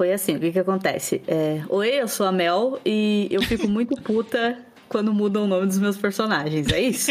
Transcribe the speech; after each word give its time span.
Foi 0.00 0.14
assim, 0.14 0.36
o 0.36 0.40
que 0.40 0.50
que 0.50 0.58
acontece? 0.58 1.20
É, 1.28 1.60
Oi, 1.68 1.88
eu 1.90 2.08
sou 2.08 2.24
a 2.24 2.32
Mel 2.32 2.80
e 2.86 3.28
eu 3.30 3.42
fico 3.42 3.68
muito 3.68 3.94
puta 4.00 4.56
quando 4.88 5.12
mudam 5.12 5.44
o 5.44 5.46
nome 5.46 5.66
dos 5.66 5.78
meus 5.78 5.98
personagens, 5.98 6.72
é 6.72 6.80
isso? 6.80 7.10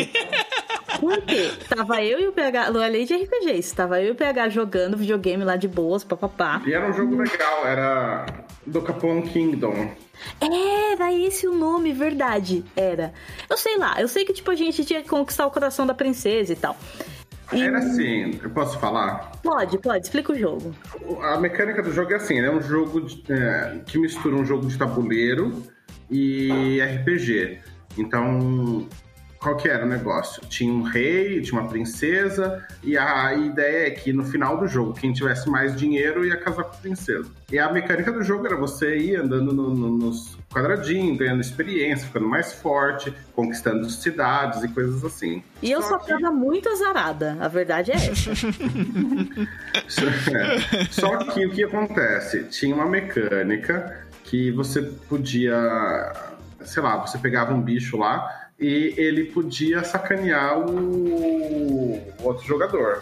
Por 0.99 1.21
quê? 1.21 1.51
Tava 1.69 2.03
eu 2.03 2.19
e 2.19 2.27
o 2.27 2.31
PH, 2.31 2.71
não 2.71 2.81
é 2.81 2.89
lei 2.89 3.05
de 3.05 3.13
RPG, 3.13 3.51
isso. 3.51 3.75
Tava 3.75 4.01
eu 4.01 4.07
e 4.07 4.11
o 4.13 4.15
PH 4.15 4.49
jogando 4.49 4.97
videogame 4.97 5.43
lá 5.43 5.55
de 5.55 5.67
boas, 5.67 6.03
papapá. 6.03 6.63
E 6.65 6.73
era 6.73 6.89
um 6.89 6.93
jogo 6.93 7.15
legal, 7.15 7.63
era 7.63 8.25
do 8.65 8.81
Capone 8.81 9.21
Kingdom. 9.21 9.91
Era 10.41 11.13
esse 11.13 11.47
o 11.47 11.53
nome, 11.53 11.93
verdade. 11.93 12.65
Era. 12.75 13.13
Eu 13.47 13.55
sei 13.55 13.77
lá, 13.77 14.01
eu 14.01 14.07
sei 14.07 14.25
que 14.25 14.33
tipo 14.33 14.49
a 14.49 14.55
gente 14.55 14.83
tinha 14.83 15.03
que 15.03 15.07
conquistar 15.07 15.45
o 15.45 15.51
coração 15.51 15.85
da 15.85 15.93
princesa 15.93 16.53
e 16.53 16.55
tal. 16.55 16.75
E- 17.51 17.61
Era 17.61 17.79
assim, 17.79 18.39
eu 18.43 18.49
posso 18.51 18.77
falar? 18.79 19.31
Pode, 19.43 19.77
pode, 19.79 20.05
explica 20.05 20.33
o 20.33 20.37
jogo. 20.37 20.73
A 21.23 21.37
mecânica 21.39 21.81
do 21.81 21.91
jogo 21.91 22.11
é 22.13 22.15
assim, 22.15 22.39
é 22.39 22.51
um 22.51 22.61
jogo 22.61 23.01
de- 23.01 23.23
é, 23.31 23.79
que 23.85 23.97
mistura 23.97 24.35
um 24.35 24.45
jogo 24.45 24.67
de 24.67 24.77
tabuleiro 24.77 25.63
e 26.09 26.79
RPG. 26.81 27.59
Então, 27.97 28.87
qual 29.39 29.55
que 29.55 29.67
era 29.69 29.85
o 29.85 29.87
negócio? 29.87 30.41
Tinha 30.49 30.71
um 30.71 30.81
rei, 30.83 31.41
tinha 31.41 31.59
uma 31.61 31.69
princesa, 31.69 32.61
e 32.83 32.97
a 32.97 33.33
ideia 33.33 33.87
é 33.87 33.91
que 33.91 34.11
no 34.11 34.25
final 34.25 34.57
do 34.57 34.67
jogo, 34.67 34.93
quem 34.93 35.13
tivesse 35.13 35.49
mais 35.49 35.75
dinheiro 35.75 36.25
ia 36.25 36.35
casar 36.35 36.63
com 36.63 36.71
a 36.71 36.77
princesa. 36.77 37.29
E 37.51 37.57
a 37.57 37.71
mecânica 37.71 38.11
do 38.11 38.21
jogo 38.21 38.45
era 38.45 38.57
você 38.57 38.97
ir 38.97 39.15
andando 39.15 39.53
no- 39.53 39.73
no- 39.73 39.97
nos 39.97 40.37
quadradinhos, 40.51 41.17
ganhando 41.17 41.39
experiência, 41.41 42.05
ficando 42.07 42.27
mais 42.27 42.51
forte, 42.53 43.13
conquistando 43.33 43.89
cidades 43.89 44.61
e 44.63 44.67
coisas 44.67 45.03
assim. 45.05 45.41
E 45.61 45.71
eu 45.71 45.81
só 45.81 45.97
que- 45.99 46.07
tava 46.09 46.31
muito 46.31 46.67
azarada, 46.67 47.37
a 47.39 47.47
verdade 47.47 47.91
é 47.91 47.95
essa. 47.95 48.31
Só 50.91 51.17
que 51.17 51.45
o 51.45 51.51
que 51.51 51.63
acontece? 51.63 52.43
Tinha 52.45 52.75
uma 52.75 52.85
mecânica 52.85 54.05
que 54.23 54.51
você 54.51 54.81
podia, 54.81 55.55
sei 56.63 56.83
lá, 56.83 56.97
você 56.97 57.17
pegava 57.17 57.53
um 57.53 57.61
bicho 57.61 57.97
lá 57.97 58.48
e 58.59 58.93
ele 58.97 59.25
podia 59.25 59.83
sacanear 59.83 60.59
o, 60.59 62.01
outro 62.21 62.45
jogador. 62.45 63.01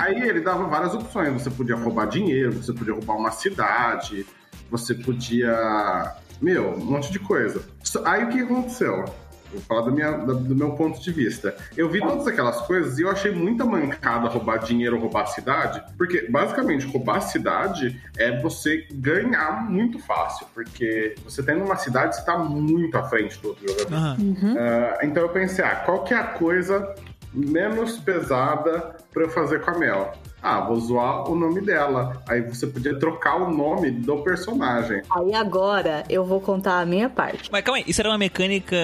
Aí 0.00 0.22
ele 0.22 0.40
dava 0.40 0.64
várias 0.66 0.94
opções. 0.94 1.32
Você 1.32 1.50
podia 1.50 1.76
roubar 1.76 2.06
dinheiro, 2.06 2.52
você 2.52 2.72
podia 2.72 2.94
roubar 2.94 3.16
uma 3.16 3.30
cidade, 3.30 4.24
você 4.70 4.94
podia. 4.94 6.16
Meu, 6.40 6.74
um 6.74 6.84
monte 6.84 7.12
de 7.12 7.18
coisa. 7.18 7.62
Aí 8.04 8.24
o 8.24 8.28
que 8.28 8.40
aconteceu? 8.40 9.04
Vou 9.52 9.60
falar 9.62 9.82
da 9.82 9.90
minha- 9.90 10.12
do 10.12 10.54
meu 10.54 10.72
ponto 10.72 11.00
de 11.00 11.10
vista. 11.12 11.54
Eu 11.76 11.88
vi 11.88 12.00
todas 12.00 12.26
aquelas 12.26 12.60
coisas 12.62 12.98
e 12.98 13.02
eu 13.02 13.10
achei 13.10 13.30
muita 13.32 13.64
mancada 13.64 14.28
roubar 14.28 14.58
dinheiro, 14.58 14.98
roubar 14.98 15.26
cidade, 15.26 15.82
porque 15.96 16.26
basicamente 16.30 16.86
roubar 16.86 17.20
cidade 17.20 18.00
é 18.16 18.40
você 18.40 18.86
ganhar 18.92 19.68
muito 19.70 19.98
fácil, 19.98 20.46
porque 20.54 21.14
você 21.24 21.42
tendo 21.42 21.64
uma 21.64 21.76
cidade, 21.76 22.16
você 22.16 22.24
tá 22.24 22.36
muito 22.38 22.96
à 22.96 23.04
frente 23.04 23.38
do 23.40 23.48
outro 23.48 23.66
jogador. 23.68 23.94
Aham. 23.94 24.56
Ah, 24.58 24.98
então 25.02 25.22
eu 25.22 25.28
pensei, 25.30 25.64
ah, 25.64 25.76
qual 25.76 26.04
que 26.04 26.12
é 26.14 26.16
a 26.16 26.24
coisa 26.24 26.94
menos 27.32 27.98
pesada 27.98 28.96
pra 29.12 29.24
eu 29.24 29.30
fazer 29.30 29.60
com 29.60 29.70
a 29.70 29.78
Mel? 29.78 30.12
Ah, 30.40 30.60
vou 30.60 30.76
zoar 30.76 31.28
o 31.28 31.34
nome 31.34 31.60
dela. 31.60 32.22
Aí 32.28 32.40
você 32.42 32.64
podia 32.66 32.96
trocar 32.98 33.36
o 33.42 33.50
nome 33.50 33.90
do 33.90 34.18
personagem. 34.22 35.02
Aí 35.10 35.34
agora 35.34 36.04
eu 36.08 36.24
vou 36.24 36.40
contar 36.40 36.78
a 36.80 36.86
minha 36.86 37.10
parte. 37.10 37.50
Mas 37.50 37.64
calma 37.64 37.78
aí, 37.78 37.84
isso 37.88 38.00
era 38.00 38.08
uma 38.08 38.18
mecânica. 38.18 38.76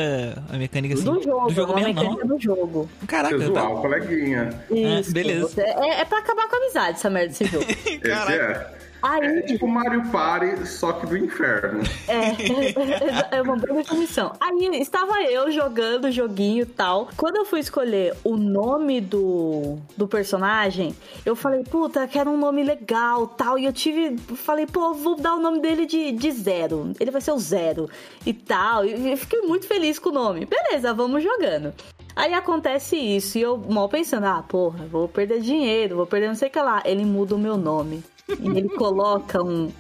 Uma 0.49 0.59
mecânica 0.59 0.95
assim. 0.95 1.05
Do 1.05 1.23
jogo, 1.23 1.47
do 1.47 1.55
jogo 1.55 1.73
uma 1.73 1.81
mesmo, 1.81 1.95
mecânica 1.95 2.27
do 2.27 2.41
jogo. 2.41 2.89
não? 3.01 3.07
Caraca, 3.07 3.39
Você 3.39 3.47
zoar 3.47 3.63
tá... 3.63 3.69
o 3.71 3.81
coleguinha. 3.81 4.51
Isso, 4.71 5.13
beleza. 5.13 5.47
você- 5.49 5.61
é, 5.63 6.01
é 6.01 6.05
pra 6.05 6.19
acabar 6.19 6.49
com 6.49 6.57
a 6.57 6.59
amizade 6.59 6.97
essa 6.99 7.09
merda 7.09 7.29
desse 7.29 7.45
jogo. 7.45 7.65
Esse 7.87 7.99
Caraca. 8.01 8.33
é. 8.81 8.84
Aí, 9.05 9.39
É 9.39 9.43
tipo 9.43 9.69
Mario 9.69 10.03
Party, 10.11 10.67
só 10.67 10.95
que 10.95 11.07
do 11.07 11.15
inferno. 11.15 11.83
É, 12.09 13.37
é 13.37 13.43
uma 13.43 13.57
boa 13.57 13.83
definição. 13.83 14.33
Aí 14.41 14.81
estava 14.81 15.21
eu 15.25 15.51
jogando 15.51 16.07
o 16.07 16.11
joguinho 16.11 16.63
e 16.63 16.67
tal. 16.67 17.11
Quando 17.15 17.37
eu 17.37 17.45
fui 17.45 17.61
escolher 17.61 18.15
o 18.25 18.35
nome 18.35 19.03
do, 19.03 19.77
do 19.95 20.09
personagem, 20.09 20.95
eu 21.27 21.37
falei, 21.37 21.63
puta, 21.65 22.09
quero 22.09 22.31
um 22.31 22.39
nome 22.39 22.65
legal 22.65 23.27
tal. 23.27 23.59
E 23.59 23.67
eu 23.67 23.75
tive. 23.75 24.17
Falei, 24.37 24.67
pô, 24.67 24.95
vou 24.95 25.17
dar 25.17 25.35
o 25.35 25.41
nome 25.41 25.61
dele 25.61 25.85
de, 25.85 26.11
de 26.13 26.33
zero. 26.33 26.93
Ele 26.99 27.11
vai 27.11 27.21
ser 27.21 27.33
o 27.33 27.39
zero 27.39 27.91
e 28.25 28.33
tal. 28.33 28.87
E 28.87 29.11
eu 29.11 29.17
fiquei 29.19 29.43
muito 29.43 29.67
feliz 29.67 29.99
com 29.99 30.09
o 30.09 30.13
nome. 30.13 30.47
Beleza, 30.47 30.95
vamos 30.95 31.23
jogando. 31.23 31.75
Aí 32.17 32.33
acontece 32.33 32.97
isso, 32.97 33.37
e 33.37 33.43
eu 33.43 33.59
mal 33.59 33.89
pensando, 33.89 34.27
ah, 34.27 34.43
porra, 34.49 34.87
vou 34.87 35.09
perder 35.09 35.41
dinheiro, 35.41 35.97
vou 35.97 36.07
perder 36.07 36.29
não 36.29 36.35
sei 36.37 36.49
o 36.49 36.51
que 36.51 36.61
lá. 36.61 36.81
Ele 36.85 37.05
muda 37.05 37.35
o 37.35 37.39
meu 37.39 37.57
nome. 37.57 38.05
E 38.29 38.49
ele 38.49 38.69
coloca 38.71 39.43
um 39.43 39.71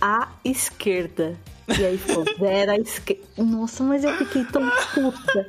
à 0.00 0.28
esquerda. 0.44 1.38
E 1.78 1.84
aí 1.84 1.98
ficou 1.98 2.24
zero 2.38 2.70
à 2.72 2.76
esquerda. 2.76 3.22
Nossa, 3.38 3.82
mas 3.84 4.04
eu 4.04 4.12
fiquei 4.16 4.44
tão 4.44 4.62
puta. 4.94 5.48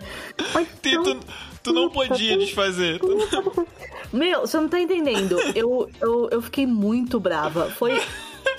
Mas 0.53 0.67
Tu, 0.81 0.91
tão 0.91 1.03
tu, 1.03 1.19
tu 1.63 1.73
não 1.73 1.89
puta, 1.89 2.09
podia 2.09 2.31
tão 2.35 2.39
desfazer. 2.39 2.99
Tu- 2.99 3.67
Meu, 4.11 4.41
você 4.41 4.57
não 4.57 4.67
tá 4.67 4.79
entendendo. 4.79 5.39
Eu, 5.55 5.89
eu, 6.01 6.29
eu 6.31 6.41
fiquei 6.41 6.65
muito 6.65 7.19
brava. 7.19 7.69
Foi. 7.71 8.01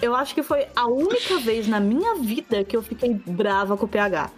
Eu 0.00 0.14
acho 0.14 0.34
que 0.34 0.42
foi 0.42 0.66
a 0.74 0.86
única 0.86 1.38
vez 1.38 1.66
na 1.68 1.78
minha 1.80 2.14
vida 2.16 2.64
que 2.64 2.74
eu 2.76 2.82
fiquei 2.82 3.12
brava 3.26 3.76
com 3.76 3.84
o 3.84 3.88
PH. 3.88 4.30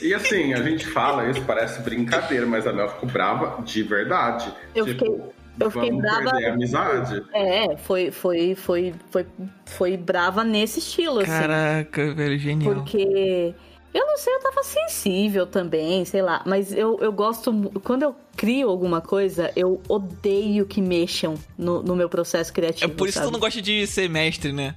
E 0.00 0.14
assim, 0.14 0.54
a 0.54 0.62
gente 0.62 0.86
fala 0.86 1.28
isso, 1.28 1.42
parece 1.42 1.82
brincadeira, 1.82 2.46
mas 2.46 2.66
a 2.66 2.72
Mel 2.72 2.88
ficou 2.88 3.06
brava 3.06 3.62
de 3.62 3.82
verdade. 3.82 4.50
Eu 4.74 4.86
tipo, 4.86 5.04
fiquei- 5.04 5.20
eu 5.58 5.70
fiquei 5.70 5.90
vamos 5.90 6.02
brava- 6.02 6.30
perder 6.30 6.46
a 6.46 6.54
amizade. 6.54 7.22
É, 7.32 7.76
foi, 7.78 8.10
foi, 8.10 8.54
foi, 8.54 8.94
foi, 9.10 9.26
foi 9.66 9.96
brava 9.96 10.44
nesse 10.44 10.78
estilo, 10.78 11.20
assim. 11.20 11.30
Caraca, 11.30 12.14
velho, 12.14 12.38
genial. 12.38 12.74
Porque 12.74 13.54
eu 13.92 14.06
não 14.06 14.16
sei, 14.16 14.32
eu 14.34 14.40
tava 14.40 14.62
sensível 14.62 15.46
também, 15.46 16.04
sei 16.04 16.22
lá. 16.22 16.42
Mas 16.46 16.72
eu, 16.72 16.98
eu 17.00 17.12
gosto. 17.12 17.52
Quando 17.82 18.02
eu 18.04 18.14
crio 18.36 18.68
alguma 18.68 19.00
coisa, 19.00 19.50
eu 19.56 19.80
odeio 19.88 20.64
que 20.66 20.80
mexam 20.80 21.34
no, 21.58 21.82
no 21.82 21.96
meu 21.96 22.08
processo 22.08 22.50
É 22.50 22.54
criativo. 22.54 22.92
por 22.94 23.08
isso 23.08 23.18
que 23.18 23.22
tu 23.22 23.24
sabe? 23.24 23.32
não 23.32 23.40
gosta 23.40 23.60
de 23.60 23.86
ser 23.86 24.08
mestre, 24.08 24.52
né? 24.52 24.74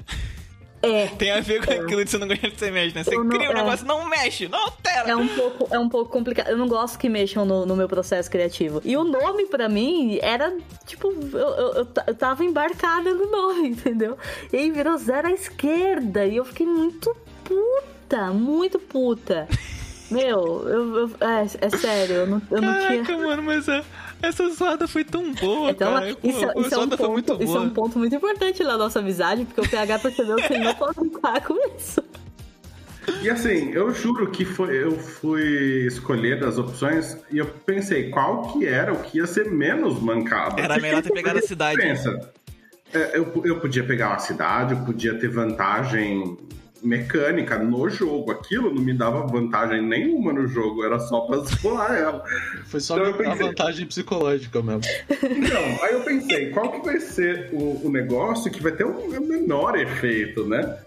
É. 0.84 1.08
Tem 1.18 1.32
a 1.32 1.40
ver 1.40 1.66
com 1.66 1.72
aquilo 1.72 2.04
de 2.04 2.12
você 2.12 2.18
não 2.18 2.28
gosta 2.28 2.50
de 2.50 2.60
ser 2.60 2.72
mestre, 2.72 3.00
né? 3.00 3.04
Você 3.06 3.16
Eu 3.16 3.24
não- 3.24 3.30
cria 3.38 3.50
um 3.50 3.54
é. 3.54 3.56
negócio, 3.56 3.86
não 3.86 4.06
mexe, 4.10 4.48
não 4.50 4.60
altera. 4.60 5.10
É 5.12 5.16
um 5.16 5.28
pouco, 5.30 5.68
é 5.74 5.80
um 5.80 5.88
pouco 5.90 6.12
complicado. 6.12 6.50
Eu 6.50 6.58
não 6.58 6.68
gosto 6.68 7.00
que 7.00 7.08
mexam 7.08 7.46
no, 7.46 7.66
no 7.66 7.76
meu 7.76 7.88
processo 7.88 8.30
criativo. 8.30 8.82
E 8.84 8.98
o 8.98 9.04
nome, 9.06 9.46
pra 9.46 9.70
mim, 9.70 10.20
era 10.22 10.54
tipo. 10.86 11.08
Eu, 11.32 11.40
eu, 11.40 11.74
eu 11.76 11.86
ta- 11.86 12.04
eu 12.06 12.14
tava 12.16 12.44
embarcada 12.44 13.14
no 13.14 13.32
nome, 13.32 13.70
entendeu? 13.72 14.18
E 14.52 14.58
aí 14.58 14.72
virou 14.72 14.98
zero 14.98 15.30
à 15.30 15.32
esquerda. 15.32 16.26
E 16.26 16.36
eu 16.36 16.44
fiquei 16.46 16.66
muito 16.68 17.16
puta, 17.46 18.28
muito 18.32 18.78
puta. 18.78 19.48
Meu, 20.12 20.68
eu, 20.68 21.10
é, 21.22 21.66
é 21.66 21.70
sério, 21.72 22.16
eu 22.18 22.28
não, 22.28 22.42
eu 22.52 22.62
não 22.62 22.74
tinha. 22.88 23.04
Caraca, 23.04 23.18
mano, 23.18 23.42
mas 23.44 23.68
a- 23.68 23.84
essa 24.24 24.50
zoada 24.50 24.88
foi 24.88 25.04
tão 25.04 25.34
boa, 25.34 25.72
Então, 25.72 25.94
cara. 25.94 26.10
isso, 26.10 26.18
Pô, 26.20 26.28
isso 26.28 26.46
a 26.46 26.52
é 26.52 26.58
um 26.58 26.70
zoada 26.70 26.98
foi 26.98 27.10
muito 27.10 27.32
ponto, 27.34 27.44
isso 27.44 27.58
é 27.58 27.60
um 27.60 27.70
ponto 27.70 28.00
muito 28.00 28.16
importante 28.16 28.64
na 28.64 28.78
nossa 28.78 29.00
amizade, 29.00 29.46
porque 29.46 29.62
o 29.62 29.70
PH 29.70 30.00
percebeu 30.00 30.36
que 30.38 30.54
ele 30.54 30.64
não 30.64 30.74
pode 30.76 31.00
brincar 31.00 31.42
com 31.42 31.56
isso. 31.76 32.02
E 33.22 33.30
assim, 33.30 33.72
eu 33.72 33.94
juro 33.94 34.32
que 34.32 34.46
foi, 34.46 34.82
eu 34.82 34.92
fui 34.98 35.86
escolher 35.88 36.40
das 36.40 36.58
opções 36.58 37.18
e 37.32 37.38
eu 37.38 37.46
pensei 37.46 38.10
qual 38.10 38.54
que 38.54 38.66
era 38.66 38.94
o 38.94 39.00
que 39.02 39.18
ia 39.18 39.28
ser 39.28 39.52
menos 39.52 40.00
mancado. 40.00 40.60
Era 40.60 40.80
melhor 40.80 41.02
ter 41.02 41.12
pegado 41.12 41.40
a 41.40 41.42
cidade. 41.42 41.78
Pensa, 41.78 42.32
é, 42.94 43.18
eu, 43.18 43.42
eu 43.44 43.60
podia 43.60 43.84
pegar 43.84 44.10
uma 44.12 44.20
cidade, 44.20 44.74
eu 44.74 44.80
podia 44.86 45.16
ter 45.20 45.28
vantagem 45.28 46.38
mecânica 46.84 47.58
no 47.58 47.90
jogo. 47.90 48.32
Aquilo 48.32 48.74
não 48.74 48.82
me 48.82 48.94
dava 48.94 49.26
vantagem 49.26 49.82
nenhuma 49.82 50.34
no 50.34 50.48
jogo, 50.48 50.84
era 50.84 51.00
só 51.00 51.22
pra 51.22 51.38
zoar 51.38 51.94
ela. 51.94 52.24
Foi 52.66 52.80
só 52.80 52.96
Então 52.96 53.08
eu 53.08 53.14
a 53.14 53.18
pensei- 53.18 53.48
vantagem 53.48 53.86
psicológica 53.88 54.62
mesmo. 54.62 54.82
Então, 55.10 55.84
aí 55.84 55.94
eu 55.94 56.02
pensei, 56.02 56.50
qual 56.52 56.72
que 56.72 56.86
vai 56.86 57.00
ser 57.00 57.50
o, 57.54 57.88
o 57.88 57.92
negócio 57.92 58.52
que 58.52 58.62
vai 58.62 58.72
ter 58.74 58.84
o 58.86 59.22
menor 59.22 59.78
efeito, 59.80 60.46
né? 60.46 60.78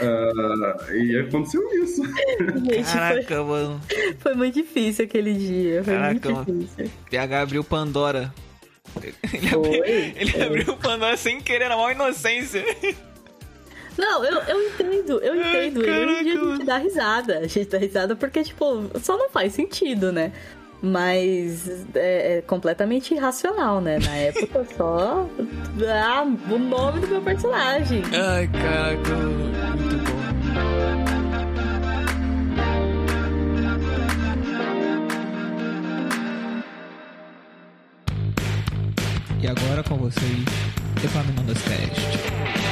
Ah, 0.00 0.92
e 0.92 1.16
aconteceu 1.18 1.62
isso. 1.82 2.02
Gente, 2.04 2.72
foi, 2.72 2.82
Caraca, 2.84 3.42
mano. 3.44 3.80
foi 4.18 4.34
muito 4.34 4.54
difícil 4.54 5.04
aquele 5.04 5.32
dia. 5.34 5.82
Foi 5.84 5.94
Caraca, 5.94 6.30
muito 6.30 6.52
difícil. 6.52 6.90
PH 7.10 7.40
abriu 7.42 7.64
Pandora. 7.64 8.32
Ele, 9.32 9.48
Foi, 9.48 9.58
abriu, 9.78 9.84
ele 9.84 10.32
foi. 10.32 10.42
abriu 10.42 10.76
Pandora 10.76 11.16
sem 11.16 11.40
querer, 11.40 11.68
na 11.68 11.76
maior 11.76 11.92
inocência. 11.92 12.64
Não, 13.98 14.24
eu, 14.24 14.38
eu 14.42 14.62
entendo, 14.68 15.18
eu 15.20 15.32
Ai, 15.34 15.66
entendo. 15.66 15.84
e 15.86 15.90
hoje 15.90 16.20
em 16.20 16.24
dia 16.24 16.32
a 16.32 16.36
caraca, 16.36 16.54
gente 16.56 16.66
dá 16.66 16.76
risada. 16.78 17.38
A 17.38 17.46
gente 17.46 17.68
dá 17.68 17.78
risada 17.78 18.16
porque, 18.16 18.42
tipo, 18.42 18.90
só 19.02 19.16
não 19.18 19.28
faz 19.30 19.52
sentido, 19.52 20.10
né? 20.12 20.32
Mas 20.82 21.68
é, 21.94 22.38
é 22.38 22.42
completamente 22.42 23.12
irracional, 23.12 23.80
né? 23.82 23.98
Na 23.98 24.16
época 24.16 24.66
só. 24.76 25.28
Ah, 25.86 26.22
o 26.22 26.58
nome 26.58 27.00
do 27.00 27.08
meu 27.08 27.20
personagem. 27.20 28.02
Ai, 28.12 28.48
caraca, 28.48 29.14
muito 29.76 30.10
bom. 30.10 31.20
E 39.42 39.46
agora 39.46 39.82
com 39.82 39.96
vocês, 39.96 40.44
Epaminondas 41.02 41.58
Cast. 41.62 42.69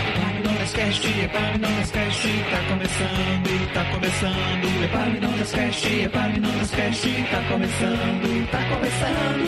Cast, 0.73 1.07
Epaminondas 1.07 1.91
Cast, 1.91 2.29
tá 2.51 2.61
começando, 2.69 3.73
tá 3.73 3.85
começando. 3.93 4.85
Epaminondas 4.85 5.53
Cast, 5.53 5.89
Epaminondas 5.89 6.71
Cast, 6.71 7.09
tá 7.31 7.43
começando, 7.49 8.51
tá 8.51 8.59
começando. 8.69 9.45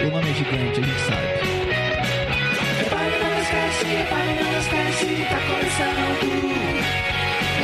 O 0.00 0.10
nome 0.10 0.30
é 0.30 0.34
gigante, 0.34 0.80
a 0.80 0.82
gente 0.82 1.00
sabe. 1.00 1.26
Epaminondas 2.86 3.48
Cast, 3.48 3.84
Epaminondas 3.84 4.66
Cast, 4.68 5.06
tá 5.30 5.40
começando. 5.48 6.28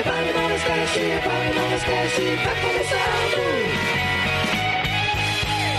Epaminondas 0.01 0.63
Cast, 0.63 0.99
Epaminondas 0.99 1.85
Cast, 1.85 2.21
tá 2.45 2.55
começando. 2.61 3.41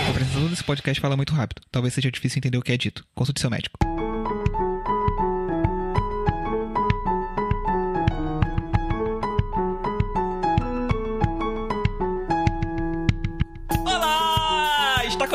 O 0.06 0.10
apresentador 0.10 0.48
desse 0.48 0.64
podcast 0.64 1.00
fala 1.00 1.16
muito 1.16 1.32
rápido. 1.34 1.62
Talvez 1.70 1.94
seja 1.94 2.10
difícil 2.10 2.38
entender 2.38 2.58
o 2.58 2.62
que 2.62 2.72
é 2.72 2.76
dito. 2.76 3.04
Consulte 3.14 3.40
seu 3.40 3.50
médico. 3.50 3.91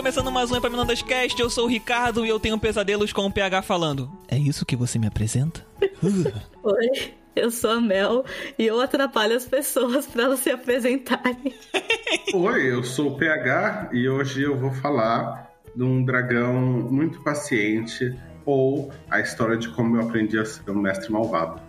Começando 0.07 0.31
mais 0.31 0.50
um 0.50 0.56
Epaminondas 0.56 1.01
Cast. 1.01 1.38
Eu 1.38 1.50
sou 1.50 1.65
o 1.65 1.68
Ricardo 1.68 2.25
e 2.25 2.30
eu 2.30 2.39
tenho 2.39 2.57
pesadelos 2.57 3.12
com 3.12 3.25
o 3.25 3.31
PH 3.31 3.62
falando. 3.62 4.09
É 4.30 4.38
isso 4.38 4.65
que 4.65 4.74
você 4.74 4.98
me 4.98 5.06
apresenta? 5.06 5.65
Oi, 6.63 7.13
eu 7.36 7.51
sou 7.51 7.71
a 7.71 7.81
Mel 7.81 8.24
e 8.57 8.65
eu 8.65 8.80
atrapalho 8.80 9.36
as 9.36 9.44
pessoas 9.44 10.07
pra 10.07 10.24
elas 10.24 10.39
se 10.39 10.50
apresentarem. 10.50 11.54
Oi, 12.33 12.71
eu 12.71 12.86
sou 12.86 13.15
o 13.15 13.18
PH 13.18 13.89
e 13.92 14.07
hoje 14.07 14.44
eu 14.44 14.57
vou 14.57 14.71
falar 14.75 15.51
de 15.75 15.83
um 15.83 16.01
dragão 16.06 16.56
muito 16.89 17.21
paciente 17.21 18.18
ou 18.45 18.89
a 19.12 19.19
história 19.19 19.57
de 19.57 19.68
como 19.68 19.98
eu 19.98 20.04
aprendi 20.04 20.39
a 20.39 20.45
ser 20.45 20.71
um 20.71 20.80
mestre 20.80 21.12
malvado. 21.12 21.59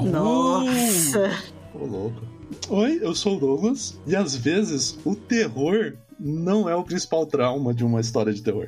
Nossa! 0.00 1.32
Ô, 1.74 1.84
louco. 1.84 2.22
Oi, 2.68 3.00
eu 3.02 3.12
sou 3.12 3.36
o 3.36 3.40
Douglas 3.40 4.00
e 4.06 4.14
às 4.14 4.36
vezes 4.36 4.96
o 5.04 5.16
terror 5.16 5.94
não 6.18 6.68
é 6.68 6.74
o 6.74 6.82
principal 6.82 7.26
trauma 7.26 7.74
de 7.74 7.84
uma 7.84 8.00
história 8.00 8.32
de 8.32 8.42
terror. 8.42 8.66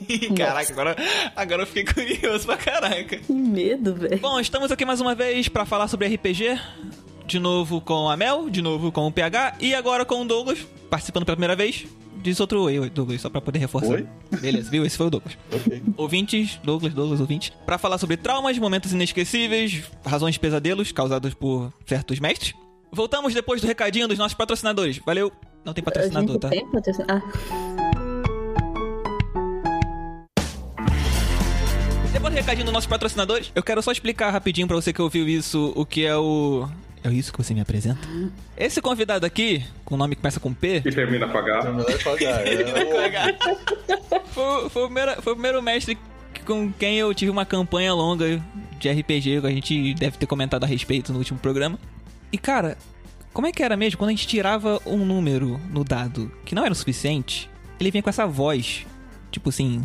Caraca, 0.36 0.72
agora, 0.72 0.96
agora 1.36 1.62
eu 1.62 1.66
fiquei 1.66 1.84
curioso 1.84 2.46
pra 2.46 2.56
caraca. 2.56 3.16
Que 3.16 3.32
medo, 3.32 3.94
velho. 3.94 4.18
Bom, 4.18 4.40
estamos 4.40 4.72
aqui 4.72 4.84
mais 4.84 5.00
uma 5.00 5.14
vez 5.14 5.48
pra 5.48 5.64
falar 5.64 5.88
sobre 5.88 6.08
RPG. 6.08 6.58
De 7.26 7.38
novo 7.38 7.80
com 7.80 8.10
a 8.10 8.16
Mel, 8.16 8.50
de 8.50 8.60
novo 8.60 8.92
com 8.92 9.06
o 9.06 9.12
PH 9.12 9.56
e 9.60 9.74
agora 9.74 10.04
com 10.04 10.20
o 10.20 10.24
Douglas, 10.26 10.58
participando 10.90 11.24
pela 11.24 11.36
primeira 11.36 11.56
vez. 11.56 11.86
Diz 12.16 12.38
outro 12.40 12.62
oi, 12.62 12.78
oi, 12.78 12.90
Douglas, 12.90 13.20
só 13.20 13.30
pra 13.30 13.40
poder 13.40 13.58
reforçar. 13.58 13.94
Oi? 13.94 14.06
Beleza, 14.40 14.70
viu? 14.70 14.84
Esse 14.84 14.96
foi 14.96 15.06
o 15.06 15.10
Douglas. 15.10 15.36
Ok. 15.52 15.82
Ouvintes, 15.96 16.58
Douglas, 16.62 16.92
Douglas, 16.92 17.20
ouvintes, 17.20 17.52
pra 17.64 17.78
falar 17.78 17.98
sobre 17.98 18.16
traumas, 18.16 18.58
momentos 18.58 18.92
inesquecíveis, 18.92 19.84
razões 20.04 20.34
de 20.34 20.40
pesadelos 20.40 20.92
causados 20.92 21.34
por 21.34 21.72
certos 21.86 22.20
mestres. 22.20 22.54
Voltamos 22.90 23.32
depois 23.32 23.60
do 23.60 23.66
recadinho 23.66 24.08
dos 24.08 24.18
nossos 24.18 24.34
patrocinadores. 24.34 24.98
Valeu! 25.04 25.32
Não 25.64 25.72
tem 25.72 25.82
patrocinador, 25.82 26.38
tá? 26.38 26.48
tem 26.50 26.66
patrocin- 26.70 27.04
Ah, 27.08 27.22
Depois 32.12 32.32
do 32.32 32.36
recadinho 32.36 32.64
dos 32.66 32.72
nossos 32.74 32.86
patrocinadores, 32.88 33.50
eu 33.54 33.62
quero 33.62 33.82
só 33.82 33.90
explicar 33.92 34.30
rapidinho 34.30 34.66
pra 34.66 34.76
você 34.76 34.92
que 34.92 35.02
ouviu 35.02 35.28
isso 35.28 35.72
o 35.74 35.84
que 35.84 36.04
é 36.04 36.16
o. 36.16 36.68
É 37.02 37.10
isso 37.10 37.30
que 37.32 37.38
você 37.38 37.52
me 37.52 37.60
apresenta? 37.60 38.00
Esse 38.56 38.80
convidado 38.80 39.26
aqui, 39.26 39.62
com 39.84 39.94
o 39.94 39.98
nome 39.98 40.14
que 40.14 40.22
começa 40.22 40.40
com 40.40 40.54
P, 40.54 40.82
E 40.84 40.92
termina 40.92 41.28
com 41.28 41.36
H. 41.36 41.62
Terminar 41.62 41.84
de 41.86 42.04
pagar. 42.04 43.28
É, 43.28 44.20
foi, 44.32 44.70
foi 44.70 44.82
o 44.84 44.86
primeiro, 44.86 45.22
foi 45.22 45.32
o 45.32 45.36
primeiro 45.36 45.62
mestre 45.62 45.98
com 46.46 46.72
quem 46.72 46.96
eu 46.98 47.12
tive 47.12 47.30
uma 47.30 47.44
campanha 47.44 47.92
longa 47.92 48.42
de 48.78 48.88
RPG, 48.90 49.40
que 49.42 49.46
a 49.46 49.50
gente 49.50 49.94
deve 49.94 50.16
ter 50.16 50.26
comentado 50.26 50.64
a 50.64 50.66
respeito 50.66 51.12
no 51.12 51.18
último 51.18 51.38
programa. 51.38 51.78
E 52.32 52.38
cara, 52.38 52.78
como 53.34 53.46
é 53.46 53.52
que 53.52 53.62
era 53.62 53.76
mesmo? 53.76 53.98
Quando 53.98 54.08
a 54.08 54.12
gente 54.12 54.26
tirava 54.26 54.80
um 54.86 55.04
número 55.04 55.60
no 55.70 55.84
dado 55.84 56.32
que 56.46 56.54
não 56.54 56.64
era 56.64 56.72
o 56.72 56.76
suficiente, 56.76 57.50
ele 57.78 57.90
vinha 57.90 58.02
com 58.02 58.08
essa 58.08 58.26
voz, 58.26 58.86
tipo 59.30 59.50
assim. 59.50 59.84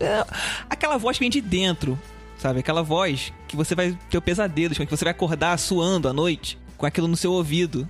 é, 0.00 0.26
Aquela 0.68 0.98
voz 0.98 1.16
que 1.16 1.24
vem 1.24 1.30
de 1.30 1.40
dentro, 1.40 1.98
sabe? 2.36 2.60
Aquela 2.60 2.82
voz 2.82 3.32
que 3.48 3.56
você 3.56 3.74
vai 3.74 3.96
ter 4.10 4.18
o 4.18 4.22
pesadelo, 4.22 4.74
que 4.74 4.84
você 4.84 5.04
vai 5.04 5.12
acordar 5.12 5.58
suando 5.58 6.08
à 6.08 6.12
noite, 6.12 6.58
com 6.76 6.84
aquilo 6.84 7.08
no 7.08 7.16
seu 7.16 7.32
ouvido, 7.32 7.88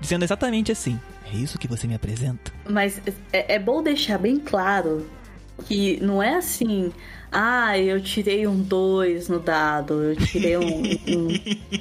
dizendo 0.00 0.24
exatamente 0.24 0.70
assim: 0.72 0.98
É 1.32 1.36
isso 1.36 1.58
que 1.58 1.68
você 1.68 1.86
me 1.86 1.94
apresenta? 1.94 2.52
mas 2.68 3.00
é, 3.32 3.56
é 3.56 3.58
bom 3.58 3.82
deixar 3.82 4.18
bem 4.18 4.38
claro 4.38 5.06
que 5.66 5.98
não 6.00 6.22
é 6.22 6.36
assim. 6.36 6.92
Ah, 7.32 7.78
eu 7.78 8.00
tirei 8.02 8.46
um 8.46 8.60
2 8.60 9.28
no 9.28 9.38
dado, 9.38 10.02
eu 10.02 10.16
tirei 10.16 10.56
um, 10.56 10.82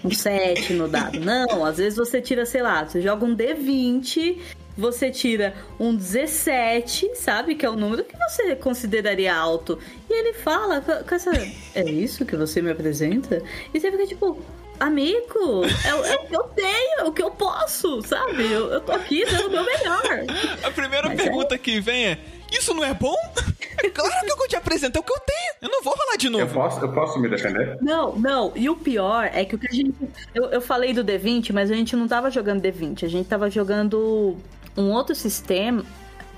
um, 0.05 0.11
7 0.11 0.73
no 0.73 0.87
dado. 0.87 1.19
Não, 1.19 1.65
às 1.65 1.77
vezes 1.77 1.97
você 1.97 2.21
tira, 2.21 2.45
sei 2.45 2.61
lá, 2.61 2.85
você 2.85 3.01
joga 3.01 3.25
um 3.25 3.35
D20, 3.35 4.37
você 4.77 5.09
tira 5.09 5.55
um 5.79 5.95
17, 5.95 7.15
sabe? 7.15 7.55
Que 7.55 7.65
é 7.65 7.69
o 7.69 7.75
número 7.75 8.03
que 8.03 8.15
você 8.15 8.55
consideraria 8.55 9.35
alto. 9.35 9.79
E 10.09 10.13
ele 10.13 10.33
fala 10.33 10.81
com, 10.81 11.15
essa. 11.15 11.31
É 11.73 11.83
isso 11.83 12.25
que 12.25 12.35
você 12.35 12.61
me 12.61 12.69
apresenta? 12.71 13.41
E 13.73 13.79
você 13.79 13.91
fica 13.91 14.05
tipo. 14.05 14.39
Amigo, 14.79 15.65
é, 15.85 15.93
o- 15.93 16.05
é 16.05 16.15
o 16.15 16.25
que 16.25 16.35
eu 16.37 16.43
tenho, 16.55 16.99
é 16.99 17.03
o 17.03 17.11
que 17.11 17.21
eu 17.21 17.29
posso, 17.31 18.01
sabe? 18.01 18.43
Eu, 18.49 18.71
eu 18.71 18.79
tô 18.79 18.93
aqui 18.93 19.25
dando 19.25 19.47
o 19.47 19.51
meu 19.51 19.65
melhor. 19.65 20.23
A 20.63 20.71
primeira 20.71 21.09
Mas 21.09 21.19
é- 21.19 21.23
pergunta 21.23 21.57
que 21.57 21.81
vem 21.81 22.05
é: 22.05 22.19
Isso 22.51 22.73
não 22.73 22.83
é 22.83 22.93
bom? 22.93 23.15
claro 23.93 24.25
que 24.25 24.43
eu 24.43 24.47
te 24.47 24.55
apresento, 24.55 24.97
é 24.97 25.01
o 25.01 25.03
que 25.03 25.13
eu 25.13 25.19
tenho. 25.19 25.53
Eu 25.61 25.69
não 25.69 25.83
vou 25.83 25.95
falar 25.95 26.15
de 26.17 26.27
Eu 26.27 26.31
novo. 26.31 26.53
posso, 26.53 26.79
eu 26.79 26.91
posso 26.91 27.19
me 27.19 27.29
defender? 27.29 27.77
Não, 27.81 28.15
não. 28.15 28.51
E 28.55 28.69
o 28.69 28.75
pior 28.75 29.29
é 29.33 29.45
que 29.45 29.55
o 29.55 29.59
que 29.59 29.67
a 29.67 29.73
gente. 29.73 29.95
Eu, 30.33 30.45
eu 30.45 30.61
falei 30.61 30.93
do 30.93 31.03
D20, 31.03 31.53
mas 31.53 31.69
a 31.69 31.75
gente 31.75 31.95
não 31.95 32.07
tava 32.07 32.31
jogando 32.31 32.61
D20. 32.61 33.03
A 33.03 33.07
gente 33.07 33.27
tava 33.27 33.49
jogando 33.49 34.37
um 34.75 34.91
outro 34.91 35.13
sistema. 35.15 35.83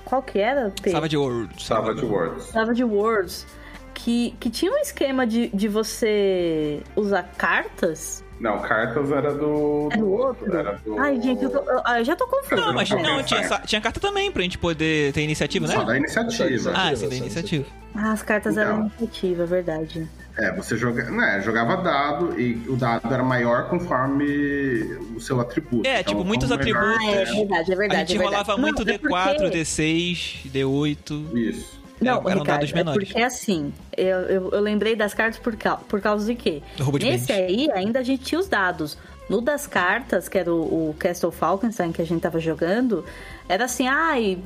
Qual 0.04 0.22
que 0.22 0.38
era? 0.38 0.70
Pedro? 0.70 0.92
Savage 0.92 1.16
World. 1.16 1.62
Savage 1.62 2.04
Words. 2.04 2.44
Savage 2.46 2.84
Worlds. 2.84 3.46
Que, 3.94 4.34
que 4.40 4.50
tinha 4.50 4.72
um 4.72 4.78
esquema 4.78 5.26
de, 5.26 5.48
de 5.48 5.68
você 5.68 6.82
usar 6.96 7.22
cartas. 7.36 8.24
Não, 8.42 8.58
cartas 8.58 9.12
era 9.12 9.32
do. 9.32 9.88
Do 9.96 10.04
o 10.04 10.10
outro. 10.18 10.52
Era 10.56 10.72
do... 10.84 10.98
Ai, 10.98 11.20
gente, 11.20 11.44
eu, 11.44 11.50
tô- 11.50 11.58
eu- 11.70 11.80
ah, 11.84 12.00
eu 12.00 12.04
já 12.04 12.16
tô 12.16 12.26
confusa. 12.26 12.56
Não, 12.56 12.74
mas 12.74 12.90
Não, 12.90 13.22
tinha, 13.22 13.40
tinha 13.64 13.80
carta 13.80 14.00
também 14.00 14.32
pra 14.32 14.42
gente 14.42 14.58
poder 14.58 15.12
ter 15.12 15.22
iniciativa, 15.22 15.68
Só 15.68 15.84
da 15.84 15.92
né? 15.92 15.98
iniciativa. 15.98 16.72
Ah, 16.74 16.94
sim, 16.96 17.08
da 17.08 17.14
iniciativa. 17.14 17.64
Ah, 17.94 18.10
as 18.12 18.22
cartas 18.22 18.56
eram 18.56 18.72
Então. 18.86 18.90
iniciativa, 18.98 19.44
é 19.44 19.46
verdade. 19.46 20.08
É, 20.36 20.50
você 20.56 20.76
joga, 20.76 21.04
né, 21.10 21.40
jogava 21.44 21.76
dado 21.76 22.40
e 22.40 22.54
o 22.68 22.74
dado 22.74 23.12
era 23.12 23.22
maior 23.22 23.68
conforme 23.68 24.82
o 25.14 25.20
seu 25.20 25.38
atributo. 25.40 25.86
É, 25.86 26.02
tipo, 26.02 26.24
muitos 26.24 26.48
quanto 26.48 26.64
melhor 26.64 26.80
atributos. 26.94 27.06
Ah, 27.06 27.20
é 27.20 27.24
verdade, 27.36 27.72
é 27.72 27.76
verdade. 27.76 27.94
A 27.94 27.98
gente 28.06 28.16
é 28.16 28.18
verdade. 28.18 28.22
rolava 28.24 28.52
Não, 28.52 28.58
muito 28.58 28.82
é 28.82 28.98
porque- 28.98 29.08
D4, 29.14 29.50
D6, 29.50 30.50
D8. 30.50 31.36
Isso. 31.36 31.81
Não, 32.00 32.18
eram 32.18 32.40
Ricardo, 32.40 32.46
dados 32.46 32.70
é 32.70 32.74
menores. 32.74 33.08
porque 33.08 33.22
assim, 33.22 33.72
eu, 33.96 34.18
eu, 34.22 34.50
eu 34.50 34.60
lembrei 34.60 34.96
das 34.96 35.14
cartas 35.14 35.38
por, 35.38 35.56
por 35.88 36.00
causa 36.00 36.26
de 36.26 36.34
quê? 36.34 36.62
Do 36.76 36.84
roubo 36.84 36.98
de 36.98 37.06
Nesse 37.06 37.28
bens. 37.28 37.36
aí, 37.36 37.70
ainda 37.72 38.00
a 38.00 38.02
gente 38.02 38.24
tinha 38.24 38.40
os 38.40 38.48
dados. 38.48 38.98
No 39.28 39.40
das 39.40 39.66
cartas, 39.66 40.28
que 40.28 40.36
era 40.36 40.52
o, 40.52 40.90
o 40.90 40.94
Castle 40.98 41.30
Falkenstein 41.30 41.92
que 41.92 42.02
a 42.02 42.06
gente 42.06 42.20
tava 42.20 42.40
jogando, 42.40 43.04
era 43.48 43.64
assim, 43.64 43.86
ai, 43.86 44.38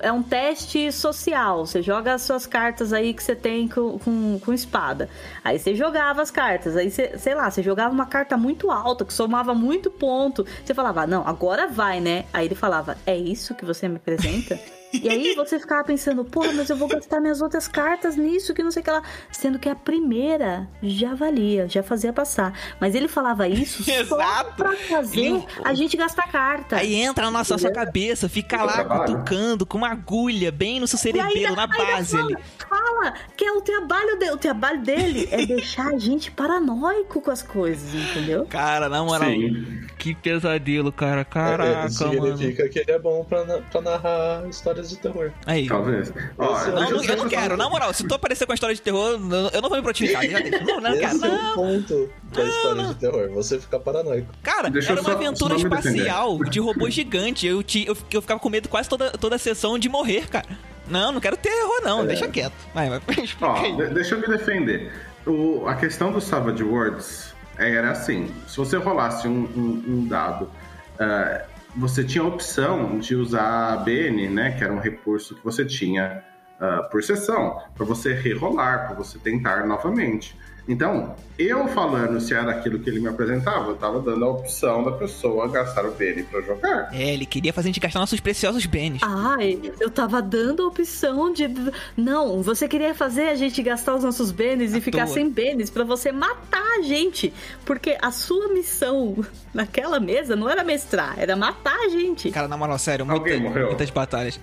é 0.00 0.12
um 0.12 0.22
teste 0.22 0.92
social. 0.92 1.66
Você 1.66 1.82
joga 1.82 2.14
as 2.14 2.22
suas 2.22 2.46
cartas 2.46 2.92
aí 2.92 3.14
que 3.14 3.22
você 3.22 3.34
tem 3.34 3.66
com, 3.68 3.98
com, 3.98 4.38
com 4.38 4.52
espada. 4.52 5.08
Aí 5.42 5.58
você 5.58 5.74
jogava 5.74 6.22
as 6.22 6.30
cartas. 6.30 6.76
Aí 6.76 6.90
você, 6.90 7.18
sei 7.18 7.34
lá, 7.34 7.50
você 7.50 7.62
jogava 7.62 7.92
uma 7.92 8.06
carta 8.06 8.36
muito 8.36 8.70
alta, 8.70 9.04
que 9.04 9.12
somava 9.12 9.54
muito 9.54 9.90
ponto. 9.90 10.46
Você 10.64 10.74
falava, 10.74 11.06
não, 11.06 11.26
agora 11.26 11.66
vai, 11.66 12.00
né? 12.00 12.26
Aí 12.32 12.46
ele 12.46 12.54
falava, 12.54 12.96
é 13.06 13.16
isso 13.16 13.54
que 13.54 13.64
você 13.64 13.88
me 13.88 13.96
apresenta? 13.96 14.58
E 14.92 15.08
aí 15.08 15.34
você 15.34 15.58
ficava 15.58 15.82
pensando, 15.84 16.24
porra, 16.24 16.52
mas 16.52 16.68
eu 16.68 16.76
vou 16.76 16.86
gastar 16.88 17.20
minhas 17.20 17.40
outras 17.40 17.66
cartas 17.66 18.16
nisso, 18.16 18.52
que 18.52 18.62
não 18.62 18.70
sei 18.70 18.82
o 18.82 18.84
que 18.84 18.90
lá. 18.90 19.02
Sendo 19.30 19.58
que 19.58 19.68
a 19.68 19.74
primeira 19.74 20.68
já 20.82 21.14
valia, 21.14 21.66
já 21.68 21.82
fazia 21.82 22.12
passar. 22.12 22.52
Mas 22.80 22.94
ele 22.94 23.08
falava 23.08 23.48
isso 23.48 23.82
só 23.84 23.92
Exato. 23.92 24.54
pra 24.56 24.76
fazer 24.76 25.20
E- 25.20 25.44
a 25.64 25.72
gente 25.74 25.96
gastar 25.96 26.30
carta. 26.30 26.76
Aí 26.76 26.94
entra 26.94 27.24
na 27.24 27.30
nossa, 27.30 27.56
sua 27.56 27.70
cabeça, 27.72 28.28
fica 28.28 28.62
lá 28.62 28.84
cutucando 28.84 29.64
com 29.64 29.78
uma 29.78 29.90
agulha 29.90 30.52
bem 30.52 30.78
no 30.80 30.86
seu 30.86 30.98
ainda- 31.04 31.22
cerebelo, 31.30 31.56
na 31.56 31.66
base 31.66 32.16
fala, 32.16 32.24
ali. 32.28 32.36
Fala 32.68 33.14
que 33.36 33.44
é 33.44 33.52
o 33.52 33.60
trabalho 33.60 34.18
dele. 34.18 34.32
O 34.32 34.36
trabalho 34.38 34.82
dele 34.82 35.28
é 35.30 35.46
deixar 35.46 35.88
a 35.88 35.98
gente 35.98 36.30
paranoico 36.30 37.20
com 37.20 37.30
as 37.30 37.42
coisas, 37.42 37.94
entendeu? 37.94 38.44
Cara, 38.46 38.88
na 38.88 39.02
moral, 39.02 39.30
Sim. 39.30 39.80
que 39.98 40.14
pesadelo, 40.14 40.92
cara. 40.92 41.22
é, 41.22 41.24
Caraca, 41.24 41.80
mano. 41.80 41.90
significa 41.90 42.68
que 42.68 42.78
ele 42.78 42.90
é 42.92 42.98
bom 42.98 43.24
pra, 43.24 43.44
pra 43.44 43.80
narrar 43.80 44.46
histórias 44.82 44.90
de 44.90 44.96
terror. 44.98 45.32
Aí. 45.46 45.66
Talvez. 45.68 46.12
Ó, 46.38 46.44
é 46.44 46.68
o- 46.68 46.74
Não, 46.74 46.90
não, 46.90 47.04
eu 47.04 47.16
não 47.16 47.28
quero, 47.28 47.56
na 47.56 47.68
moral, 47.68 47.92
se 47.94 48.06
tu 48.06 48.14
aparecer 48.14 48.46
com 48.46 48.52
a 48.52 48.54
história 48.54 48.74
de 48.74 48.82
terror, 48.82 49.12
eu 49.12 49.50
eu 49.52 49.62
não 49.62 49.68
vou 49.68 49.78
me 49.78 49.82
protificar, 49.82 50.24
já 50.26 50.38
deixa. 50.40 50.64
Não, 50.64 50.80
não 50.80 50.92
quero, 50.98 51.16
Esse 51.16 51.24
é 51.24 51.28
o 51.28 51.32
não. 51.32 51.54
ponto 51.54 52.10
da 52.32 52.44
história 52.44 52.84
de 52.84 52.94
terror, 52.96 53.30
você 53.30 53.58
ficar 53.60 53.78
paranoico. 53.80 54.28
Cara, 54.42 54.70
Deixa 54.70 54.92
era 54.92 55.00
eu 55.00 55.04
uma 55.04 55.10
só- 55.10 55.16
aventura 55.16 55.58
só 55.58 55.60
espacial 55.66 56.38
de 56.44 56.60
robô 56.60 56.88
gigante. 56.90 57.46
Eu, 57.46 57.62
ti- 57.62 57.84
eu, 57.86 57.96
eu 58.10 58.20
ficava 58.22 58.40
com 58.40 58.48
medo 58.48 58.68
quase 58.68 58.88
toda, 58.88 59.10
toda 59.12 59.36
a 59.36 59.38
sessão 59.38 59.78
de 59.78 59.88
morrer, 59.88 60.28
cara. 60.28 60.46
Não, 60.88 61.12
não 61.12 61.20
quero 61.20 61.36
terror, 61.36 61.80
não, 61.84 62.04
deixa 62.04 62.26
quieto. 62.28 62.52
Vai, 62.74 62.88
vai, 62.90 63.00
Ó, 63.40 63.76
de- 63.76 63.86
deixa 63.94 64.14
eu 64.16 64.20
me 64.20 64.26
defender. 64.26 64.92
O, 65.26 65.66
a 65.68 65.74
questão 65.76 66.10
do 66.10 66.20
Savage 66.20 66.62
Worlds 66.64 67.32
era 67.56 67.92
assim: 67.92 68.28
se 68.48 68.56
você 68.56 68.76
rolasse 68.76 69.28
um, 69.28 69.44
um, 69.56 69.84
um 69.86 70.06
dado, 70.08 70.50
uh, 70.98 71.51
você 71.76 72.04
tinha 72.04 72.22
a 72.22 72.26
opção 72.26 72.98
de 72.98 73.14
usar 73.14 73.72
a 73.72 73.76
BN, 73.76 74.28
né? 74.28 74.52
Que 74.52 74.64
era 74.64 74.72
um 74.72 74.78
recurso 74.78 75.34
que 75.34 75.44
você 75.44 75.64
tinha 75.64 76.22
uh, 76.60 76.90
por 76.90 77.02
sessão, 77.02 77.60
para 77.74 77.84
você 77.84 78.12
rerolar, 78.14 78.86
para 78.86 78.96
você 78.96 79.18
tentar 79.18 79.66
novamente. 79.66 80.36
Então, 80.68 81.16
eu 81.36 81.66
falando 81.68 82.20
se 82.20 82.32
era 82.34 82.52
aquilo 82.52 82.78
que 82.78 82.88
ele 82.88 83.00
me 83.00 83.08
apresentava, 83.08 83.70
eu 83.70 83.76
tava 83.76 84.00
dando 84.00 84.24
a 84.24 84.30
opção 84.30 84.84
da 84.84 84.92
pessoa 84.92 85.48
gastar 85.48 85.84
o 85.84 85.90
BN 85.92 86.22
pra 86.24 86.40
jogar. 86.40 86.88
É, 86.92 87.12
ele 87.12 87.26
queria 87.26 87.52
fazer 87.52 87.66
a 87.66 87.70
gente 87.70 87.80
gastar 87.80 87.98
nossos 87.98 88.20
preciosos 88.20 88.64
bens. 88.66 89.00
Ai, 89.02 89.58
eu 89.80 89.90
tava 89.90 90.22
dando 90.22 90.62
a 90.62 90.66
opção 90.68 91.32
de. 91.32 91.50
Não, 91.96 92.42
você 92.42 92.68
queria 92.68 92.94
fazer 92.94 93.28
a 93.28 93.34
gente 93.34 93.60
gastar 93.62 93.96
os 93.96 94.04
nossos 94.04 94.30
bens 94.30 94.72
e 94.74 94.80
ficar 94.80 95.06
sem 95.08 95.28
bens 95.28 95.68
para 95.68 95.82
você 95.82 96.12
matar 96.12 96.78
a 96.78 96.82
gente. 96.82 97.32
Porque 97.64 97.98
a 98.00 98.12
sua 98.12 98.48
missão 98.48 99.16
naquela 99.52 99.98
mesa 99.98 100.36
não 100.36 100.48
era 100.48 100.62
mestrar, 100.62 101.18
era 101.18 101.34
matar 101.34 101.76
a 101.76 101.88
gente. 101.88 102.30
Cara, 102.30 102.46
na 102.46 102.56
moral, 102.56 102.78
sério, 102.78 103.04
muita, 103.04 103.36
muitas 103.38 103.90
batalhas. 103.90 104.38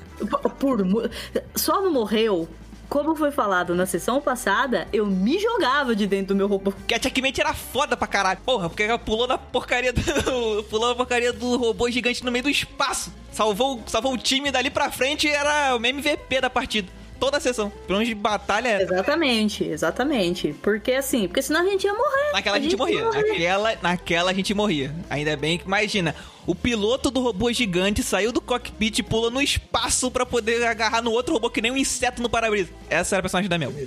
Por, 0.59 0.85
por, 0.85 1.11
só 1.55 1.81
não 1.81 1.93
morreu 1.93 2.47
como 2.89 3.15
foi 3.15 3.31
falado 3.31 3.75
na 3.75 3.85
sessão 3.85 4.19
passada, 4.19 4.87
eu 4.91 5.05
me 5.05 5.37
jogava 5.37 5.95
de 5.95 6.07
dentro 6.07 6.33
do 6.33 6.35
meu 6.35 6.47
robô. 6.47 6.73
Que 6.87 6.95
a 6.95 7.01
checkmate 7.01 7.39
era 7.39 7.53
foda 7.53 7.95
pra 7.95 8.07
caralho. 8.07 8.39
Porra, 8.43 8.67
porque 8.67 8.83
ela 8.83 8.97
pulou 8.97 9.27
na 9.27 9.37
porcaria 9.37 9.93
do. 9.93 10.63
pulou 10.69 10.89
na 10.89 10.95
porcaria 10.95 11.31
do 11.31 11.55
robô 11.57 11.89
gigante 11.89 12.25
no 12.25 12.31
meio 12.31 12.43
do 12.43 12.49
espaço. 12.49 13.13
Salvou, 13.31 13.81
salvou 13.85 14.13
o 14.13 14.17
time 14.17 14.51
dali 14.51 14.69
pra 14.69 14.91
frente 14.91 15.27
e 15.27 15.29
era 15.29 15.75
o 15.75 15.85
MVP 15.85 16.41
da 16.41 16.49
partida 16.49 16.98
toda 17.19 17.37
a 17.37 17.39
sessão. 17.39 17.71
Plano 17.87 18.05
de 18.05 18.15
batalha. 18.15 18.81
Exatamente, 18.81 19.63
exatamente. 19.63 20.55
Porque 20.61 20.93
assim, 20.93 21.27
porque 21.27 21.41
senão 21.41 21.61
a 21.61 21.65
gente 21.65 21.85
ia 21.85 21.93
morrer. 21.93 22.31
Naquela 22.33 22.57
a 22.57 22.59
gente, 22.59 22.71
gente 22.71 22.79
morria. 22.79 23.03
Naquela, 23.03 23.75
naquela 23.81 24.31
a 24.31 24.33
gente 24.33 24.53
morria. 24.53 24.95
Ainda 25.09 25.35
bem 25.35 25.57
que, 25.57 25.65
imagina, 25.65 26.15
o 26.47 26.55
piloto 26.55 27.11
do 27.11 27.21
robô 27.21 27.51
gigante 27.51 28.01
saiu 28.01 28.31
do 28.31 28.41
cockpit 28.41 28.99
e 28.99 29.03
pula 29.03 29.29
no 29.29 29.41
espaço 29.41 30.09
para 30.09 30.25
poder 30.25 30.65
agarrar 30.65 31.01
no 31.01 31.11
outro 31.11 31.33
robô 31.33 31.49
que 31.49 31.61
nem 31.61 31.71
um 31.71 31.77
inseto 31.77 32.21
no 32.21 32.29
para-brisa. 32.29 32.69
Essa 32.89 33.15
era 33.15 33.19
a 33.19 33.23
personagem 33.23 33.49
da 33.49 33.57
Mel. 33.57 33.73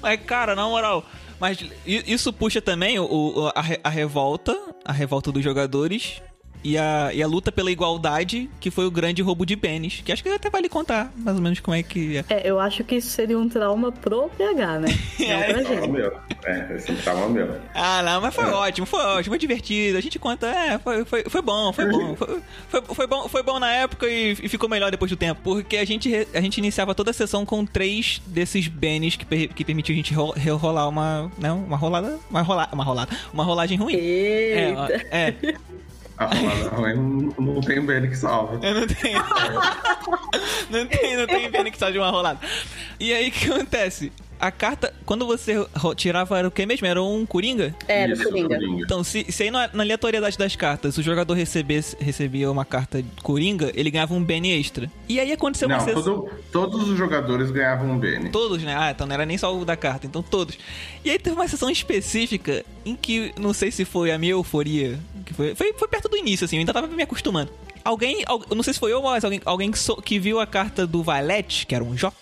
Mas, 0.00 0.20
cara, 0.26 0.54
na 0.54 0.66
moral. 0.66 1.04
Mas 1.38 1.58
isso 1.86 2.32
puxa 2.32 2.62
também 2.62 2.98
o, 2.98 3.52
a, 3.54 3.62
a 3.84 3.90
revolta, 3.90 4.56
a 4.84 4.92
revolta 4.92 5.30
dos 5.30 5.42
jogadores 5.42 6.22
e 6.64 6.78
a, 6.78 7.10
e 7.12 7.22
a 7.22 7.26
luta 7.26 7.52
pela 7.52 7.70
igualdade, 7.70 8.48
que 8.58 8.70
foi 8.70 8.86
o 8.86 8.90
grande 8.90 9.20
roubo 9.20 9.44
de 9.44 9.54
pênis. 9.54 10.00
Que 10.02 10.10
acho 10.10 10.22
que 10.22 10.28
até 10.30 10.48
vale 10.48 10.68
contar, 10.68 11.12
mais 11.14 11.36
ou 11.36 11.42
menos, 11.42 11.60
como 11.60 11.76
é 11.76 11.82
que 11.82 12.16
é. 12.16 12.24
É, 12.30 12.50
eu 12.50 12.58
acho 12.58 12.82
que 12.82 12.96
isso 12.96 13.10
seria 13.10 13.38
um 13.38 13.48
trauma 13.48 13.92
pro 13.92 14.30
PH, 14.30 14.78
né? 14.78 14.88
é, 15.20 15.52
Não 15.52 15.64
pra 15.64 15.74
gente. 15.74 15.88
Meu. 15.88 16.12
É, 16.44 16.76
esse 16.76 16.90
é 16.90 16.94
um 16.94 16.96
trauma 16.96 17.28
meu. 17.28 17.54
Ah, 17.74 18.02
não, 18.02 18.20
mas 18.22 18.34
foi 18.34 18.44
é. 18.44 18.48
ótimo, 18.48 18.86
foi 18.86 19.00
ótimo, 19.00 19.32
foi 19.32 19.38
divertido. 19.38 19.98
A 19.98 20.00
gente 20.00 20.18
conta, 20.18 20.46
é, 20.46 20.78
foi, 20.78 21.04
foi, 21.04 21.24
foi 21.24 21.42
bom, 21.42 21.72
foi 21.72 21.86
bom. 21.86 22.16
Foi, 22.16 22.42
foi, 22.68 22.82
foi, 22.82 23.06
bom. 23.06 23.28
foi 23.28 23.42
bom 23.42 23.58
na 23.58 23.70
época 23.70 24.08
e, 24.08 24.32
e, 24.32 24.48
ficou 24.48 24.68
melhor 24.68 24.90
depois 24.90 25.10
do 25.10 25.16
tempo. 25.16 25.40
Porque 25.44 25.76
a 25.76 25.84
gente, 25.84 26.26
a 26.32 26.40
gente 26.40 26.58
iniciava 26.58 26.94
toda 26.94 27.10
a 27.10 27.14
sessão 27.14 27.44
com 27.44 27.66
três 27.66 28.22
desses 28.26 28.68
bens 28.68 29.16
que, 29.16 29.48
que 29.48 29.64
permitiu 29.64 29.92
a 29.92 29.96
gente 29.96 30.14
rolar 30.14 30.88
uma, 30.88 31.30
né, 31.38 31.52
uma 31.52 31.76
rolada, 31.76 32.18
uma 32.30 32.40
rolada, 32.40 32.74
uma 32.74 32.84
rolada, 32.84 33.16
uma 33.32 33.44
rolagem 33.44 33.76
ruim. 33.76 33.94
Eita. 33.94 35.06
É, 35.10 35.34
é. 35.42 35.54
A 36.16 36.26
rolada 36.26 36.94
não, 36.94 37.34
não 37.38 37.60
tem 37.60 37.84
BN 37.84 38.08
que 38.08 38.16
salva. 38.16 38.64
Eu 38.64 38.74
não 38.74 38.86
tenho. 38.86 39.18
não 40.70 40.86
tem, 40.86 41.16
não 41.16 41.26
tem 41.26 41.50
BN 41.50 41.70
que 41.70 41.78
salva 41.78 41.92
de 41.92 41.98
uma 41.98 42.10
rolada. 42.10 42.38
E 43.00 43.12
aí 43.12 43.28
o 43.28 43.32
que 43.32 43.50
acontece? 43.50 44.12
A 44.44 44.50
carta, 44.50 44.92
quando 45.06 45.26
você 45.26 45.54
tirava, 45.96 46.38
era 46.38 46.46
o 46.46 46.50
que 46.50 46.66
mesmo? 46.66 46.86
Era 46.86 47.02
um 47.02 47.24
Coringa? 47.24 47.74
Era 47.88 48.12
Isso, 48.12 48.24
Coringa. 48.24 48.58
Então, 48.62 49.02
se, 49.02 49.24
se 49.32 49.44
aí 49.44 49.50
na, 49.50 49.70
na, 49.72 49.82
aleatoriedade 49.82 50.36
das 50.36 50.54
cartas, 50.54 50.98
o 50.98 51.02
jogador 51.02 51.32
recebesse, 51.32 51.96
recebia 51.98 52.50
uma 52.50 52.64
carta 52.64 53.02
Coringa, 53.22 53.72
ele 53.74 53.90
ganhava 53.90 54.12
um 54.12 54.22
BN 54.22 54.50
extra. 54.52 54.90
E 55.08 55.18
aí 55.18 55.32
aconteceu 55.32 55.66
não, 55.66 55.78
uma 55.78 55.92
todo, 55.92 56.30
todos 56.52 56.88
os 56.90 56.98
jogadores 56.98 57.50
ganhavam 57.50 57.90
um 57.90 57.98
BN. 57.98 58.28
Todos, 58.28 58.62
né? 58.62 58.76
Ah, 58.76 58.90
então 58.90 59.06
não 59.06 59.14
era 59.14 59.24
nem 59.24 59.38
só 59.38 59.56
o 59.56 59.64
da 59.64 59.76
carta, 59.78 60.06
então 60.06 60.22
todos. 60.22 60.58
E 61.02 61.10
aí 61.10 61.18
teve 61.18 61.34
uma 61.34 61.48
sessão 61.48 61.70
específica 61.70 62.62
em 62.84 62.94
que, 62.94 63.32
não 63.38 63.54
sei 63.54 63.70
se 63.70 63.86
foi 63.86 64.12
a 64.12 64.18
minha 64.18 64.32
euforia, 64.32 64.98
que 65.24 65.32
foi, 65.32 65.54
foi, 65.54 65.72
foi 65.72 65.88
perto 65.88 66.06
do 66.06 66.18
início, 66.18 66.44
assim, 66.44 66.56
eu 66.56 66.60
ainda 66.60 66.72
tava 66.74 66.86
me 66.86 67.02
acostumando. 67.02 67.50
Alguém, 67.82 68.24
não 68.54 68.62
sei 68.62 68.74
se 68.74 68.78
foi 68.78 68.92
eu 68.92 69.00
ou 69.00 69.08
alguém, 69.08 69.40
alguém 69.46 69.70
que, 69.70 69.78
so, 69.78 69.96
que 69.96 70.18
viu 70.18 70.38
a 70.38 70.46
carta 70.46 70.86
do 70.86 71.02
Valete, 71.02 71.66
que 71.66 71.74
era 71.74 71.82
um 71.82 71.94
J, 71.94 72.14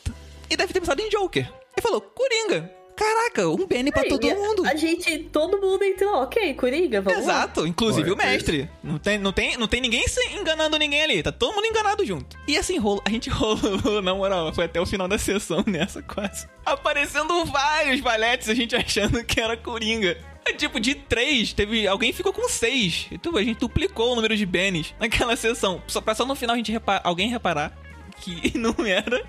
e 0.49 0.57
deve 0.57 0.73
ter 0.73 0.79
pensado 0.79 1.00
em 1.00 1.09
Joker. 1.09 1.62
Ele 1.83 1.89
falou, 1.89 2.01
Coringa. 2.01 2.71
Caraca, 2.95 3.49
um 3.49 3.67
BN 3.67 3.91
pra 3.91 4.05
todo 4.05 4.25
mundo. 4.29 4.65
A 4.67 4.77
gente, 4.77 5.19
todo 5.33 5.59
mundo 5.59 5.83
entrou, 5.83 6.23
ok, 6.23 6.55
Coringa, 6.55 7.01
vamos 7.01 7.21
Exato, 7.21 7.62
lá. 7.62 7.69
inclusive 7.69 8.12
o 8.12 8.17
mestre. 8.17 8.71
Não 8.83 8.99
tem, 8.99 9.19
não, 9.19 9.33
tem, 9.33 9.57
não 9.57 9.67
tem 9.67 9.81
ninguém 9.81 10.05
enganando 10.39 10.79
ninguém 10.79 11.03
ali, 11.03 11.23
tá 11.23 11.33
todo 11.33 11.55
mundo 11.55 11.67
enganado 11.67 12.05
junto. 12.05 12.37
E 12.47 12.57
assim, 12.57 12.79
rolo, 12.79 13.03
a 13.05 13.11
gente 13.11 13.29
rolou, 13.31 14.03
na 14.03 14.15
moral, 14.15 14.53
foi 14.53 14.67
até 14.67 14.81
o 14.81 14.87
final 14.87 15.09
da 15.09 15.19
sessão 15.19 15.65
nessa 15.67 16.03
quase. 16.03 16.47
Aparecendo 16.65 17.45
vários 17.47 18.01
valetes, 18.01 18.49
a 18.49 18.55
gente 18.55 18.77
achando 18.77 19.25
que 19.25 19.41
era 19.41 19.57
Coringa. 19.57 20.17
É 20.45 20.53
tipo, 20.53 20.79
de 20.79 20.95
três, 20.95 21.53
teve. 21.53 21.87
Alguém 21.87 22.12
ficou 22.12 22.33
com 22.33 22.49
seis. 22.49 23.07
Então 23.11 23.37
a 23.37 23.43
gente 23.43 23.59
duplicou 23.59 24.12
o 24.12 24.17
número 24.17 24.37
de 24.37 24.45
Bens 24.45 24.95
naquela 25.01 25.35
sessão. 25.35 25.83
Só 25.87 26.01
pra 26.01 26.15
só 26.15 26.27
no 26.27 26.35
final 26.35 26.55
a 26.55 26.57
gente 26.57 26.71
repa 26.71 27.01
alguém 27.03 27.29
reparar 27.31 27.77
que 28.21 28.53
não 28.59 28.75
era 28.85 29.25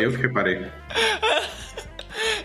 eu 0.00 0.10
que 0.10 0.16
reparei. 0.16 0.66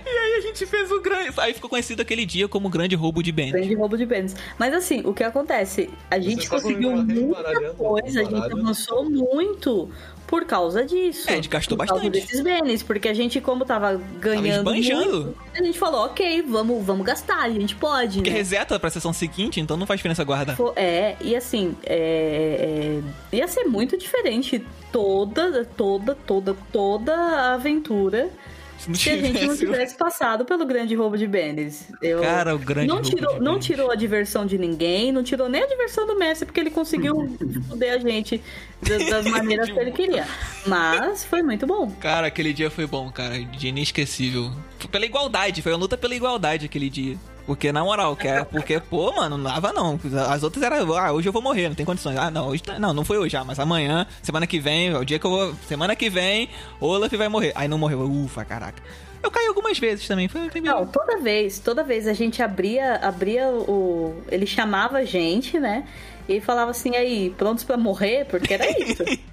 E 0.06 0.10
aí 0.10 0.34
a 0.38 0.42
gente 0.42 0.66
fez 0.66 0.92
o 0.92 1.00
grande. 1.02 1.32
Aí 1.38 1.54
ficou 1.54 1.70
conhecido 1.70 2.02
aquele 2.02 2.26
dia 2.26 2.48
como 2.48 2.70
grande 2.70 2.96
roubo 2.96 3.24
de 3.24 3.32
bens. 3.32 3.52
Grande 3.52 3.74
roubo 3.74 3.98
de 3.98 4.06
bens. 4.06 4.36
Mas 4.58 4.74
assim, 4.74 5.02
o 5.06 5.14
que 5.14 5.24
acontece? 5.24 5.90
A 6.10 6.20
gente 6.20 6.50
conseguiu 6.50 6.92
muita 6.92 7.74
coisa, 7.76 8.22
a 8.22 8.24
gente 8.24 8.52
avançou 8.52 9.10
muito 9.10 9.90
por 10.28 10.46
causa 10.46 10.86
disso. 10.86 11.30
É, 11.30 11.34
a 11.34 11.36
gente 11.36 11.50
gastou 11.50 11.78
por 11.78 11.86
bastante. 11.86 12.06
Por 12.06 12.12
causa 12.12 12.26
desses 12.26 12.42
bens, 12.42 12.84
porque 12.84 13.10
a 13.10 13.14
gente, 13.14 13.42
como 13.42 13.66
tava 13.66 14.00
ganhando. 14.20 14.64
Tava 14.64 14.76
muito, 14.76 15.36
a 15.54 15.64
gente 15.64 15.78
falou, 15.78 16.06
ok, 16.06 16.42
vamos, 16.44 16.86
vamos 16.86 17.06
gastar, 17.06 17.44
a 17.44 17.50
gente 17.50 17.76
pode. 17.76 18.20
Porque 18.20 18.30
né? 18.30 18.38
reseta 18.38 18.80
pra 18.80 18.90
sessão 18.90 19.12
seguinte, 19.12 19.60
então 19.60 19.76
não 19.76 19.86
faz 19.86 19.98
diferença 19.98 20.24
guardar. 20.24 20.58
É, 20.76 21.18
e 21.20 21.36
assim, 21.36 21.76
é, 21.84 23.02
é, 23.34 23.36
ia 23.36 23.48
ser 23.48 23.66
muito 23.66 23.98
diferente 23.98 24.66
toda, 24.92 25.66
toda, 25.66 26.16
toda, 26.16 26.56
toda 26.72 27.16
a 27.16 27.54
aventura 27.54 28.30
se, 28.82 29.10
a 29.12 29.18
gente 29.18 29.46
não 29.46 29.56
tivesse 29.56 29.96
passado 29.96 30.44
pelo 30.44 30.66
grande 30.66 30.96
roubo 30.96 31.16
de 31.16 31.28
Bendis. 31.28 31.88
Eu... 32.02 32.22
Cara, 32.22 32.56
o 32.56 32.60
grande 32.60 32.88
não 32.88 33.02
tirou, 33.02 33.40
Não 33.40 33.60
tirou 33.60 33.92
a 33.92 33.96
diversão 33.96 34.46
de 34.46 34.58
ninguém, 34.58 35.12
não 35.12 35.22
tirou 35.24 35.48
nem 35.48 35.62
a 35.62 35.68
diversão 35.68 36.08
do 36.08 36.18
Messi, 36.18 36.46
porque 36.46 36.60
ele 36.60 36.72
conseguiu 36.72 37.38
foder 37.70 37.94
a 37.94 37.98
gente 38.00 38.42
das, 38.82 39.06
das 39.08 39.26
maneiras 39.28 39.70
que 39.70 39.80
ele 39.80 39.92
queria. 39.92 40.26
Mas 40.66 41.24
foi 41.24 41.44
muito 41.44 41.68
bom. 41.68 41.92
Cara, 42.00 42.28
aquele 42.28 42.54
dia 42.54 42.72
foi 42.72 42.88
bom, 42.88 43.12
cara. 43.12 43.38
Dia 43.40 43.70
inesquecível. 43.70 44.52
Pela 44.92 45.06
igualdade, 45.06 45.62
foi 45.62 45.72
uma 45.72 45.78
luta 45.78 45.96
pela 45.96 46.16
igualdade 46.16 46.66
aquele 46.66 46.90
dia. 46.90 47.18
Porque, 47.46 47.72
na 47.72 47.84
moral, 47.84 48.16
que 48.16 48.28
é, 48.28 48.44
porque, 48.44 48.80
pô, 48.80 49.12
mano, 49.14 49.38
não 49.38 49.52
dava 49.52 49.74
não. 49.74 50.00
As 50.30 50.44
outras 50.44 50.64
eram, 50.64 50.96
ah, 50.96 51.12
hoje 51.12 51.28
eu 51.28 51.34
vou 51.34 51.42
morrer, 51.42 51.70
não 51.70 51.76
tem 51.76 51.86
condições. 51.86 52.18
Ah, 52.18 52.30
não, 52.30 52.48
hoje, 52.48 52.64
tá, 52.64 52.80
não, 52.80 52.94
não 52.94 53.04
foi 53.04 53.18
hoje, 53.18 53.36
ah, 53.36 53.44
mas 53.44 53.60
amanhã, 53.60 54.06
semana 54.22 54.46
que 54.46 54.60
vem, 54.60 54.90
é 54.90 54.98
o 54.98 55.04
dia 55.04 55.20
que 55.20 55.26
eu 55.26 55.32
vou. 55.32 55.56
Semana 55.68 55.96
que 55.96 56.10
vem, 56.10 56.50
Olaf 56.80 57.12
vai 57.14 57.28
morrer. 57.28 57.52
Aí 57.56 57.68
não 57.68 57.78
morreu, 57.78 58.02
ufa, 58.02 58.46
caraca. 58.46 58.82
Eu 59.24 59.30
caí 59.30 59.46
algumas 59.46 59.78
vezes 59.78 60.08
também, 60.08 60.28
foi, 60.28 60.50
foi 60.50 60.62
Não, 60.62 60.86
toda 60.86 61.20
vez, 61.20 61.60
toda 61.60 61.84
vez 61.84 62.08
a 62.08 62.14
gente 62.14 62.42
abria, 62.42 62.96
abria 62.96 63.50
o. 63.50 64.16
Ele 64.30 64.48
chamava 64.48 65.00
a 65.00 65.06
gente, 65.06 65.60
né? 65.60 65.88
E 66.28 66.40
falava 66.40 66.72
assim, 66.72 66.96
aí, 66.96 67.30
prontos 67.38 67.64
para 67.64 67.78
morrer? 67.78 68.26
Porque 68.26 68.54
era 68.54 68.70
isso. 68.80 69.04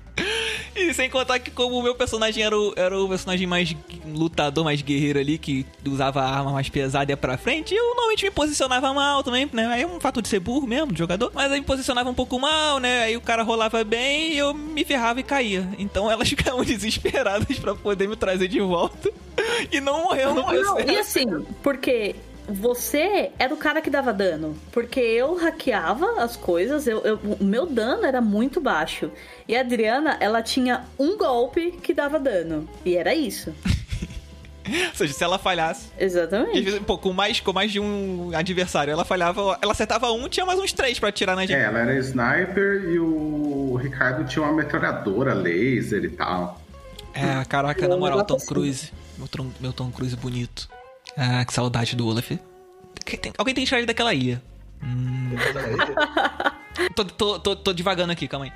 E 0.79 0.95
sem 0.95 1.11
contar 1.11 1.39
que 1.41 1.51
como 1.51 1.77
o 1.77 1.83
meu 1.83 1.95
personagem 1.95 2.45
era 2.45 2.57
o, 2.57 2.73
era 2.77 2.97
o 2.97 3.09
personagem 3.09 3.47
mais 3.47 3.75
lutador, 4.07 4.65
mais 4.65 4.81
guerreiro 4.81 5.19
ali, 5.19 5.37
que 5.37 5.67
usava 5.85 6.23
a 6.23 6.31
arma 6.31 6.53
mais 6.53 6.69
pesada 6.69 7.11
e 7.11 7.13
ia 7.13 7.17
pra 7.17 7.37
frente, 7.37 7.75
eu 7.75 7.85
normalmente 7.85 8.25
me 8.25 8.31
posicionava 8.31 8.93
mal 8.95 9.23
também, 9.25 9.49
né? 9.53 9.67
Aí 9.67 9.83
é 9.83 9.87
um 9.87 9.99
fato 9.99 10.23
de 10.23 10.29
ser 10.29 10.39
burro 10.39 10.67
mesmo, 10.67 10.93
do 10.93 10.99
jogador. 10.99 11.33
Mas 11.35 11.51
aí 11.51 11.59
me 11.59 11.67
posicionava 11.67 12.09
um 12.09 12.15
pouco 12.15 12.39
mal, 12.39 12.79
né? 12.79 13.03
Aí 13.03 13.17
o 13.17 13.21
cara 13.21 13.43
rolava 13.43 13.83
bem 13.83 14.35
e 14.35 14.39
eu 14.39 14.55
me 14.55 14.85
ferrava 14.85 15.19
e 15.19 15.25
caía. 15.25 15.69
Então 15.79 16.11
elas 16.11 16.29
ficavam 16.31 16.65
desesperadas 16.65 17.59
para 17.59 17.75
poder 17.75 18.09
me 18.09 18.15
trazer 18.15 18.47
de 18.47 18.61
volta. 18.61 19.11
E 19.73 19.81
não 19.81 20.05
morreu 20.05 20.35
no 20.35 20.45
processo. 20.45 20.75
Não, 20.75 20.81
e 20.81 20.99
assim, 20.99 21.27
porque 21.63 22.15
você 22.49 23.31
era 23.39 23.53
o 23.53 23.57
cara 23.57 23.81
que 23.81 23.91
dava 23.91 24.13
dano. 24.13 24.57
Porque 24.73 25.01
eu 25.01 25.35
hackeava 25.37 26.23
as 26.23 26.37
coisas, 26.37 26.87
eu, 26.87 27.01
eu, 27.01 27.17
o 27.17 27.45
meu 27.45 27.67
dano 27.67 28.05
era 28.05 28.21
muito 28.21 28.61
baixo. 28.61 29.11
E 29.47 29.57
a 29.57 29.61
Adriana, 29.61 30.17
ela 30.21 30.43
tinha 30.43 30.85
um 30.99 31.17
golpe 31.17 31.73
que 31.73 31.93
dava 31.93 32.19
dano. 32.19 32.69
E 32.85 32.97
era 32.97 33.15
isso. 33.15 33.55
Ou 34.69 34.95
seja, 34.95 35.15
se 35.15 35.25
ela 35.25 35.39
falhasse. 35.39 35.89
Exatamente. 35.99 36.81
Pô, 36.81 36.99
com 36.99 37.13
mais, 37.13 37.41
com 37.41 37.53
mais 37.53 37.73
de 37.73 37.81
um 37.81 38.31
adversário, 38.35 38.93
ela 38.93 39.05
falhava. 39.05 39.59
Ela 39.63 39.73
acertava 39.73 40.11
um, 40.13 40.29
tinha 40.29 40.45
mais 40.45 40.59
uns 40.59 40.73
três 40.73 40.99
pra 40.99 41.11
tirar 41.11 41.35
na 41.35 41.43
gente. 41.43 41.55
É, 41.55 41.63
ela 41.63 41.79
era 41.79 41.99
sniper 41.99 42.85
e 42.91 42.99
o 42.99 43.77
Ricardo 43.77 44.29
tinha 44.29 44.45
uma 44.45 44.53
metralhadora 44.53 45.33
laser 45.33 46.05
e 46.05 46.11
tal. 46.11 46.61
É, 47.15 47.43
caraca, 47.47 47.89
na 47.89 47.97
moral, 47.97 48.23
Tom. 48.25 48.37
Cruise. 48.37 48.93
Meu, 49.17 49.29
meu 49.59 49.73
Tom 49.73 49.91
Cruise 49.91 50.15
bonito. 50.17 50.69
Ah, 51.19 51.45
que 51.45 51.53
saudade 51.53 51.97
do 51.97 52.07
Olaf. 52.07 52.29
Tem- 52.31 53.33
alguém 53.37 53.55
tem 53.55 53.65
que 53.65 53.69
tirar 53.69 53.79
ele 53.79 53.87
daquela 53.87 54.15
ilha. 54.15 54.41
Tô, 56.95 57.05
tô, 57.05 57.39
tô, 57.41 57.57
tô 57.57 57.73
devagando 57.73 58.13
aqui, 58.13 58.29
calma 58.29 58.47
aí. 58.47 58.53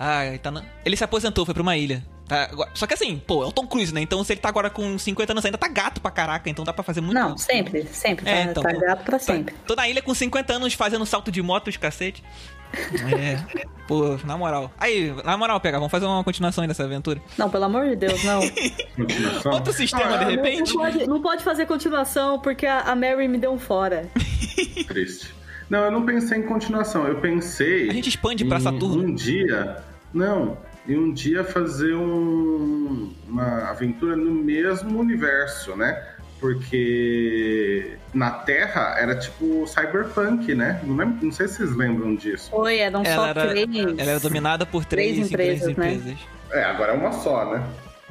Ah, 0.00 0.22
tá 0.42 0.50
na- 0.50 0.62
ele 0.84 0.96
se 0.96 1.04
aposentou, 1.04 1.44
foi 1.44 1.52
pra 1.52 1.62
uma 1.62 1.76
ilha. 1.76 2.02
Tá, 2.26 2.44
agora- 2.44 2.70
Só 2.74 2.86
que 2.86 2.94
assim, 2.94 3.18
pô, 3.18 3.44
é 3.44 3.46
o 3.46 3.52
Tom 3.52 3.66
Cruise, 3.66 3.92
né? 3.92 4.00
Então 4.00 4.22
se 4.24 4.32
ele 4.32 4.40
tá 4.40 4.48
agora 4.48 4.70
com 4.70 4.98
50 4.98 5.32
anos, 5.34 5.44
ainda 5.44 5.58
tá 5.58 5.68
gato 5.68 6.00
pra 6.00 6.10
caraca, 6.10 6.48
então 6.48 6.64
dá 6.64 6.72
pra 6.72 6.82
fazer 6.82 7.00
muito. 7.02 7.14
Não, 7.14 7.36
sempre, 7.36 7.86
sempre. 7.92 8.28
É, 8.28 8.44
tá, 8.46 8.50
então, 8.50 8.62
tá 8.62 8.72
pô, 8.72 8.80
gato 8.80 9.04
pra 9.04 9.18
Tá- 9.18 9.24
sempre. 9.24 9.54
Tô 9.66 9.74
na 9.74 9.86
ilha 9.88 10.00
com 10.02 10.14
50 10.14 10.54
anos 10.54 10.72
fazendo 10.74 11.04
salto 11.04 11.30
de 11.30 11.42
moto 11.42 11.70
de 11.70 11.78
cacete. 11.78 12.24
É. 13.18 13.66
Pô, 13.86 14.18
na 14.24 14.36
moral. 14.36 14.70
Aí, 14.78 15.14
na 15.24 15.36
moral, 15.36 15.60
pega, 15.60 15.78
vamos 15.78 15.90
fazer 15.90 16.06
uma 16.06 16.22
continuação 16.24 16.62
aí 16.62 16.68
dessa 16.68 16.82
aventura. 16.84 17.20
Não, 17.38 17.48
pelo 17.48 17.64
amor 17.64 17.86
de 17.86 17.96
Deus, 17.96 18.22
não. 18.24 18.40
Continuação. 18.96 19.52
Outro 19.52 19.72
sistema, 19.72 20.18
de 20.18 20.24
Não, 20.24 20.30
repente. 20.30 20.74
Não 20.74 20.80
pode, 20.82 21.06
não 21.06 21.22
pode 21.22 21.44
fazer 21.44 21.66
continuação 21.66 22.38
porque 22.40 22.66
a, 22.66 22.80
a 22.80 22.96
Mary 22.96 23.28
me 23.28 23.38
deu 23.38 23.52
um 23.52 23.58
fora. 23.58 24.08
Triste. 24.88 25.32
Não, 25.70 25.84
eu 25.84 25.90
não 25.90 26.04
pensei 26.04 26.38
em 26.38 26.42
continuação. 26.42 27.06
Eu 27.06 27.20
pensei. 27.20 27.88
A 27.88 27.92
gente 27.92 28.08
expande 28.08 28.44
pra 28.44 28.58
em 28.58 28.62
Saturno. 28.62 29.04
Um 29.04 29.14
dia. 29.14 29.76
Não. 30.12 30.58
Em 30.88 30.96
um 30.96 31.12
dia 31.12 31.42
fazer 31.44 31.94
um- 31.94 33.12
uma 33.28 33.70
aventura 33.70 34.14
no 34.16 34.30
mesmo 34.30 34.98
universo, 34.98 35.74
né? 35.76 36.00
Porque 36.46 37.96
na 38.14 38.30
Terra 38.30 38.96
era 38.98 39.16
tipo 39.16 39.66
cyberpunk, 39.66 40.54
né? 40.54 40.80
Não, 40.84 40.96
lembro- 40.96 41.24
não 41.24 41.32
sei 41.32 41.48
se 41.48 41.56
vocês 41.56 41.76
lembram 41.76 42.14
disso. 42.14 42.50
Foi, 42.50 42.78
eram 42.78 43.02
Ela 43.04 43.14
só 43.14 43.26
era, 43.26 43.48
três. 43.48 43.68
ela 43.98 44.10
era 44.10 44.20
dominada 44.20 44.64
por 44.66 44.84
três, 44.84 45.28
três 45.28 45.30
grandes 45.30 45.62
empresas, 45.68 45.76
né? 45.76 45.92
empresas. 45.94 46.18
É, 46.52 46.64
agora 46.64 46.92
é 46.92 46.96
uma 46.96 47.12
só, 47.12 47.52
né? 47.52 47.62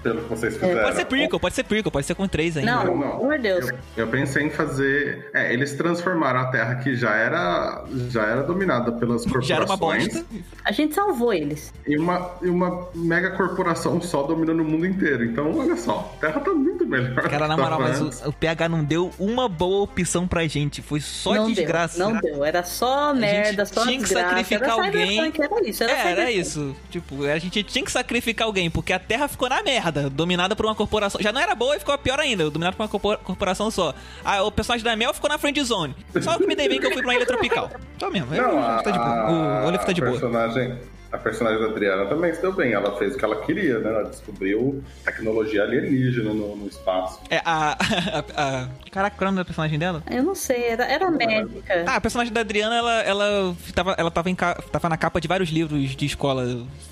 Pelo 0.05 0.21
que 0.21 0.29
vocês 0.29 0.53
fizeram. 0.53 0.83
Pode 0.83 0.95
ser 0.97 1.05
prequel, 1.05 1.39
pode 1.39 1.55
ser 1.55 1.63
prequel, 1.63 1.91
pode 1.91 2.05
ser 2.05 2.13
com 2.13 2.27
três 2.27 2.55
ainda. 2.55 2.75
Não, 2.75 2.95
Não, 2.95 3.41
Deus. 3.41 3.69
Eu, 3.69 3.77
eu 3.97 4.07
pensei 4.07 4.43
em 4.43 4.51
fazer. 4.51 5.31
É, 5.33 5.51
eles 5.51 5.73
transformaram 5.73 6.41
a 6.41 6.45
Terra 6.45 6.75
que 6.75 6.95
já 6.95 7.15
era, 7.15 7.83
já 8.09 8.23
era 8.23 8.43
dominada 8.43 8.91
pelas 8.91 9.23
corporações. 9.23 9.45
Já 9.49 9.55
era 9.55 9.65
uma 9.65 9.77
bosta. 9.77 10.23
A 10.63 10.71
gente 10.71 10.93
salvou 10.93 11.33
eles. 11.33 11.73
E 11.87 11.97
uma, 11.97 12.35
e 12.41 12.49
uma 12.49 12.87
mega 12.93 13.31
corporação 13.31 13.99
só 13.99 14.21
dominando 14.21 14.59
o 14.59 14.63
mundo 14.63 14.85
inteiro. 14.85 15.25
Então, 15.25 15.57
olha 15.57 15.75
só, 15.75 16.13
a 16.17 16.19
Terra 16.19 16.39
tá 16.39 16.51
muito 16.53 16.85
melhor. 16.85 17.15
Cara, 17.23 17.47
na 17.47 17.55
que 17.55 17.61
moral, 17.61 17.79
mas 17.79 17.99
o, 17.99 18.29
o 18.29 18.33
PH 18.33 18.69
não 18.69 18.83
deu 18.83 19.11
uma 19.17 19.49
boa 19.49 19.83
opção 19.83 20.27
pra 20.27 20.45
gente. 20.45 20.83
Foi 20.83 20.99
só 20.99 21.33
não 21.33 21.51
desgraça. 21.51 21.97
deu, 21.97 22.09
não 22.09 22.21
deu. 22.21 22.45
Era 22.45 22.63
só 22.63 23.11
merda, 23.13 23.65
só 23.65 23.83
tinha 23.83 23.97
que 23.97 24.03
desgraça. 24.03 24.29
sacrificar 24.29 24.69
era 24.69 24.73
alguém. 24.73 25.19
Era 25.19 25.67
isso, 25.67 25.83
era, 25.83 25.91
É, 25.93 26.11
era 26.11 26.31
isso. 26.31 26.75
Tipo, 26.91 27.25
a 27.25 27.39
gente 27.39 27.63
tinha 27.63 27.83
que 27.83 27.91
sacrificar 27.91 28.45
alguém, 28.47 28.69
porque 28.69 28.93
a 28.93 28.99
Terra 28.99 29.27
ficou 29.27 29.49
na 29.49 29.63
merda, 29.63 29.94
dominada 30.03 30.55
por 30.55 30.65
uma 30.65 30.75
corporação. 30.75 31.19
Já 31.21 31.31
não 31.31 31.41
era 31.41 31.55
boa 31.55 31.75
e 31.75 31.79
ficou 31.79 31.97
pior 31.97 32.19
ainda, 32.19 32.49
dominada 32.49 32.75
por 32.75 32.83
uma 32.83 32.89
corpor- 32.89 33.17
corporação 33.17 33.69
só. 33.71 33.93
Ah, 34.23 34.43
o 34.43 34.51
personagem 34.51 34.83
da 34.83 34.95
Mel 34.95 35.13
ficou 35.13 35.29
na 35.29 35.37
friend 35.37 35.61
zone. 35.63 35.95
Só 36.21 36.37
que 36.37 36.45
me 36.45 36.55
dei 36.55 36.69
bem 36.69 36.79
que 36.79 36.85
eu 36.85 36.91
fui 36.91 37.01
pra 37.01 37.11
uma 37.11 37.15
ilha 37.15 37.25
tropical. 37.25 37.69
Só 37.99 38.09
mesmo, 38.09 38.29
Não, 38.33 38.37
eu, 38.37 38.59
a, 38.59 38.81
tá 38.83 38.91
de 38.91 38.99
boa. 38.99 39.63
O 39.63 39.67
Olaf 39.67 39.85
tá 39.85 39.91
de 39.91 40.01
boa. 40.01 40.11
personagem, 40.11 40.77
a 41.15 41.17
personagem 41.17 41.59
da 41.59 41.67
Adriana 41.67 42.05
também 42.05 42.33
se 42.33 42.41
deu 42.41 42.53
bem. 42.53 42.73
Ela 42.73 42.95
fez 42.97 43.15
o 43.15 43.17
que 43.17 43.25
ela 43.25 43.37
queria, 43.41 43.79
né? 43.79 43.89
Ela 43.89 44.03
descobriu 44.03 44.83
tecnologia 45.03 45.63
alienígena 45.63 46.33
no, 46.33 46.55
no 46.55 46.67
espaço. 46.67 47.19
É, 47.29 47.41
a, 47.45 47.71
a, 48.13 48.19
a- 48.63 48.67
Caraca, 48.91 49.17
qual 49.17 49.25
é 49.25 49.29
o 49.29 49.31
nome 49.31 49.37
da 49.37 49.45
personagem 49.45 49.77
dela? 49.77 50.01
Eu 50.09 50.23
não 50.23 50.35
sei, 50.35 50.63
era, 50.65 50.85
era 50.85 51.11
médica. 51.11 51.83
Ah, 51.87 51.95
a 51.97 52.01
personagem 52.01 52.31
da 52.31 52.41
Adriana, 52.41 52.75
ela, 52.75 53.01
ela, 53.01 53.55
tava, 53.73 53.95
ela 53.97 54.11
tava, 54.11 54.29
em 54.29 54.35
tava 54.35 54.89
na 54.89 54.95
capa 54.97 55.19
de 55.19 55.27
vários 55.27 55.49
livros 55.49 55.95
de 55.95 56.05
escola, 56.05 56.45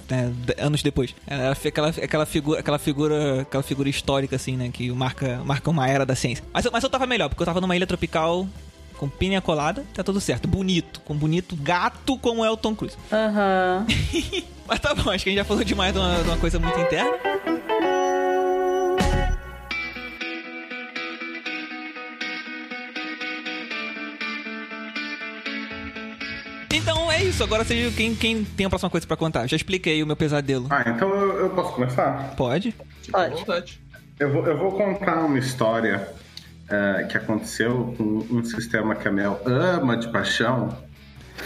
né, 0.10 0.34
anos 0.58 0.84
depois. 0.84 1.15
Ela 1.25 1.56
foi 1.56 1.70
aquela, 1.70 1.89
aquela, 1.89 2.25
figura, 2.25 2.60
aquela, 2.60 2.80
figura, 2.80 3.42
aquela 3.42 3.63
figura 3.63 3.88
histórica, 3.89 4.36
assim, 4.36 4.58
né, 4.58 4.70
que 4.74 4.92
marca, 4.92 5.42
marca 5.46 5.70
uma 5.70 5.88
era 5.88 6.06
da 6.06 6.15
ciência. 6.15 6.44
Mas, 6.53 6.65
mas 6.72 6.84
eu 6.84 6.89
tava 6.89 7.06
melhor, 7.08 7.30
porque 7.30 7.42
eu 7.42 7.46
tava 7.46 7.62
numa 7.62 7.75
ilha 7.75 7.88
tropical 7.88 8.48
com 9.04 9.10
pinha 9.10 9.42
colada, 9.42 9.84
tá 9.94 10.02
tudo 10.02 10.22
certo. 10.22 10.48
Bonito, 10.48 11.02
com 11.02 11.14
bonito 11.14 11.58
gato 11.58 12.18
como 12.20 12.46
é 12.46 12.50
o 12.50 12.56
Tom 12.56 12.74
Cruise. 12.74 12.96
Aham. 13.12 13.86
Mas 14.66 14.80
tá 14.80 14.96
bom, 14.96 15.12
acho 15.12 15.26
que 15.26 15.30
a 15.30 15.34
gente 15.34 15.39
já 15.39 15.44
falou 15.44 15.62
demais 15.62 15.92
de 15.92 16.00
uma, 16.00 16.16
de 16.16 16.30
uma 16.30 16.38
coisa 16.38 16.58
muito 16.58 16.80
interna. 16.80 17.12
Então 26.72 27.12
é 27.12 27.26
isso, 27.26 27.44
agora 27.44 27.66
seja 27.66 27.94
quem, 27.94 28.16
quem 28.16 28.46
tem 28.46 28.66
a 28.66 28.70
próxima 28.70 28.89
coisa 28.89 29.06
pra 29.06 29.18
contar. 29.18 29.48
Já 29.48 29.58
expliquei 29.58 30.02
o 30.02 30.08
meu 30.08 30.16
pesadelo. 30.16 30.68
Ah, 30.70 30.86
então 30.88 31.10
eu, 31.10 31.39
eu 31.42 31.50
posso 31.50 31.74
começar? 31.74 32.34
Pode? 32.38 32.74
Pode. 33.46 33.82
Eu 34.18 34.32
vou, 34.32 34.48
eu 34.48 34.58
vou 34.58 34.72
contar 34.72 35.26
uma 35.26 35.38
história 35.38 36.23
eh, 36.69 37.06
que 37.10 37.17
aconteceu 37.17 37.93
com 37.97 38.26
um 38.30 38.43
sistema 38.43 38.95
que 38.95 39.08
a 39.08 39.12
Mel 39.12 39.41
ama 39.45 39.95
de 39.97 40.08
paixão, 40.12 40.78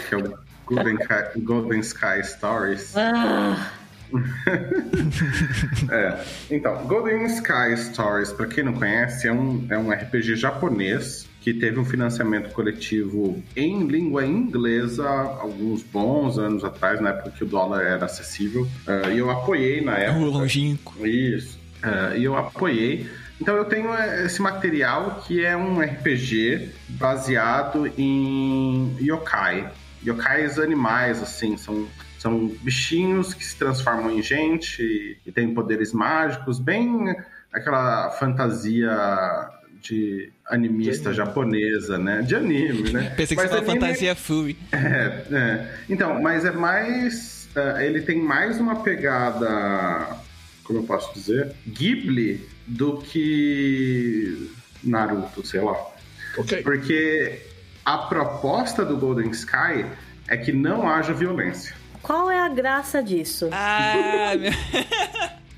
que 0.08 0.14
é 0.14 0.18
o 0.18 0.38
Golden, 0.66 0.98
Golden 1.38 1.80
Sky 1.80 2.22
Stories. 2.24 2.94
Ah, 2.96 3.70
É. 5.90 6.24
Então, 6.50 6.86
Golden 6.86 7.24
Sky 7.26 7.76
Stories, 7.76 8.32
pra 8.32 8.46
quem 8.46 8.64
não 8.64 8.72
conhece, 8.72 9.26
é 9.28 9.32
um, 9.32 9.66
é 9.70 9.78
um 9.78 9.90
RPG 9.90 10.36
japonês 10.36 11.26
que 11.40 11.54
teve 11.54 11.78
um 11.78 11.84
financiamento 11.84 12.52
coletivo 12.52 13.42
em 13.56 13.86
língua 13.86 14.24
inglesa 14.26 15.06
alguns 15.08 15.82
bons 15.82 16.36
anos 16.38 16.64
atrás, 16.64 17.00
na 17.00 17.10
época 17.10 17.30
que 17.30 17.44
o 17.44 17.46
dólar 17.46 17.82
era 17.82 18.04
acessível. 18.06 18.66
Eh, 18.86 19.14
e 19.14 19.18
eu 19.18 19.30
apoiei 19.30 19.80
na 19.82 19.92
O 19.92 19.96
época. 19.96 20.24
longínquo. 20.26 21.06
Isso. 21.06 21.57
É, 21.82 22.18
e 22.18 22.24
eu 22.24 22.36
apoiei. 22.36 23.08
Então 23.40 23.54
eu 23.56 23.64
tenho 23.64 23.92
é, 23.94 24.24
esse 24.26 24.42
material 24.42 25.22
que 25.26 25.44
é 25.44 25.56
um 25.56 25.80
RPG 25.80 26.70
baseado 26.88 27.86
em 27.96 28.96
yokai. 29.00 29.70
Yokais 30.06 30.58
animais, 30.60 31.20
assim, 31.22 31.56
são, 31.56 31.86
são 32.18 32.46
bichinhos 32.62 33.34
que 33.34 33.44
se 33.44 33.56
transformam 33.56 34.10
em 34.12 34.22
gente 34.22 34.80
e, 34.82 35.16
e 35.26 35.32
têm 35.32 35.52
poderes 35.52 35.92
mágicos, 35.92 36.60
bem 36.60 37.14
aquela 37.52 38.10
fantasia 38.10 38.90
de 39.80 40.32
animista 40.48 41.12
De 41.12 41.20
anime. 41.20 41.26
japonesa, 41.26 41.98
né? 41.98 42.22
De 42.22 42.34
anime, 42.36 42.92
né? 42.92 43.10
Pensei 43.16 43.36
que 43.36 43.42
Mas 43.42 43.50
você 43.50 43.58
anime- 43.58 43.80
fantasia 43.80 44.14
furry. 44.14 44.56
é, 44.72 45.22
é. 45.32 45.74
Então, 45.88 46.20
mas 46.22 46.44
é 46.44 46.50
mais. 46.52 47.48
é, 47.56 47.86
ele 47.86 48.00
tem 48.02 48.20
mais 48.22 48.60
uma 48.60 48.82
pegada. 48.82 49.48
Como 50.68 50.80
eu 50.80 50.82
posso 50.84 51.12
dizer? 51.14 51.52
Ghibli 51.66 52.46
do 52.66 52.98
que 52.98 54.50
Naruto, 54.84 55.44
sei 55.44 55.62
lá. 55.62 55.74
Ok. 56.36 56.62
Porque 56.62 57.40
a 57.84 57.96
proposta 57.98 58.84
do 58.84 58.98
Golden 58.98 59.30
Sky 59.30 59.86
é 60.28 60.36
que 60.36 60.52
não 60.52 60.86
haja 60.86 61.14
violência. 61.14 61.74
qual 62.02 62.30
é 62.30 62.38
a 62.38 62.50
graça 62.50 63.02
disso? 63.02 63.48
Ah, 63.50 64.34
meu... 64.38 64.52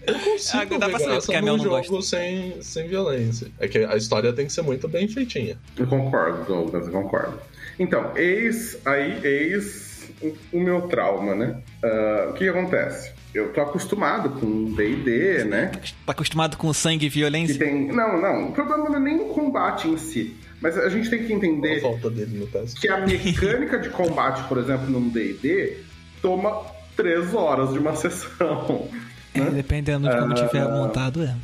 Eu 0.06 0.14
consigo 0.18 0.76
Ah, 0.76 0.78
dá 0.78 0.88
pra 0.88 0.98
ver 0.98 1.04
saber 1.04 1.04
graça 1.10 1.26
porque 1.26 1.34
a 1.36 1.40
num 1.40 1.44
Mel 1.46 1.56
não 1.58 1.64
jogo 1.64 1.76
gosta. 1.88 2.16
sem, 2.16 2.62
sem 2.62 2.88
violência. 2.88 3.48
É 3.58 3.66
que 3.68 3.78
a 3.78 3.96
história 3.96 4.32
tem 4.32 4.46
que 4.46 4.52
ser 4.52 4.62
muito 4.62 4.86
bem 4.88 5.06
feitinha. 5.08 5.58
Eu 5.76 5.86
concordo, 5.88 6.44
Douglas, 6.44 6.86
eu 6.86 6.92
concordo. 6.92 7.38
Então, 7.78 8.16
eis 8.16 8.78
aí, 8.86 9.20
eis 9.24 10.08
o, 10.22 10.34
o 10.52 10.60
meu 10.60 10.82
trauma, 10.82 11.34
né? 11.34 11.60
Ah, 11.84 12.28
o 12.30 12.32
que, 12.32 12.44
que 12.44 12.48
acontece? 12.48 13.12
Eu 13.34 13.52
tô 13.52 13.60
acostumado 13.60 14.30
com 14.40 14.72
D&D, 14.74 15.44
né? 15.44 15.70
Tá 16.04 16.12
acostumado 16.12 16.56
com 16.56 16.72
sangue 16.72 17.06
e 17.06 17.08
violência? 17.08 17.58
tem. 17.58 17.86
Não, 17.88 18.20
não. 18.20 18.48
O 18.48 18.52
problema 18.52 18.88
não 18.88 18.96
é 18.96 19.00
nem 19.00 19.20
o 19.20 19.26
combate 19.26 19.86
em 19.88 19.96
si. 19.96 20.36
Mas 20.60 20.76
a 20.76 20.88
gente 20.88 21.08
tem 21.08 21.24
que 21.24 21.32
A 21.32 21.36
entender 21.36 21.80
falta 21.80 22.10
dele 22.10 22.38
no 22.38 22.46
caso. 22.48 22.76
que 22.76 22.88
a 22.88 22.98
mecânica 22.98 23.78
de 23.78 23.88
combate, 23.90 24.42
por 24.48 24.58
exemplo, 24.58 24.90
num 24.90 25.08
DD, 25.08 25.78
toma 26.20 26.60
três 26.96 27.32
horas 27.32 27.72
de 27.72 27.78
uma 27.78 27.94
sessão. 27.96 28.88
É, 29.32 29.40
dependendo 29.50 30.08
de 30.08 30.16
como 30.18 30.34
tiver 30.34 30.68
montado, 30.68 31.22
é. 31.22 31.34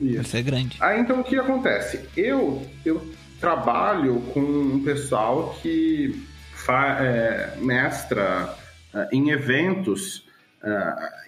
Vai 0.00 0.10
Isso. 0.10 0.30
ser 0.30 0.42
grande. 0.42 0.76
Aí 0.80 1.00
então 1.00 1.20
o 1.20 1.24
que 1.24 1.36
acontece? 1.36 2.00
Eu, 2.16 2.64
eu 2.84 3.04
trabalho 3.40 4.20
com 4.32 4.40
um 4.40 4.82
pessoal 4.84 5.58
que 5.60 6.22
fa, 6.54 6.98
é, 7.00 7.56
mestra 7.60 8.54
é, 8.94 9.08
em 9.12 9.30
eventos 9.30 10.24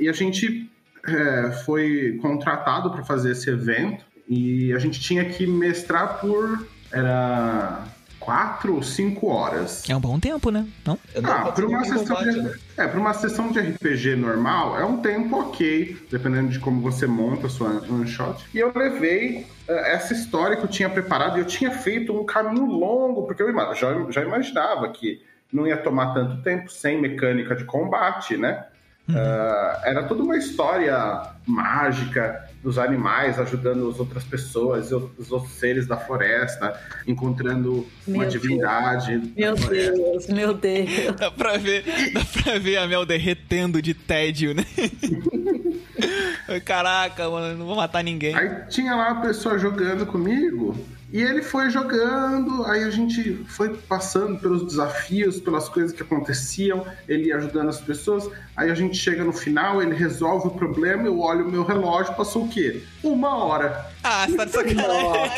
e 0.01 0.09
a 0.09 0.13
gente 0.13 0.71
é, 1.07 1.53
foi 1.65 2.19
contratado 2.21 2.91
para 2.91 3.05
fazer 3.05 3.33
esse 3.33 3.49
evento 3.51 4.05
e 4.29 4.73
a 4.73 4.79
gente 4.79 5.01
tinha 5.01 5.25
que 5.25 5.47
mestrar 5.47 6.21
por 6.21 6.67
era 6.91 7.85
quatro 8.19 8.75
ou 8.75 8.83
cinco 8.83 9.29
horas. 9.29 9.89
É 9.89 9.97
um 9.97 10.01
bom 10.01 10.21
tempo, 10.21 10.51
né? 10.51 10.67
Não? 10.85 10.99
É, 11.15 11.21
Ah, 11.25 11.51
para 11.51 11.67
uma, 11.67 11.83
sessão 11.83 12.05
combate, 12.05 12.31
de, 12.35 12.43
né? 12.43 12.55
é, 12.77 12.87
pra 12.87 13.01
uma 13.01 13.15
sessão 13.15 13.51
de 13.51 13.59
RPG 13.59 14.17
normal, 14.17 14.79
é 14.79 14.85
um 14.85 14.99
tempo 14.99 15.39
ok, 15.41 15.97
dependendo 16.11 16.51
de 16.51 16.59
como 16.59 16.81
você 16.83 17.07
monta 17.07 17.47
a 17.47 17.51
sua 17.51 17.83
one 17.89 18.07
shot. 18.07 18.45
E 18.53 18.59
eu 18.59 18.71
levei 18.75 19.47
eh, 19.67 19.95
essa 19.95 20.13
história 20.13 20.57
que 20.59 20.65
eu 20.65 20.69
tinha 20.69 20.91
preparado 20.91 21.39
e 21.39 21.41
eu 21.41 21.47
tinha 21.47 21.71
feito 21.71 22.13
um 22.13 22.25
caminho 22.25 22.67
longo, 22.67 23.23
porque 23.23 23.43
eu 23.43 23.51
já, 23.75 24.11
já 24.11 24.23
imaginava 24.23 24.91
que 24.91 25.23
não 25.51 25.67
ia 25.67 25.79
tomar 25.79 26.13
tanto 26.13 26.43
tempo 26.43 26.71
sem 26.71 27.01
mecânica 27.01 27.57
de 27.57 27.65
combate, 27.65 28.37
né? 28.37 28.67
Ah, 29.15 29.81
era 29.85 30.03
toda 30.03 30.23
uma 30.23 30.37
história 30.37 31.23
mágica 31.47 32.47
dos 32.63 32.77
animais, 32.79 33.39
ajudando 33.39 33.89
as 33.89 33.99
outras 33.99 34.25
pessoas, 34.25 34.93
os 34.93 35.31
outros 35.33 35.53
seres 35.55 35.87
da 35.87 35.97
floresta, 35.97 36.79
encontrando 37.07 37.87
Meu 38.07 38.17
uma 38.17 38.27
Deus. 38.27 38.33
divindade. 38.43 39.33
Meu. 39.37 39.55
Deus, 39.55 40.27
meu 40.27 40.53
Deus. 40.55 40.91
Dá 41.19 41.31
pra 41.31 41.57
ver, 41.57 41.85
dá 42.13 42.21
pra 42.43 42.59
ver 42.59 42.77
a 42.77 42.87
Mel 42.87 43.07
derretendo 43.07 43.81
de 43.81 43.95
tédio, 43.95 44.55
né? 44.55 44.65
Caraca, 46.65 47.29
mano, 47.29 47.59
não 47.59 47.67
vou 47.67 47.77
matar 47.77 48.03
ninguém. 48.03 48.35
Aí 48.35 48.67
tinha 48.69 48.95
lá 48.95 49.11
a 49.11 49.15
pessoa 49.17 49.59
jogando 49.59 50.05
comigo. 50.07 50.75
E 51.11 51.23
ele 51.23 51.41
foi 51.41 51.71
jogando, 51.71 52.65
aí 52.67 52.85
a 52.85 52.91
gente 52.91 53.33
foi 53.49 53.75
passando 53.75 54.39
pelos 54.39 54.63
desafios, 54.67 55.41
pelas 55.41 55.67
coisas 55.69 55.93
que 55.93 56.03
aconteciam, 56.03 56.87
ele 57.09 57.29
ia 57.29 57.37
ajudando 57.37 57.71
as 57.71 57.81
pessoas. 57.81 58.29
Aí 58.55 58.71
a 58.71 58.75
gente 58.75 58.97
chega 58.97 59.25
no 59.25 59.33
final, 59.33 59.81
ele 59.83 59.95
resolve 59.95 60.49
o 60.49 60.51
problema, 60.51 61.05
eu 61.07 61.19
olho 61.21 61.49
o 61.49 61.51
meu 61.51 61.65
relógio, 61.65 62.15
passou 62.15 62.45
o 62.45 62.49
quê? 62.49 62.83
Uma 63.03 63.43
hora. 63.43 63.87
Ah, 64.05 64.27
você 64.27 64.37
tá 64.37 64.45
de 64.45 64.53
sacanagem. 64.53 65.31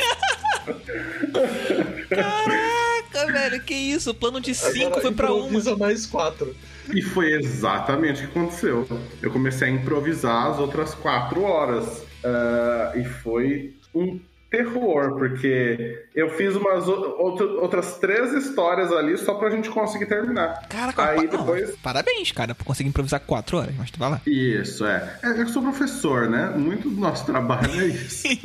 Caraca, 2.08 3.32
velho, 3.32 3.62
que 3.62 3.74
isso? 3.74 4.10
O 4.10 4.14
plano 4.14 4.40
de 4.40 4.54
5 4.54 4.86
Agora 4.86 5.00
foi 5.02 5.12
pra 5.12 5.32
uma. 5.32 5.46
improvisa 5.46 5.76
mais 5.76 6.04
quatro. 6.04 6.54
E 6.92 7.00
foi 7.00 7.32
exatamente 7.32 8.24
o 8.24 8.28
que 8.28 8.38
aconteceu. 8.38 8.88
Eu 9.22 9.30
comecei 9.30 9.68
a 9.68 9.70
improvisar 9.70 10.50
as 10.50 10.58
outras 10.58 10.94
quatro 10.94 11.42
horas. 11.42 12.02
Ah, 12.24 12.92
e 12.96 13.04
foi 13.04 13.76
um 13.94 14.20
terror, 14.50 15.16
porque 15.16 16.04
eu 16.14 16.28
fiz 16.30 16.56
umas 16.56 16.88
outro- 16.88 17.60
outras 17.60 17.98
três 17.98 18.32
histórias 18.32 18.90
ali 18.92 19.16
só 19.16 19.34
pra 19.34 19.48
gente 19.50 19.70
conseguir 19.70 20.06
terminar. 20.06 20.66
Caraca, 20.68 21.10
Aí 21.10 21.18
não, 21.28 21.38
depois. 21.38 21.70
parabéns, 21.76 22.32
cara, 22.32 22.54
por 22.54 22.64
conseguir 22.64 22.88
improvisar 22.88 23.20
4 23.20 23.56
horas, 23.58 23.74
mas 23.78 23.90
tu 23.90 23.98
vai 23.98 24.10
lá. 24.10 24.20
Isso, 24.26 24.84
é. 24.84 25.18
é. 25.22 25.40
Eu 25.40 25.46
sou 25.48 25.62
professor, 25.62 26.28
né? 26.28 26.52
Muito 26.56 26.90
do 26.90 27.00
nosso 27.00 27.24
trabalho 27.24 27.70
é 27.80 27.86
isso. 27.86 28.26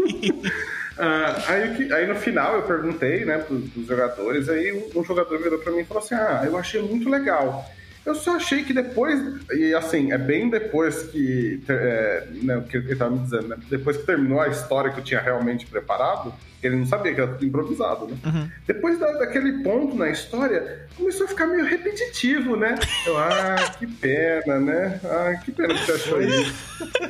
Ah, 0.97 1.35
aí, 1.49 1.91
aí 1.91 2.07
no 2.07 2.15
final 2.15 2.55
eu 2.55 2.61
perguntei, 2.61 3.25
né, 3.25 3.37
pros, 3.39 3.69
pros 3.69 3.85
jogadores, 3.85 4.47
aí 4.47 4.71
um, 4.95 5.01
um 5.01 5.03
jogador 5.03 5.37
virou 5.39 5.59
pra 5.59 5.73
mim 5.73 5.79
e 5.79 5.83
falou 5.83 6.01
assim: 6.01 6.15
Ah, 6.15 6.43
eu 6.45 6.57
achei 6.57 6.81
muito 6.81 7.09
legal. 7.09 7.69
Eu 8.05 8.13
só 8.13 8.35
achei 8.35 8.63
que 8.63 8.71
depois, 8.71 9.19
e 9.51 9.73
assim, 9.73 10.11
é 10.11 10.17
bem 10.17 10.49
depois 10.49 11.03
que, 11.03 11.61
é, 11.67 12.27
né, 12.43 12.57
o 12.57 12.61
que 12.63 12.77
ele 12.77 12.95
tava 12.95 13.11
me 13.11 13.19
dizendo, 13.19 13.47
né? 13.47 13.57
Depois 13.69 13.97
que 13.97 14.05
terminou 14.05 14.39
a 14.39 14.47
história 14.47 14.91
que 14.91 14.99
eu 14.99 15.03
tinha 15.03 15.19
realmente 15.19 15.65
preparado, 15.65 16.31
ele 16.61 16.75
não 16.75 16.85
sabia 16.85 17.13
que 17.13 17.21
era 17.21 17.31
tudo 17.31 17.45
improvisado, 17.45 18.07
né? 18.07 18.17
Uhum. 18.25 18.49
Depois 18.67 18.99
da- 18.99 19.11
daquele 19.13 19.63
ponto 19.63 19.95
na 19.95 20.09
história, 20.09 20.87
começou 20.95 21.25
a 21.25 21.29
ficar 21.29 21.47
meio 21.47 21.65
repetitivo, 21.65 22.55
né? 22.55 22.75
Eu, 23.07 23.17
ah, 23.17 23.55
que 23.77 23.87
pena, 23.87 24.59
né? 24.59 24.99
Ah, 25.03 25.33
que 25.43 25.51
pena 25.51 25.73
que 25.73 25.85
você 25.85 25.91
achou 25.93 26.21
isso. 26.21 26.53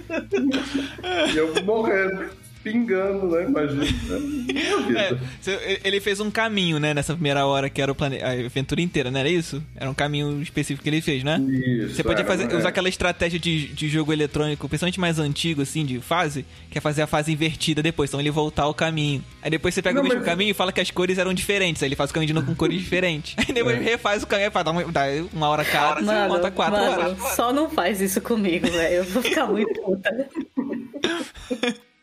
e 1.33 1.37
eu 1.37 1.53
morrendo, 1.63 2.29
pingando, 2.65 3.27
né? 3.27 3.43
Imagina. 3.43 3.85
Vida. 3.85 4.99
É, 4.99 5.17
cê- 5.39 5.79
ele 5.83 5.99
fez 6.01 6.19
um 6.19 6.31
caminho, 6.31 6.79
né, 6.79 6.93
nessa 6.95 7.13
primeira 7.13 7.45
hora 7.45 7.69
que 7.69 7.79
era 7.79 7.91
o 7.91 7.95
plane... 7.95 8.19
a 8.23 8.31
aventura 8.31 8.81
inteira, 8.81 9.11
não 9.11 9.19
era 9.19 9.29
isso? 9.29 9.63
Era 9.75 9.87
um 9.89 9.93
caminho 9.93 10.41
específico 10.41 10.81
que 10.83 10.89
ele 10.89 10.99
fez, 11.01 11.23
né? 11.23 11.39
Isso, 11.39 11.95
Você 11.95 12.03
podia 12.03 12.23
era, 12.23 12.27
fazer, 12.27 12.51
é. 12.51 12.57
usar 12.57 12.69
aquela 12.69 12.89
estratégia 12.89 13.39
de, 13.39 13.67
de 13.67 13.87
jogo 13.87 14.11
eletrônico, 14.11 14.67
principalmente 14.67 14.99
mais 14.99 15.19
antigo, 15.19 15.61
assim, 15.61 15.85
de 15.85 15.99
fase, 15.99 16.43
que 16.71 16.77
é 16.79 16.81
fazer 16.81 17.03
a 17.03 17.07
fase 17.07 17.31
invertida 17.31 17.83
depois, 17.83 18.09
então 18.09 18.19
ele 18.19 18.31
voltar 18.31 18.63
ao 18.63 18.73
caminho. 18.73 19.23
Aí 19.43 19.51
depois 19.51 19.75
você 19.75 19.81
pega 19.83 19.95
Não, 19.95 20.01
o 20.01 20.03
mesmo 20.05 20.19
mas- 20.21 20.25
caminho 20.25 20.49
e 20.49 20.53
fala 20.55 20.71
que 20.71 20.81
as 20.81 20.89
cores 20.89 21.19
eram 21.19 21.33
diferentes, 21.35 21.83
aí 21.83 21.87
ele 21.89 21.95
faz 21.95 22.09
o 22.09 22.13
caminho 22.13 22.27
de 22.27 22.33
novo 22.33 22.47
com 22.47 22.55
cores 22.55 22.81
diferentes. 22.81 23.35
Aí 23.47 23.53
depois 23.53 23.77
É. 23.77 23.81
refaz 23.81 24.23
o 24.23 24.27
caminho, 24.27 24.49
dá 24.51 24.71
uma, 24.71 24.83
dá 24.85 25.03
uma 25.31 25.47
hora 25.49 25.63
cada, 25.63 25.99
você 25.99 26.05
Mano, 26.05 26.29
volta 26.29 26.49
quatro 26.49 26.79
mano, 26.79 26.91
horas. 26.91 27.35
só 27.35 27.53
não 27.53 27.69
faz 27.69 28.01
isso 28.01 28.19
comigo, 28.21 28.67
velho. 28.67 28.95
Eu 28.95 29.03
vou 29.05 29.21
ficar 29.21 29.45
muito 29.45 29.71
puta. 29.81 30.09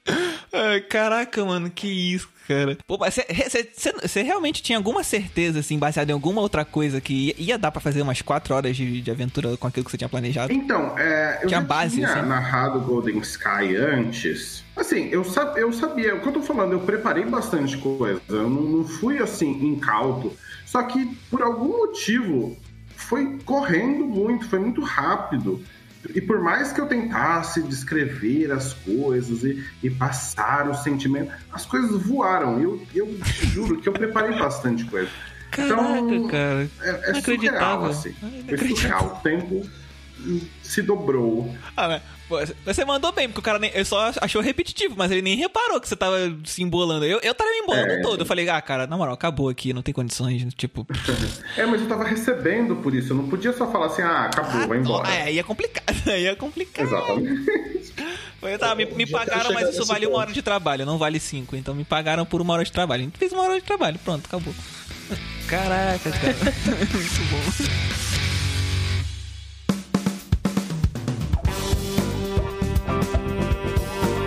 Caraca, 0.88 1.45
mano, 1.45 1.71
que 1.71 1.87
isso, 1.87 2.29
cara. 2.47 2.77
Pô, 2.87 2.99
você- 2.99 4.23
realmente 4.23 4.62
tinha 4.62 4.77
alguma 4.79 5.03
certeza, 5.03 5.61
assim, 5.61 5.79
baseada 5.79 6.11
em 6.11 6.15
alguma 6.15 6.41
outra 6.41 6.65
coisa 6.65 7.01
que 7.01 7.29
ia, 7.29 7.35
ia 7.38 7.59
dar 7.59 7.71
pra 7.71 7.81
fazer 7.81 8.03
umas 8.03 8.21
quatro 8.21 8.55
horas 8.55 8.77
de, 8.77 9.01
de 9.01 9.11
aventura 9.11 9.57
com 9.57 9.67
aquilo 9.67 9.85
que 9.85 9.91
você 9.91 9.97
tinha 9.97 10.09
planejado? 10.09 10.53
Então, 10.53 10.97
é, 10.99 11.41
eu 11.43 11.49
Tinha 11.49 11.61
já 11.61 11.67
base, 11.67 11.95
tinha 11.97 12.09
assim? 12.09 12.29
narrado 12.29 12.81
Golden 12.81 13.19
Sky 13.19 13.77
antes. 13.77 14.62
Assim, 14.77 15.09
eu, 15.09 15.25
eu 15.57 15.73
sabia, 15.73 16.15
o 16.15 16.21
que 16.21 16.29
eu 16.29 16.33
tô 16.33 16.43
falando, 16.43 16.73
eu 16.73 16.81
preparei 16.81 17.25
bastante 17.25 17.77
coisa. 17.79 18.21
Eu 18.29 18.49
não, 18.49 18.62
não 18.62 18.85
fui 18.85 19.19
assim, 19.19 19.51
incauto. 19.67 20.33
Só 20.67 20.83
que, 20.83 21.05
por 21.31 21.43
algum 21.43 21.69
motivo, 21.87 22.57
foi 22.97 23.38
correndo 23.45 24.05
muito, 24.07 24.49
foi 24.49 24.59
muito 24.59 24.83
rápido. 24.83 25.62
E 26.15 26.21
por 26.21 26.41
mais 26.41 26.73
que 26.73 26.81
eu 26.81 26.87
tentasse 26.87 27.62
descrever 27.62 28.51
as 28.51 28.73
coisas 28.73 29.45
e, 29.45 29.65
e 29.83 29.91
passar 29.91 30.69
o 30.69 30.75
sentimento, 30.75 31.31
as 31.53 31.65
coisas 31.65 32.03
voaram. 32.03 32.61
Eu, 32.61 32.85
eu 32.95 33.17
juro 33.53 33.81
que 33.81 33.88
eu 33.88 33.93
preparei 33.93 34.37
bastante 34.38 34.85
coisa. 34.87 35.11
Caraca, 35.51 35.99
Então, 35.99 36.29
cara. 36.29 36.69
É, 36.81 37.11
é 37.11 37.21
surreal, 37.21 37.85
assim. 37.85 38.12
Foi 38.15 38.29
Inacreditável. 38.29 38.77
surreal. 38.77 39.17
O 39.17 39.21
tempo 39.23 39.71
se 40.62 40.83
dobrou. 40.83 41.55
Ah, 41.77 42.01
você 42.64 42.85
mandou 42.85 43.12
bem, 43.12 43.29
porque 43.29 43.40
o 43.40 43.42
cara 43.42 43.59
nem, 43.59 43.71
ele 43.75 43.85
só 43.85 44.11
achou 44.21 44.40
repetitivo, 44.42 44.95
mas 44.97 45.11
ele 45.11 45.23
nem 45.23 45.37
reparou 45.37 45.81
que 45.81 45.88
você 45.88 45.97
tava 45.97 46.16
se 46.45 46.62
embolando. 46.62 47.05
Eu, 47.05 47.21
eu 47.23 47.35
tava 47.35 47.51
me 47.51 47.59
embolando 47.59 47.92
É. 47.92 48.03
todo. 48.03 48.21
Eu 48.21 48.27
falei, 48.27 48.49
ah, 48.49 48.61
cara, 48.61 48.87
na 48.87 48.97
moral, 48.97 49.14
acabou 49.14 49.49
aqui, 49.49 49.73
não 49.73 49.83
tem 49.83 49.92
condições. 49.95 50.47
Tipo, 50.55 50.87
É, 51.57 51.66
mas 51.66 51.81
eu 51.81 51.88
tava 51.88 52.05
recebendo 52.05 52.77
por 52.77 52.95
isso. 52.95 53.12
Eu 53.12 53.16
não 53.16 53.29
podia 53.29 53.53
só 53.53 53.71
falar 53.71 53.87
assim, 53.87 54.03
ah, 54.03 54.25
acabou, 54.27 54.66
vai 54.68 54.79
embora. 54.79 55.09
É, 55.09 55.23
aí 55.25 55.38
é 55.38 55.42
complicado. 55.42 55.83
Aí 56.07 56.27
é 56.27 56.35
complicado. 56.35 56.87
Exatamente. 56.87 57.45
Foi, 58.40 58.59
tá, 58.59 58.75
me, 58.75 58.87
me 58.87 59.07
pagaram, 59.11 59.53
mas 59.53 59.68
isso 59.68 59.85
vale 59.85 60.05
uma 60.07 60.12
ponto. 60.12 60.21
hora 60.23 60.33
de 60.33 60.42
trabalho, 60.42 60.85
não 60.85 60.99
vale 60.99 61.21
cinco. 61.21 61.55
Então 61.55 61.75
me 61.75 61.85
pagaram 61.85 62.25
por 62.27 62.40
uma 62.40 62.55
hora 62.55 62.64
de 62.64 62.73
trabalho. 62.73 63.03
A 63.03 63.05
gente 63.05 63.18
fez 63.18 63.33
uma 63.33 63.42
hora 63.42 63.55
de 63.55 63.62
trabalho, 63.64 63.99
pronto, 64.05 64.27
acabou. 64.27 64.55
Caraca, 65.47 66.11
cara. 66.11 66.35
Muito 66.35 67.21
bom. 67.31 68.12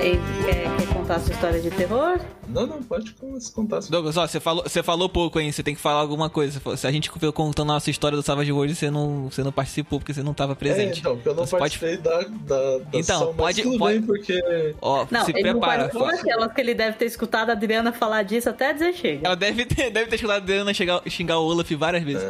Ei, 0.05 0.19
quer, 0.45 0.77
quer 0.77 0.93
contar 0.93 1.15
a 1.15 1.19
sua 1.19 1.33
história 1.33 1.59
de 1.59 1.71
terror? 1.71 2.19
Não, 2.47 2.67
não, 2.67 2.83
pode 2.83 3.11
contar. 3.55 3.79
Douglas, 3.89 4.15
ó, 4.17 4.27
você 4.27 4.39
falou, 4.39 4.61
você 4.63 4.83
falou 4.83 5.09
pouco, 5.09 5.39
hein? 5.39 5.51
Você 5.51 5.63
tem 5.63 5.73
que 5.73 5.81
falar 5.81 5.99
alguma 5.99 6.29
coisa. 6.29 6.61
Se 6.77 6.85
a 6.85 6.91
gente 6.91 7.09
veio 7.19 7.33
contando 7.33 7.71
a 7.71 7.73
nossa 7.73 7.89
história 7.89 8.15
do 8.15 8.21
Savage 8.21 8.51
World, 8.51 8.75
você 8.75 8.91
não, 8.91 9.29
você 9.31 9.43
não 9.43 9.51
participou 9.51 9.97
porque 9.99 10.13
você 10.13 10.21
não 10.21 10.31
tava 10.35 10.51
É, 10.51 10.55
presente. 10.55 10.99
então, 10.99 11.15
porque 11.15 11.29
eu 11.29 11.33
não 11.33 11.45
pode- 11.47 11.59
participei 11.59 11.97
da, 11.97 12.19
da, 12.21 12.77
da 12.77 12.83
Então, 12.93 13.33
pode- 13.33 13.63
tudo 13.63 13.79
pode- 13.79 13.97
bem, 13.97 14.05
porque... 14.05 14.75
Ó, 14.79 15.07
Não, 15.09 15.25
se 15.25 15.31
ele 15.31 15.41
não 15.51 15.59
prepara. 15.59 15.79
participou 15.89 16.07
daquelas 16.07 16.53
que 16.53 16.61
ele 16.61 16.73
deve 16.75 16.97
ter 16.97 17.05
escutado 17.05 17.49
a 17.49 17.53
Adriana 17.53 17.91
falar 17.91 18.21
disso 18.21 18.47
até 18.47 18.73
dizer 18.73 18.93
chega. 18.93 19.25
Ela 19.25 19.35
deve 19.35 19.65
ter, 19.65 19.89
deve 19.89 20.05
ter 20.07 20.17
escutado 20.17 20.37
a 20.39 20.43
Adriana 20.43 20.71
chegar, 20.71 21.01
xingar 21.07 21.39
o 21.39 21.45
Olaf 21.47 21.71
várias 21.71 22.03
vezes. 22.03 22.23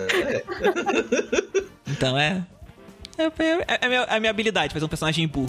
Então 1.88 2.17
é. 2.17 2.41
É, 3.17 3.23
é, 3.23 3.65
é 3.81 3.85
a, 3.85 3.88
minha, 3.88 4.03
a 4.03 4.19
minha 4.19 4.29
habilidade, 4.29 4.73
fazer 4.73 4.83
um 4.85 4.89
personagem 4.89 5.25
burro. 5.27 5.47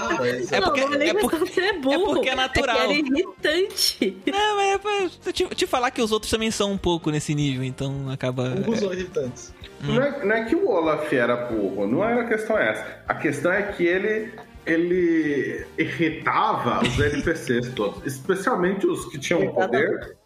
Ah, 0.00 0.16
mas... 0.18 0.52
É 0.52 0.60
não, 0.60 0.68
porque- 0.68 0.84
não 0.84 0.94
é 0.94 0.98
nem 0.98 1.08
é 1.08 1.12
ser 1.46 1.72
burro. 1.80 1.94
é 1.94 1.98
porque 2.04 2.28
é 2.28 2.34
natural. 2.34 2.76
É 2.76 2.86
que 2.86 2.92
era 2.92 2.92
irritante. 2.92 4.16
Não, 4.26 4.60
é 4.60 4.78
pra 4.78 5.32
te, 5.32 5.44
te 5.54 5.66
falar 5.66 5.90
que 5.90 6.00
os 6.02 6.12
outros 6.12 6.30
também 6.30 6.50
são 6.50 6.72
um 6.72 6.78
pouco 6.78 7.10
nesse 7.10 7.34
nível, 7.34 7.62
então 7.64 8.08
acaba. 8.10 8.50
Burros 8.50 8.82
ou 8.82 8.92
irritantes? 8.92 9.54
Não, 9.82 10.02
é, 10.02 10.24
não 10.24 10.34
é 10.34 10.44
que 10.44 10.54
o 10.56 10.68
Olaf 10.68 11.12
era 11.12 11.36
burro, 11.36 11.86
não 11.86 12.02
era 12.04 12.22
a 12.22 12.24
questão 12.26 12.56
essa. 12.58 12.84
A 13.06 13.14
questão 13.14 13.52
é 13.52 13.62
que 13.62 13.84
ele, 13.84 14.32
ele 14.64 15.66
irritava 15.76 16.80
os 16.82 16.98
NPCs 16.98 17.68
todos, 17.74 18.04
especialmente 18.06 18.86
os 18.86 19.04
que 19.06 19.18
tinham 19.18 19.52
poder. 19.52 20.16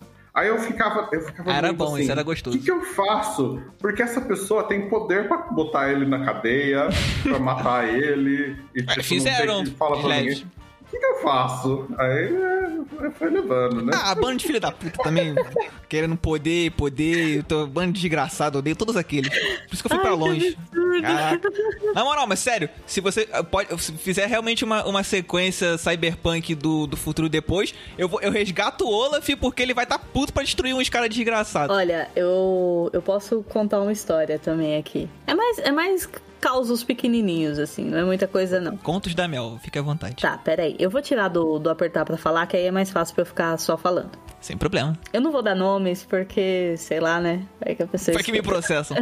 Aí 0.40 0.48
eu 0.48 0.59
ficava, 0.59 1.07
eu 1.12 1.20
ficava 1.20 1.53
era 1.53 1.70
bom, 1.70 1.92
assim, 1.92 2.05
isso 2.05 2.12
era 2.12 2.22
gostoso. 2.22 2.57
O 2.57 2.59
que, 2.59 2.64
que 2.64 2.70
eu 2.70 2.81
faço? 2.81 3.61
Porque 3.79 4.03
essa 4.03 4.22
pessoa 4.22 4.62
tem 4.62 4.88
poder 4.88 5.29
pra 5.29 5.37
botar 5.37 5.92
ele 5.92 6.07
na 6.07 6.24
cadeia, 6.24 6.88
pra 7.22 7.38
matar 7.38 7.87
ele. 7.87 8.57
E, 8.74 8.81
tipo, 8.81 8.96
não 8.96 9.05
Fizeram, 9.05 9.57
tem 9.57 9.72
que 9.72 9.79
falar 9.79 10.00
pra 10.00 10.16
ninguém. 10.16 10.46
O 10.90 10.92
que, 10.92 10.98
que 10.98 11.07
eu 11.07 11.22
faço? 11.22 11.87
Aí 11.96 12.35
é, 12.35 13.11
foi 13.12 13.31
levando, 13.31 13.81
né? 13.81 13.92
Ah, 13.94 14.12
bando 14.12 14.38
de 14.38 14.46
filha 14.46 14.59
da 14.59 14.72
puta 14.72 15.00
também. 15.05 15.37
querendo 15.88 16.16
poder, 16.16 16.72
poder. 16.72 17.37
Eu 17.37 17.42
tô, 17.44 17.64
bando 17.64 17.92
de 17.92 18.00
desgraçado, 18.00 18.59
odeio 18.59 18.74
todos 18.74 18.96
aqueles. 18.96 19.31
Por 19.31 19.72
isso 19.72 19.85
que 19.85 19.87
eu 19.87 19.90
fui 19.90 20.00
pra 20.00 20.11
Ai, 20.11 20.16
que 20.16 20.20
longe. 20.20 20.59
Caraca. 21.00 21.48
Na 21.94 22.03
moral, 22.03 22.26
mas 22.26 22.40
sério, 22.40 22.68
se 22.87 23.00
você 23.00 23.29
ah, 23.33 23.44
pode, 23.44 23.81
se 23.81 23.92
fizer 23.92 24.26
realmente 24.26 24.64
uma, 24.64 24.85
uma 24.85 25.05
sequência 25.05 25.79
cyberpunk 25.79 26.57
do, 26.57 26.88
do 26.88 26.96
futuro 26.96 27.29
depois, 27.29 27.72
eu, 27.96 28.09
vou, 28.09 28.20
eu 28.20 28.33
resgato 28.33 28.85
o 28.85 28.90
Olaf 28.90 29.29
porque 29.40 29.62
ele 29.62 29.72
vai 29.72 29.85
estar 29.85 29.98
tá 29.98 30.05
puto 30.12 30.33
pra 30.33 30.42
destruir 30.42 30.74
uns 30.74 30.88
caras 30.88 31.09
desgraçados. 31.09 31.74
Olha, 31.74 32.11
eu, 32.16 32.90
eu 32.92 33.00
posso 33.00 33.44
contar 33.48 33.81
uma 33.81 33.92
história 33.92 34.40
também 34.40 34.76
aqui. 34.76 35.09
É 35.24 35.35
mais, 35.35 35.59
é 35.59 35.70
mais 35.70 36.09
causos 36.40 36.83
pequenininhos, 36.83 37.59
assim, 37.59 37.85
não 37.85 37.98
é 37.98 38.05
muita 38.05 38.26
coisa, 38.26 38.61
não. 38.61 38.76
Contos 38.79 39.14
da 39.14 39.29
Mel, 39.29 39.59
fique 39.62 39.79
à 39.79 39.83
vontade. 39.83 40.16
Tá, 40.16 40.38
peraí. 40.38 40.74
Eu 40.79 40.90
vou 40.90 41.03
tirar 41.03 41.29
do, 41.29 41.59
do 41.59 41.70
apertar 41.70 42.05
pra 42.05 42.16
falar, 42.16 42.46
que 42.46 42.57
aí 42.57 42.66
é 42.66 42.70
mais 42.70 42.90
fácil 42.90 43.14
pra 43.14 43.22
eu 43.22 43.26
ficar 43.26 43.59
só 43.59 43.76
falando. 43.76 44.11
Sem 44.40 44.57
problema. 44.57 44.98
Eu 45.12 45.20
não 45.20 45.31
vou 45.31 45.42
dar 45.42 45.55
nomes 45.55 46.03
porque, 46.05 46.74
sei 46.79 46.98
lá, 46.98 47.20
né? 47.20 47.46
Vai 47.62 47.74
que 47.74 47.83
a 47.83 47.87
pessoa. 47.87 48.14
Foi 48.14 48.22
que 48.22 48.33
me 48.33 48.42
processam. 48.42 48.96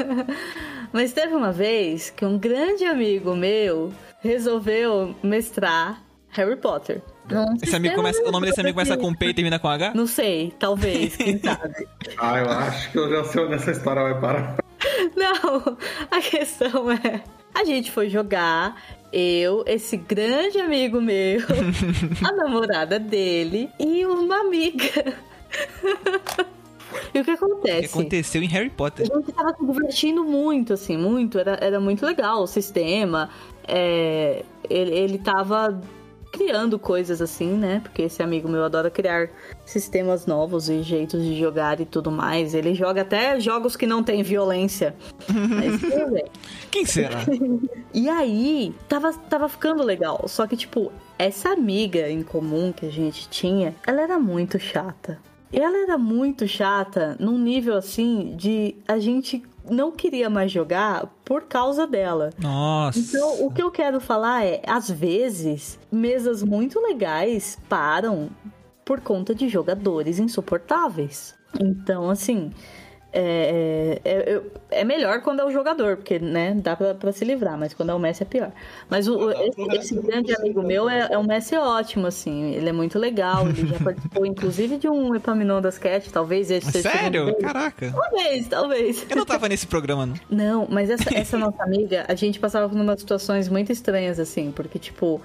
Mas 0.92 1.12
teve 1.12 1.34
uma 1.34 1.52
vez 1.52 2.10
que 2.10 2.24
um 2.24 2.38
grande 2.38 2.84
amigo 2.84 3.34
meu 3.36 3.92
resolveu 4.22 5.14
mestrar 5.22 6.02
Harry 6.30 6.56
Potter. 6.56 7.02
Não, 7.30 7.54
Esse 7.62 7.74
amigo 7.74 7.94
começa, 7.94 8.22
o 8.22 8.30
nome 8.30 8.46
desse 8.46 8.60
amigo 8.60 8.74
começa 8.74 8.96
com 8.96 9.14
P 9.14 9.28
e 9.28 9.34
termina 9.34 9.58
com 9.58 9.68
H? 9.68 9.92
Não 9.94 10.06
sei, 10.06 10.52
talvez, 10.58 11.16
quem 11.16 11.38
sabe. 11.38 11.86
Ah, 12.18 12.38
eu 12.38 12.48
acho 12.48 12.92
que 12.92 12.98
eu 12.98 13.10
já 13.10 13.24
sei 13.24 13.44
onde 13.44 13.54
essa 13.54 13.70
história 13.70 14.02
vai 14.02 14.20
parar. 14.20 14.56
Não, 15.16 15.76
a 16.10 16.20
questão 16.20 16.90
é. 16.90 17.22
A 17.54 17.64
gente 17.64 17.90
foi 17.90 18.08
jogar, 18.08 18.82
eu, 19.12 19.62
esse 19.66 19.96
grande 19.96 20.58
amigo 20.58 21.00
meu, 21.00 21.40
a 22.26 22.32
namorada 22.32 22.98
dele 22.98 23.70
e 23.78 24.04
uma 24.06 24.40
amiga. 24.40 25.16
E 27.12 27.20
o 27.20 27.24
que 27.24 27.32
O 27.32 27.36
que 27.36 27.44
acontece? 27.44 27.86
aconteceu 27.86 28.42
em 28.42 28.46
Harry 28.46 28.70
Potter? 28.70 29.08
A 29.10 29.16
gente 29.16 29.32
tava 29.32 29.54
se 29.54 29.66
divertindo 29.66 30.24
muito, 30.24 30.72
assim, 30.72 30.96
muito. 30.96 31.38
Era, 31.38 31.58
era 31.60 31.80
muito 31.80 32.04
legal 32.06 32.42
o 32.42 32.46
sistema. 32.46 33.30
É, 33.66 34.44
ele, 34.68 34.94
ele 34.94 35.18
tava 35.18 35.80
criando 36.34 36.78
coisas 36.78 37.22
assim, 37.22 37.52
né? 37.52 37.80
Porque 37.80 38.02
esse 38.02 38.22
amigo 38.22 38.48
meu 38.48 38.64
adora 38.64 38.90
criar 38.90 39.30
sistemas 39.64 40.26
novos 40.26 40.68
e 40.68 40.82
jeitos 40.82 41.22
de 41.22 41.38
jogar 41.38 41.80
e 41.80 41.86
tudo 41.86 42.10
mais. 42.10 42.54
Ele 42.54 42.74
joga 42.74 43.02
até 43.02 43.38
jogos 43.38 43.76
que 43.76 43.86
não 43.86 44.02
tem 44.02 44.22
violência. 44.22 44.94
Mas 45.28 45.80
tudo 45.80 46.12
bem. 46.12 46.24
Quem 46.70 46.84
será? 46.84 47.20
E 47.96 48.08
aí, 48.08 48.74
tava, 48.88 49.12
tava 49.12 49.48
ficando 49.48 49.84
legal. 49.84 50.24
Só 50.26 50.48
que, 50.48 50.56
tipo, 50.56 50.90
essa 51.16 51.50
amiga 51.50 52.10
em 52.10 52.24
comum 52.24 52.72
que 52.72 52.84
a 52.84 52.90
gente 52.90 53.28
tinha, 53.28 53.72
ela 53.86 54.02
era 54.02 54.18
muito 54.18 54.58
chata. 54.58 55.20
E 55.52 55.60
ela 55.60 55.76
era 55.84 55.96
muito 55.96 56.48
chata 56.48 57.16
num 57.20 57.38
nível 57.38 57.76
assim 57.76 58.34
de 58.36 58.74
a 58.88 58.98
gente 58.98 59.44
não 59.68 59.90
queria 59.92 60.28
mais 60.28 60.50
jogar 60.52 61.06
por 61.24 61.44
causa 61.44 61.86
dela. 61.86 62.30
Nossa. 62.38 62.98
Então, 62.98 63.44
o 63.44 63.50
que 63.50 63.62
eu 63.62 63.70
quero 63.70 64.00
falar 64.00 64.44
é, 64.44 64.62
às 64.66 64.90
vezes, 64.90 65.78
mesas 65.90 66.42
muito 66.42 66.80
legais 66.80 67.58
param 67.68 68.30
por 68.84 69.00
conta 69.00 69.34
de 69.34 69.48
jogadores 69.48 70.18
insuportáveis. 70.18 71.34
Então, 71.60 72.10
assim, 72.10 72.52
é, 73.14 74.00
é, 74.04 74.10
é- 74.34 74.42
é 74.80 74.84
melhor 74.84 75.20
quando 75.22 75.40
é 75.40 75.44
o 75.44 75.50
jogador, 75.52 75.96
porque, 75.96 76.18
né, 76.18 76.52
dá 76.56 76.74
pra, 76.74 76.94
pra 76.94 77.12
se 77.12 77.24
livrar, 77.24 77.56
mas 77.56 77.72
quando 77.72 77.90
é 77.90 77.94
o 77.94 77.98
Messi 77.98 78.22
é 78.24 78.26
pior. 78.26 78.50
Mas 78.90 79.06
o, 79.06 79.16
pro 79.16 79.30
esse, 79.30 79.94
esse 79.94 79.94
grande 79.94 80.34
amigo 80.34 80.60
ser 80.60 80.66
meu 80.66 80.88
é, 80.90 80.94
jogador. 81.02 81.14
é 81.14 81.18
um 81.18 81.22
Messi 81.24 81.56
ótimo, 81.56 82.06
assim, 82.08 82.54
ele 82.54 82.68
é 82.68 82.72
muito 82.72 82.98
legal, 82.98 83.48
ele 83.48 83.66
já 83.68 83.78
participou, 83.78 84.26
inclusive, 84.26 84.76
de 84.76 84.88
um 84.88 85.14
Epaminondas 85.14 85.78
Cat, 85.78 86.10
talvez 86.12 86.50
esse 86.50 86.70
seja 86.72 86.90
Sério? 86.90 87.34
Caraca. 87.36 87.92
Talvez, 87.92 88.48
talvez. 88.48 89.06
Eu 89.08 89.16
não 89.16 89.24
tava 89.24 89.48
nesse 89.48 89.66
programa, 89.66 90.06
não. 90.06 90.14
Não, 90.28 90.66
mas 90.68 90.90
essa, 90.90 91.14
essa 91.16 91.38
nossa 91.38 91.62
amiga, 91.62 92.04
a 92.08 92.14
gente 92.14 92.40
passava 92.40 92.68
por 92.68 92.76
umas 92.78 92.98
situações 93.00 93.48
muito 93.48 93.70
estranhas, 93.70 94.18
assim, 94.18 94.50
porque, 94.50 94.78
tipo, 94.78 95.20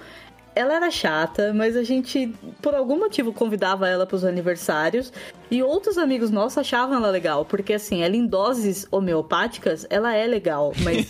ela 0.54 0.74
era 0.74 0.90
chata, 0.90 1.52
mas 1.54 1.76
a 1.76 1.82
gente, 1.82 2.32
por 2.60 2.74
algum 2.74 2.98
motivo, 2.98 3.32
convidava 3.32 3.88
ela 3.88 4.06
pros 4.06 4.24
aniversários 4.24 5.12
e 5.50 5.62
outros 5.62 5.96
amigos 5.96 6.30
nossos 6.30 6.58
achavam 6.58 6.96
ela 6.96 7.10
legal, 7.10 7.44
porque, 7.44 7.74
assim, 7.74 8.02
ela 8.02 8.16
em 8.16 8.26
doses 8.26 8.86
homeopáticas, 8.90 9.86
ela 9.90 10.14
é 10.14 10.26
legal, 10.26 10.72
mas 10.82 11.06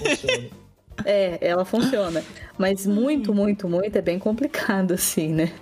é, 1.05 1.39
ela 1.41 1.65
funciona. 1.65 2.23
Mas 2.59 2.87
muito, 2.87 3.35
muito, 3.35 3.69
muito 3.69 3.97
é 3.97 4.03
bem 4.03 4.19
complicado, 4.19 4.93
assim, 4.93 5.29
né? 5.29 5.53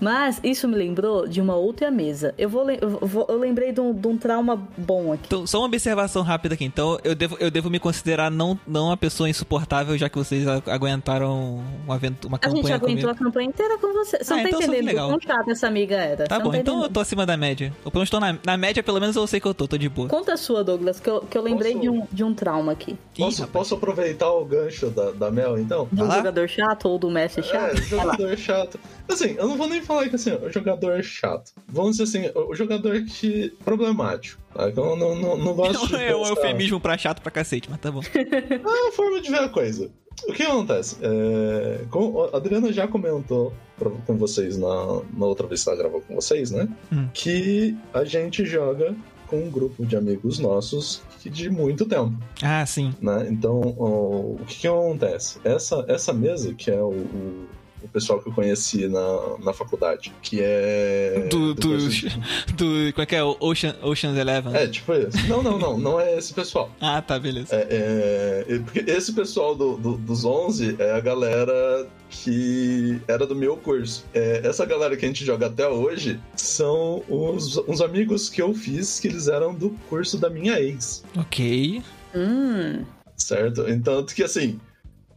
Mas 0.00 0.40
isso 0.44 0.68
me 0.68 0.74
lembrou 0.76 1.26
de 1.26 1.40
uma 1.40 1.54
outra 1.56 1.90
mesa. 1.90 2.34
Eu, 2.36 2.48
vou, 2.48 2.68
eu, 2.70 2.98
vou- 3.00 3.26
eu 3.28 3.38
lembrei 3.38 3.72
de 3.72 3.80
um, 3.80 3.92
de 3.94 4.06
um 4.08 4.16
trauma 4.16 4.56
bom 4.76 5.12
aqui. 5.12 5.22
Então, 5.26 5.46
só 5.46 5.58
uma 5.58 5.66
observação 5.66 6.22
rápida 6.22 6.54
aqui. 6.54 6.64
Então, 6.64 6.98
eu 7.02 7.14
devo, 7.14 7.36
eu 7.40 7.50
devo 7.50 7.70
me 7.70 7.78
considerar 7.78 8.30
não, 8.30 8.58
não 8.66 8.86
uma 8.86 8.96
pessoa 8.96 9.28
insuportável, 9.28 9.96
já 9.96 10.08
que 10.08 10.16
vocês 10.18 10.46
a- 10.46 10.62
aguentaram 10.66 11.62
uma, 11.86 11.96
uma 11.96 11.96
A 11.96 11.98
gente 11.98 12.22
campanha 12.22 12.74
aguentou 12.76 12.78
comigo. 12.80 13.10
a 13.10 13.14
campanha 13.14 13.48
inteira 13.48 13.78
com 13.78 13.92
você. 13.92 14.18
Você 14.22 14.32
Ah, 14.32 14.36
não 14.36 14.42
tá 14.42 14.48
então 14.48 14.60
eu 14.60 14.66
entendendo 14.66 14.86
legal. 14.86 15.08
quão 15.08 15.20
chata 15.20 15.50
essa 15.50 15.66
amiga 15.66 15.96
era. 15.96 16.26
Tá 16.26 16.36
Você 16.36 16.42
bom, 16.42 16.52
não 16.52 16.58
então 16.58 16.74
eu 16.74 16.78
entendendo. 16.80 16.94
tô 16.94 17.00
acima 17.00 17.24
da 17.26 17.36
média. 17.36 17.72
Ou 17.84 17.90
pelo 17.90 18.00
menos 18.00 18.10
tô 18.10 18.20
na, 18.20 18.38
na 18.44 18.56
média, 18.56 18.82
pelo 18.82 19.00
menos 19.00 19.16
eu 19.16 19.26
sei 19.26 19.40
que 19.40 19.46
eu 19.46 19.54
tô, 19.54 19.66
tô 19.66 19.78
de 19.78 19.88
boa. 19.88 20.08
Conta 20.08 20.34
a 20.34 20.36
sua, 20.36 20.62
Douglas, 20.62 21.00
que 21.00 21.08
eu, 21.08 21.20
que 21.22 21.36
eu 21.36 21.42
lembrei 21.42 21.72
Posso- 21.72 21.82
de, 21.82 21.88
um, 21.90 22.06
de 22.12 22.24
um 22.24 22.34
trauma 22.34 22.72
aqui. 22.72 22.92
Ih, 22.92 22.98
Posso, 23.18 23.40
rapaz. 23.42 23.52
posso 23.52 23.74
aproveitar 23.74 24.30
o 24.30 24.44
gancho 24.44 24.90
da, 24.90 25.10
da 25.12 25.30
Mel, 25.30 25.58
então? 25.58 25.88
Um 25.92 25.96
Vai 25.96 26.08
lá. 26.08 26.16
jogador 26.18 26.48
chato 26.48 26.88
ou 26.88 26.98
do 26.98 27.10
mestre 27.10 27.42
chato? 27.42 27.76
É, 27.78 27.82
jogador 27.82 28.36
chato. 28.36 28.78
Assim, 29.08 29.34
eu 29.38 29.46
não 29.48 29.56
vou 29.56 29.68
nem 29.68 29.80
falar 29.86 30.08
que 30.08 30.16
assim, 30.16 30.32
o 30.34 30.50
jogador 30.50 31.02
chato. 31.02 31.52
Vamos 31.68 31.96
dizer 31.96 32.04
assim, 32.28 32.30
o 32.34 32.54
jogador 32.54 33.02
que. 33.04 33.52
problemático. 33.64 34.40
Tá? 34.54 34.68
Eu 34.68 34.96
não, 34.96 35.14
não, 35.16 35.36
não 35.36 35.54
gosto 35.54 35.86
de. 35.88 35.96
É 36.06 36.14
um 36.16 36.26
eufemismo 36.26 36.80
pra 36.80 36.96
chato 36.98 37.20
pra 37.22 37.30
cacete, 37.30 37.68
mas 37.70 37.80
tá 37.80 37.90
bom. 37.90 38.00
É 38.14 38.56
uma 38.58 38.92
forma 38.92 39.20
de 39.20 39.30
ver 39.30 39.40
a 39.40 39.48
coisa. 39.48 39.90
O 40.28 40.32
que 40.32 40.42
acontece? 40.42 40.96
É, 41.02 41.84
como 41.90 42.24
a 42.32 42.36
Adriana 42.38 42.72
já 42.72 42.88
comentou 42.88 43.52
pra- 43.78 43.90
com 44.06 44.16
vocês 44.16 44.56
na, 44.56 45.02
na 45.12 45.26
outra 45.26 45.46
vez 45.46 45.62
que 45.62 45.68
ela 45.68 45.78
gravou 45.78 46.00
com 46.00 46.14
vocês, 46.14 46.50
né? 46.50 46.66
Hum. 46.90 47.06
Que 47.12 47.76
a 47.92 48.02
gente 48.04 48.44
joga 48.46 48.94
com 49.26 49.38
um 49.44 49.50
grupo 49.50 49.84
de 49.84 49.94
amigos 49.96 50.38
nossos 50.38 51.02
de 51.22 51.50
muito 51.50 51.84
tempo. 51.84 52.14
Ah, 52.42 52.64
sim. 52.64 52.94
né? 53.02 53.26
Então, 53.28 53.60
o, 53.60 54.38
o 54.40 54.44
que, 54.46 54.60
que 54.60 54.68
acontece? 54.68 55.38
Essa, 55.44 55.84
essa 55.88 56.12
mesa, 56.14 56.54
que 56.54 56.70
é 56.70 56.80
o, 56.80 56.90
o, 56.92 57.46
o 57.82 57.88
pessoal 57.88 58.20
que 58.20 58.28
eu 58.28 58.32
conheci 58.32 58.88
na, 58.88 59.36
na 59.44 59.52
faculdade, 59.52 60.12
que 60.22 60.38
é. 60.40 61.28
Do, 61.30 61.54
do, 61.54 61.78
do. 61.78 62.92
Como 62.92 63.02
é 63.02 63.06
que 63.06 63.14
é? 63.16 63.22
O 63.22 63.36
Ocean, 63.40 63.76
Ocean's 63.82 64.18
Eleven? 64.18 64.54
É, 64.54 64.66
tipo 64.66 64.92
esse. 64.94 65.26
Não, 65.28 65.42
não, 65.42 65.58
não, 65.58 65.78
não 65.78 66.00
é 66.00 66.16
esse 66.16 66.32
pessoal. 66.34 66.70
Ah, 66.80 67.02
tá, 67.02 67.18
beleza. 67.18 67.54
É, 67.54 68.44
é, 68.48 68.58
porque 68.60 68.84
esse 68.90 69.12
pessoal 69.12 69.54
do, 69.54 69.76
do- 69.76 69.96
dos 69.96 70.24
11 70.24 70.76
é 70.78 70.92
a 70.92 71.00
galera 71.00 71.86
que 72.08 73.00
era 73.08 73.26
do 73.26 73.34
meu 73.34 73.56
curso. 73.56 74.04
É, 74.14 74.40
essa 74.44 74.64
galera 74.64 74.96
que 74.96 75.04
a 75.04 75.08
gente 75.08 75.24
joga 75.24 75.46
até 75.46 75.66
hoje 75.68 76.20
são 76.36 77.02
os, 77.08 77.56
uns 77.68 77.80
amigos 77.80 78.28
que 78.30 78.40
eu 78.40 78.54
fiz 78.54 79.00
que 79.00 79.08
eles 79.08 79.26
eram 79.28 79.54
do 79.54 79.70
curso 79.88 80.16
da 80.18 80.30
minha 80.30 80.58
ex. 80.60 81.02
Ok. 81.16 81.82
Hum. 82.14 82.84
certo? 83.16 83.68
Então, 83.68 84.04
que 84.04 84.22
assim, 84.22 84.58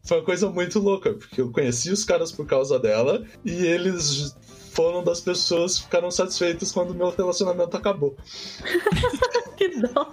foi 0.04 0.18
uma 0.20 0.26
coisa 0.26 0.50
muito 0.50 0.80
louca, 0.80 1.14
porque 1.14 1.42
eu 1.42 1.52
conheci 1.52 1.92
os 1.92 2.04
caras 2.04 2.32
por 2.32 2.46
causa 2.46 2.80
dela 2.80 3.24
e 3.46 3.66
eles 3.66 4.36
foram 4.72 5.04
das 5.04 5.20
pessoas 5.20 5.78
que 5.78 5.84
ficaram 5.86 6.10
satisfeitas 6.12 6.72
quando 6.72 6.92
o 6.92 6.96
meu 6.96 7.10
relacionamento 7.10 7.76
acabou. 7.76 8.16
Que 9.60 9.68
dó. 9.82 10.08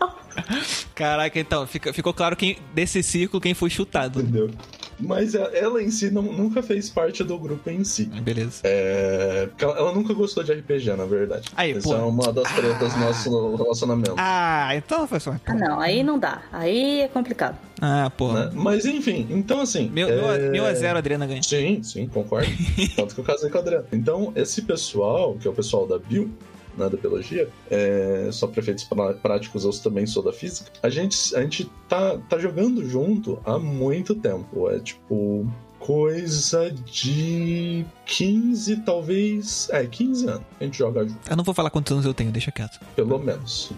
Caraca, 0.92 1.38
então, 1.38 1.64
fica- 1.68 1.92
ficou 1.92 2.12
claro 2.12 2.34
quem 2.34 2.58
desse 2.74 3.00
círculo 3.00 3.40
quem 3.40 3.54
foi 3.54 3.70
chutado. 3.70 4.20
Entendeu? 4.20 4.50
Mas 4.98 5.34
a- 5.34 5.50
ela 5.52 5.82
em 5.82 5.90
si 5.90 6.10
não- 6.10 6.22
nunca 6.22 6.62
fez 6.62 6.88
parte 6.88 7.22
do 7.22 7.38
grupo 7.38 7.68
em 7.68 7.84
si. 7.84 8.06
Beleza. 8.06 8.60
É, 8.64 9.46
porque 9.48 9.64
ela, 9.64 9.76
ela 9.78 9.92
nunca 9.92 10.14
gostou 10.14 10.42
de 10.42 10.52
RPG, 10.52 10.94
na 10.96 11.04
verdade. 11.04 11.48
Aí, 11.56 11.72
Essa 11.72 11.88
pô. 11.88 11.94
é 11.94 11.98
uma 11.98 12.32
das 12.32 12.50
tretas 12.52 12.92
do 12.94 13.00
nosso 13.00 13.56
relacionamento. 13.56 14.14
Ah, 14.16 14.70
então 14.74 15.06
foi 15.06 15.20
só. 15.20 15.34
Ah, 15.46 15.54
não, 15.54 15.80
aí 15.80 16.02
não 16.02 16.18
dá. 16.18 16.42
Aí 16.52 17.02
é 17.02 17.08
complicado. 17.08 17.56
Ah, 17.80 18.10
porra. 18.16 18.46
né? 18.46 18.50
Mas 18.54 18.86
enfim, 18.86 19.26
então 19.30 19.60
assim. 19.60 19.90
Meu, 19.90 20.08
é- 20.08 20.48
meu 20.48 20.64
a 20.64 20.72
zero, 20.72 20.96
a 20.96 20.98
Adriana 20.98 21.26
ganha. 21.26 21.42
Sim, 21.42 21.82
sim, 21.82 22.06
concordo. 22.08 22.48
Tanto 22.96 23.14
que 23.14 23.20
eu 23.20 23.24
casei 23.24 23.50
com 23.50 23.58
a 23.58 23.60
Adriana. 23.60 23.84
Então, 23.92 24.32
esse 24.34 24.62
pessoal, 24.62 25.34
que 25.38 25.46
é 25.46 25.50
o 25.50 25.54
pessoal 25.54 25.86
da 25.86 25.98
Bio, 25.98 26.30
né, 26.76 26.88
da 26.88 26.96
biologia, 26.96 27.48
é, 27.70 28.28
só 28.32 28.46
para 28.46 28.60
efeitos 28.60 28.84
prá- 28.84 29.14
práticos, 29.14 29.64
eu 29.64 29.70
também 29.82 30.06
sou 30.06 30.22
da 30.22 30.32
física, 30.32 30.70
a 30.82 30.88
gente, 30.90 31.34
a 31.36 31.40
gente 31.42 31.70
tá, 31.88 32.18
tá 32.28 32.38
jogando 32.38 32.84
junto 32.88 33.38
há 33.44 33.58
muito 33.58 34.14
tempo. 34.14 34.68
É 34.70 34.78
tipo. 34.80 35.46
Coisa 35.78 36.70
de 36.70 37.84
15, 38.06 38.78
talvez. 38.78 39.68
É, 39.70 39.86
15 39.86 40.26
anos. 40.26 40.42
A 40.60 40.64
gente 40.64 40.76
joga 40.78 41.06
junto, 41.06 41.30
Eu 41.30 41.36
não 41.36 41.44
vou 41.44 41.54
falar 41.54 41.70
quantos 41.70 41.92
anos 41.92 42.04
eu 42.04 42.12
tenho, 42.12 42.32
deixa 42.32 42.50
quieto. 42.50 42.80
pelo 42.96 43.18
menos. 43.20 43.70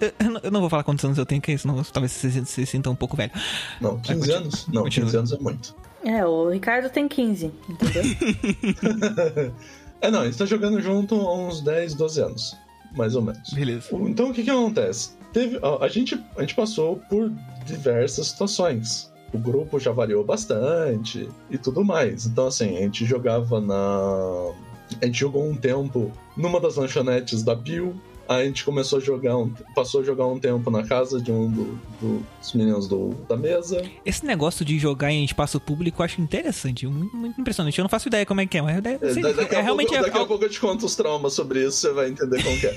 Eu, 0.00 0.12
eu 0.26 0.30
não- 0.30 0.40
eu 0.44 0.50
não 0.50 0.60
vou 0.60 0.70
falar 0.70 0.84
quantos 0.84 1.04
anos 1.04 1.18
eu 1.18 1.26
tenho, 1.26 1.42
que 1.42 1.58
senão 1.58 1.82
talvez 1.92 2.12
você 2.12 2.44
se, 2.46 2.64
sinta 2.64 2.88
um 2.88 2.94
pouco 2.94 3.14
velho. 3.14 3.32
Não, 3.78 3.98
15 4.00 4.18
continua. 4.20 4.38
anos? 4.38 4.66
Não, 4.68 4.82
Continua. 4.84 5.06
15 5.06 5.16
anos 5.18 5.32
é 5.32 5.38
muito. 5.38 5.76
É, 6.02 6.24
o 6.24 6.48
Ricardo 6.48 6.88
tem 6.88 7.06
15, 7.06 7.52
entendeu? 7.68 8.02
É, 10.00 10.10
não, 10.10 10.20
a 10.20 10.24
gente 10.24 10.38
tá 10.38 10.46
jogando 10.46 10.80
junto 10.80 11.14
há 11.14 11.34
uns 11.34 11.60
10, 11.60 11.94
12 11.94 12.20
anos. 12.20 12.56
Mais 12.96 13.14
ou 13.14 13.22
menos. 13.22 13.50
Beleza. 13.50 13.88
Então 13.92 14.30
o 14.30 14.34
que 14.34 14.42
que 14.42 14.50
acontece? 14.50 15.10
Teve, 15.32 15.58
ó, 15.62 15.82
a, 15.82 15.88
gente, 15.88 16.20
a 16.36 16.40
gente 16.40 16.54
passou 16.54 16.96
por 17.08 17.30
diversas 17.64 18.28
situações. 18.28 19.12
O 19.32 19.38
grupo 19.38 19.78
já 19.78 19.92
variou 19.92 20.24
bastante 20.24 21.28
e 21.48 21.56
tudo 21.56 21.84
mais. 21.84 22.26
Então, 22.26 22.48
assim, 22.48 22.76
a 22.76 22.80
gente 22.80 23.04
jogava 23.04 23.60
na. 23.60 24.52
A 25.00 25.06
gente 25.06 25.20
jogou 25.20 25.48
um 25.48 25.54
tempo 25.54 26.10
numa 26.36 26.58
das 26.60 26.74
lanchonetes 26.74 27.44
da 27.44 27.54
Bill. 27.54 27.94
A 28.30 28.44
gente 28.44 28.64
começou 28.64 28.98
a 28.98 29.02
jogar, 29.02 29.36
um, 29.36 29.50
passou 29.74 30.02
a 30.02 30.04
jogar 30.04 30.24
um 30.28 30.38
tempo 30.38 30.70
na 30.70 30.84
casa 30.86 31.20
de 31.20 31.32
um 31.32 31.50
do- 31.50 31.78
do- 32.00 32.24
dos 32.38 32.52
meninos 32.54 32.86
do, 32.86 33.08
da 33.28 33.36
mesa. 33.36 33.82
Esse 34.06 34.24
negócio 34.24 34.64
de 34.64 34.78
jogar 34.78 35.10
em 35.10 35.24
espaço 35.24 35.58
público 35.58 36.00
eu 36.00 36.04
acho 36.04 36.20
interessante, 36.20 36.86
muito, 36.86 37.16
muito 37.16 37.40
impressionante. 37.40 37.76
Eu 37.76 37.82
não 37.82 37.88
faço 37.88 38.06
ideia 38.06 38.24
como 38.24 38.40
é 38.40 38.46
que 38.46 38.56
é, 38.56 38.62
mas 38.62 38.80
deve 38.80 39.04
É, 39.04 39.14
ser- 39.14 39.34
daqui, 39.34 39.54
é, 39.56 39.58
a 39.58 39.62
realmente 39.62 39.88
pouco, 39.88 40.02
é 40.04 40.06
daqui 40.06 40.18
a 40.22 40.24
pouco 40.26 40.44
eu 40.44 40.48
te 40.48 40.60
conto 40.60 40.86
os 40.86 40.94
traumas 40.94 41.32
sobre 41.32 41.66
isso, 41.66 41.78
você 41.78 41.92
vai 41.92 42.08
entender 42.08 42.40
como 42.42 42.56
que 42.60 42.66
é. 42.68 42.76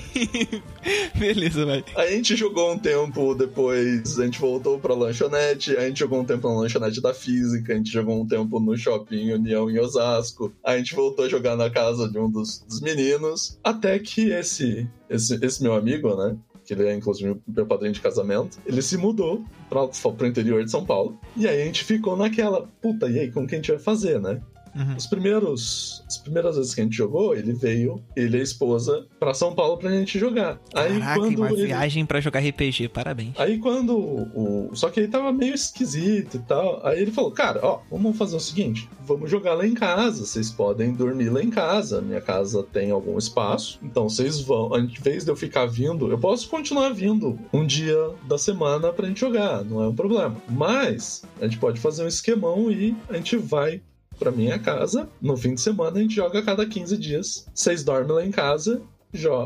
Beleza, 1.18 1.64
vai. 1.64 1.84
A 1.96 2.06
gente 2.08 2.34
jogou 2.34 2.72
um 2.72 2.78
tempo, 2.78 3.32
depois 3.34 4.18
a 4.18 4.24
gente 4.24 4.40
voltou 4.40 4.78
pra 4.80 4.94
lanchonete, 4.94 5.76
a 5.76 5.86
gente 5.86 6.00
jogou 6.00 6.20
um 6.20 6.24
tempo 6.24 6.48
na 6.48 6.54
lanchonete 6.60 7.00
da 7.00 7.14
física, 7.14 7.72
a 7.72 7.76
gente 7.76 7.92
jogou 7.92 8.20
um 8.20 8.26
tempo 8.26 8.58
no 8.58 8.76
shopping 8.76 9.32
União 9.32 9.70
em 9.70 9.78
Osasco, 9.78 10.52
a 10.64 10.76
gente 10.76 10.94
voltou 10.96 11.24
a 11.24 11.28
jogar 11.28 11.56
na 11.56 11.70
casa 11.70 12.08
de 12.08 12.18
um 12.18 12.28
dos, 12.28 12.58
dos 12.68 12.80
meninos, 12.80 13.58
até 13.62 13.98
que 13.98 14.30
esse, 14.30 14.88
esse, 15.08 15.38
esse 15.44 15.62
meu 15.62 15.74
amigo, 15.74 16.14
né? 16.16 16.36
Que 16.64 16.72
ele 16.72 16.86
é 16.86 16.94
inclusive 16.94 17.40
meu 17.46 17.66
padrinho 17.66 17.92
de 17.92 18.00
casamento, 18.00 18.58
ele 18.64 18.80
se 18.80 18.96
mudou 18.96 19.44
pra, 19.68 19.86
pro 19.86 20.26
interior 20.26 20.64
de 20.64 20.70
São 20.70 20.84
Paulo. 20.84 21.18
E 21.36 21.46
aí 21.46 21.62
a 21.62 21.64
gente 21.64 21.84
ficou 21.84 22.16
naquela, 22.16 22.66
puta, 22.80 23.08
e 23.08 23.18
aí, 23.18 23.30
como 23.30 23.46
que 23.46 23.54
a 23.54 23.58
gente 23.58 23.70
vai 23.70 23.80
fazer, 23.80 24.20
né? 24.20 24.40
Uhum. 24.74 24.96
Os 24.96 25.06
primeiros. 25.06 26.02
As 26.06 26.18
primeiras 26.18 26.56
vezes 26.56 26.74
que 26.74 26.80
a 26.80 26.84
gente 26.84 26.96
jogou, 26.96 27.34
ele 27.34 27.52
veio, 27.52 28.02
ele 28.16 28.36
e 28.36 28.40
a 28.40 28.42
esposa, 28.42 29.06
pra 29.18 29.32
São 29.34 29.54
Paulo 29.54 29.78
pra 29.78 29.90
gente 29.90 30.18
jogar. 30.18 30.58
Aí 30.74 30.98
Caraca, 30.98 31.20
quando 31.20 31.38
uma 31.38 31.52
ele- 31.52 31.66
viagem 31.66 32.04
pra 32.06 32.20
jogar 32.20 32.40
RPG, 32.40 32.88
parabéns. 32.88 33.34
Aí 33.38 33.58
quando 33.58 33.96
o. 33.96 34.70
Só 34.74 34.90
que 34.90 35.00
ele 35.00 35.08
tava 35.08 35.32
meio 35.32 35.54
esquisito 35.54 36.36
e 36.36 36.40
tal. 36.40 36.84
Aí 36.86 37.00
ele 37.00 37.10
falou, 37.12 37.30
cara, 37.30 37.60
ó, 37.62 37.80
vamos 37.90 38.16
fazer 38.16 38.36
o 38.36 38.40
seguinte: 38.40 38.88
vamos 39.06 39.30
jogar 39.30 39.54
lá 39.54 39.66
em 39.66 39.74
casa. 39.74 40.24
Vocês 40.24 40.50
podem 40.50 40.92
dormir 40.92 41.28
lá 41.30 41.42
em 41.42 41.50
casa. 41.50 42.00
Minha 42.00 42.20
casa 42.20 42.62
tem 42.72 42.90
algum 42.90 43.16
espaço. 43.18 43.78
Então 43.82 44.08
vocês 44.08 44.40
vão. 44.40 44.76
Em 44.78 44.86
vez 44.86 45.24
de 45.24 45.30
eu 45.30 45.36
ficar 45.36 45.66
vindo, 45.66 46.10
eu 46.10 46.18
posso 46.18 46.48
continuar 46.48 46.90
vindo 46.90 47.38
um 47.52 47.64
dia 47.66 47.96
da 48.28 48.36
semana 48.38 48.92
pra 48.92 49.06
gente 49.06 49.20
jogar. 49.20 49.64
Não 49.64 49.82
é 49.82 49.88
um 49.88 49.94
problema. 49.94 50.36
Mas 50.48 51.22
a 51.40 51.44
gente 51.44 51.58
pode 51.58 51.80
fazer 51.80 52.04
um 52.04 52.08
esquemão 52.08 52.70
e 52.70 52.96
a 53.08 53.14
gente 53.16 53.36
vai. 53.36 53.80
Pra 54.18 54.30
minha 54.30 54.58
casa, 54.58 55.08
no 55.20 55.36
fim 55.36 55.54
de 55.54 55.60
semana 55.60 55.98
a 55.98 56.02
gente 56.02 56.14
joga 56.14 56.38
a 56.38 56.42
cada 56.42 56.64
15 56.64 56.96
dias. 56.96 57.46
Vocês 57.54 57.82
dormem 57.82 58.12
lá 58.12 58.24
em 58.24 58.30
casa, 58.30 58.82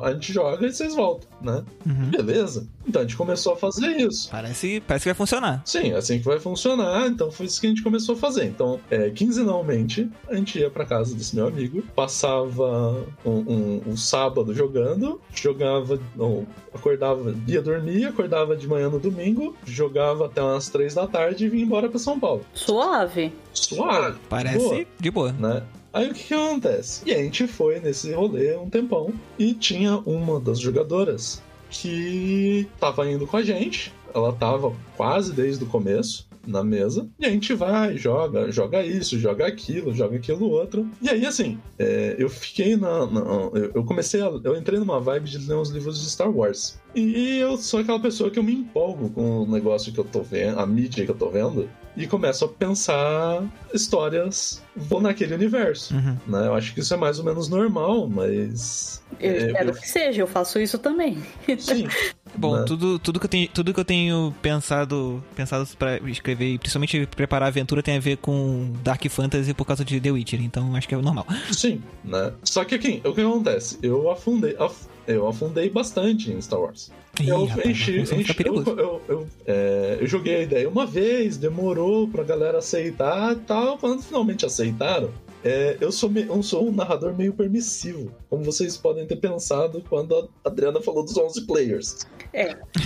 a 0.03 0.13
gente 0.13 0.33
joga 0.33 0.67
e 0.67 0.73
vocês 0.73 0.95
voltam, 0.95 1.29
né? 1.43 1.63
Uhum. 1.87 2.11
Beleza. 2.11 2.67
Então 2.87 3.03
a 3.03 3.05
gente 3.05 3.17
começou 3.17 3.53
a 3.53 3.57
fazer 3.57 3.87
isso. 3.99 4.31
Parece, 4.31 4.81
parece 4.87 5.03
que 5.05 5.09
vai 5.11 5.15
funcionar. 5.15 5.61
Sim, 5.65 5.93
é 5.93 5.97
assim 5.97 6.19
que 6.19 6.25
vai 6.25 6.39
funcionar. 6.41 7.07
Então 7.07 7.31
foi 7.31 7.47
isso 7.47 7.61
que 7.61 7.67
a 7.67 7.71
gente 7.71 7.83
começou 7.83 8.15
a 8.15 8.19
fazer. 8.19 8.45
Então, 8.47 8.81
é, 8.91 9.11
quinzenalmente, 9.11 10.09
a 10.29 10.35
gente 10.35 10.59
ia 10.59 10.71
pra 10.71 10.85
casa 10.87 11.15
desse 11.15 11.37
meu 11.37 11.47
amigo, 11.47 11.83
passava 11.95 13.05
um, 13.25 13.31
um- 13.31 13.83
um 13.89 13.97
sábado 13.97 14.55
jogando, 14.55 15.21
jogava, 15.35 16.01
não, 16.17 16.47
acordava, 16.75 17.35
ia 17.47 17.61
dormir, 17.61 18.07
acordava 18.07 18.57
de 18.57 18.67
manhã 18.67 18.89
no 18.89 18.99
domingo, 18.99 19.55
jogava 19.67 20.27
até 20.27 20.43
umas 20.43 20.69
três 20.69 20.95
da 20.95 21.07
tarde 21.07 21.45
e 21.45 21.49
vinha 21.49 21.65
embora 21.65 21.89
pra 21.89 21.99
São 21.99 22.19
Paulo. 22.19 22.43
Suave. 22.55 23.33
Suave. 23.53 24.19
Parece 24.29 24.59
Boa. 24.59 24.85
de 25.01 25.11
boa. 25.11 25.33
né? 25.33 25.63
Aí 25.93 26.11
o 26.11 26.15
que, 26.15 26.25
que 26.25 26.35
acontece? 26.35 27.03
E 27.07 27.13
a 27.15 27.19
gente 27.19 27.47
foi 27.47 27.81
nesse 27.81 28.13
rolê 28.13 28.57
um 28.57 28.69
tempão 28.69 29.13
e 29.39 29.55
tinha 29.55 29.97
uma 29.99 30.39
das 30.39 30.59
jogadoras 30.61 31.43
que 31.71 32.67
tava 32.79 33.11
indo 33.11 33.27
com 33.27 33.37
a 33.37 33.43
gente. 33.43 33.93
Ela 34.15 34.33
tava 34.33 34.73
quase 34.97 35.33
desde 35.33 35.65
o 35.65 35.67
começo 35.67 36.27
na 36.47 36.65
mesa. 36.65 37.07
E 37.21 37.27
a 37.27 37.31
gente 37.31 37.53
vai, 37.55 37.97
joga, 37.99 38.51
joga 38.51 38.83
isso, 38.83 39.19
joga 39.19 39.47
aquilo, 39.47 39.95
joga 39.95 40.17
aquilo 40.17 40.49
outro. 40.51 40.89
E 41.03 41.11
aí, 41.11 41.27
assim, 41.27 41.59
é, 41.79 42.17
eu 42.19 42.29
fiquei 42.31 42.75
na. 42.75 43.05
na- 43.07 43.21
eu, 43.53 43.73
eu 43.75 43.85
comecei 43.85 44.23
a. 44.23 44.31
Eu 44.43 44.57
entrei 44.57 44.79
numa 44.79 44.99
vibe 44.99 45.29
de 45.29 45.39
ler 45.47 45.57
uns 45.57 45.69
livros 45.69 46.01
de 46.01 46.09
Star 46.09 46.31
Wars. 46.31 46.79
E 46.95 47.39
eu 47.39 47.59
sou 47.59 47.81
aquela 47.81 48.01
pessoa 48.01 48.31
que 48.31 48.39
eu 48.39 48.43
me 48.43 48.55
empolgo 48.55 49.11
com 49.11 49.41
o 49.43 49.47
negócio 49.51 49.93
que 49.93 49.99
eu 50.01 50.05
tô 50.05 50.23
vendo, 50.23 50.59
a 50.59 50.67
mídia 50.67 51.05
que 51.05 51.11
eu 51.11 51.15
tô 51.17 51.29
vendo, 51.29 51.69
e 51.99 52.07
começo 52.07 52.45
a 52.45 52.49
pensar 52.49 53.45
histórias 53.75 54.63
vou 54.77 55.01
naquele 55.01 55.35
universo. 55.35 55.95
Uhum. 55.95 56.17
Né? 56.29 56.47
Eu 56.47 56.55
acho 56.55 56.73
que 56.73 56.81
isso 56.81 56.95
é 56.95 56.97
mais 56.97 57.19
ou 57.19 57.25
menos 57.25 57.49
normal, 57.49 58.07
mas. 58.07 59.03
Eu 59.21 59.33
é, 59.33 59.37
espero 59.47 59.71
eu- 59.71 59.75
que 59.75 59.89
seja, 59.89 60.21
eu 60.23 60.27
faço 60.27 60.59
isso 60.59 60.79
também. 60.79 61.19
Sim. 61.59 61.87
Bom, 62.37 62.65
tudo, 62.65 62.99
tudo, 62.99 63.19
que 63.19 63.27
eu 63.27 63.31
tenho, 63.31 63.49
tudo 63.49 63.73
que 63.75 63.81
eu 63.81 63.85
tenho 63.85 64.35
pensado, 64.43 65.23
pensado 65.35 65.67
pra 65.79 65.97
escrever, 66.09 66.53
e 66.55 66.59
principalmente 66.59 67.07
preparar 67.07 67.47
a 67.47 67.49
aventura, 67.49 67.83
tem 67.83 67.97
a 67.97 68.01
ver 68.01 68.19
com 68.19 68.73
Dark 68.85 69.03
Fantasy 69.09 69.55
por 69.55 69.65
causa 69.65 69.85
de 69.85 69.99
The 70.01 70.11
Witcher, 70.13 70.41
então 70.43 70.77
acho 70.77 70.87
que 70.87 70.95
é 70.95 70.99
normal. 70.99 71.27
Sim, 71.51 71.83
né? 72.05 72.33
Só 72.45 72.65
que 72.65 72.75
aqui, 72.75 73.01
o 73.05 73.13
que 73.15 73.21
acontece? 73.23 73.79
Eu 73.83 74.11
afundei. 74.11 74.55
af- 74.59 74.87
eu 75.07 75.27
afundei 75.27 75.71
bastante 75.71 76.31
em 76.31 76.41
Star 76.41 76.61
Wars. 76.61 76.93
Ih, 77.19 77.29
eu 77.31 77.47
rapaz, 77.47 77.67
enchi, 77.67 77.99
enchi- 77.99 78.37
eu, 78.45 78.63
eu, 78.77 79.03
eu, 79.09 79.29
é, 79.47 79.97
eu 80.01 80.07
joguei 80.07 80.37
a 80.37 80.43
ideia 80.43 80.69
uma 80.69 80.85
vez, 80.87 81.39
demorou 81.39 82.07
pra 82.07 82.23
galera 82.23 82.59
aceitar 82.59 83.33
e 83.33 83.37
tal. 83.37 83.79
Quando 83.79 84.03
finalmente 84.03 84.45
aceitaram, 84.45 85.11
é, 85.45 85.77
eu, 85.81 85.91
sou, 85.93 86.09
me- 86.11 86.27
eu 86.27 86.43
sou 86.43 86.69
um 86.69 86.73
narrador 86.73 87.15
meio 87.17 87.33
permissivo, 87.33 88.13
como 88.29 88.43
vocês 88.45 88.77
podem 88.77 89.07
ter 89.07 89.17
pensado 89.17 89.83
quando 89.89 90.29
a 90.45 90.49
Adriana 90.49 90.81
falou 90.81 91.05
dos 91.05 91.17
11 91.17 91.47
players, 91.47 92.07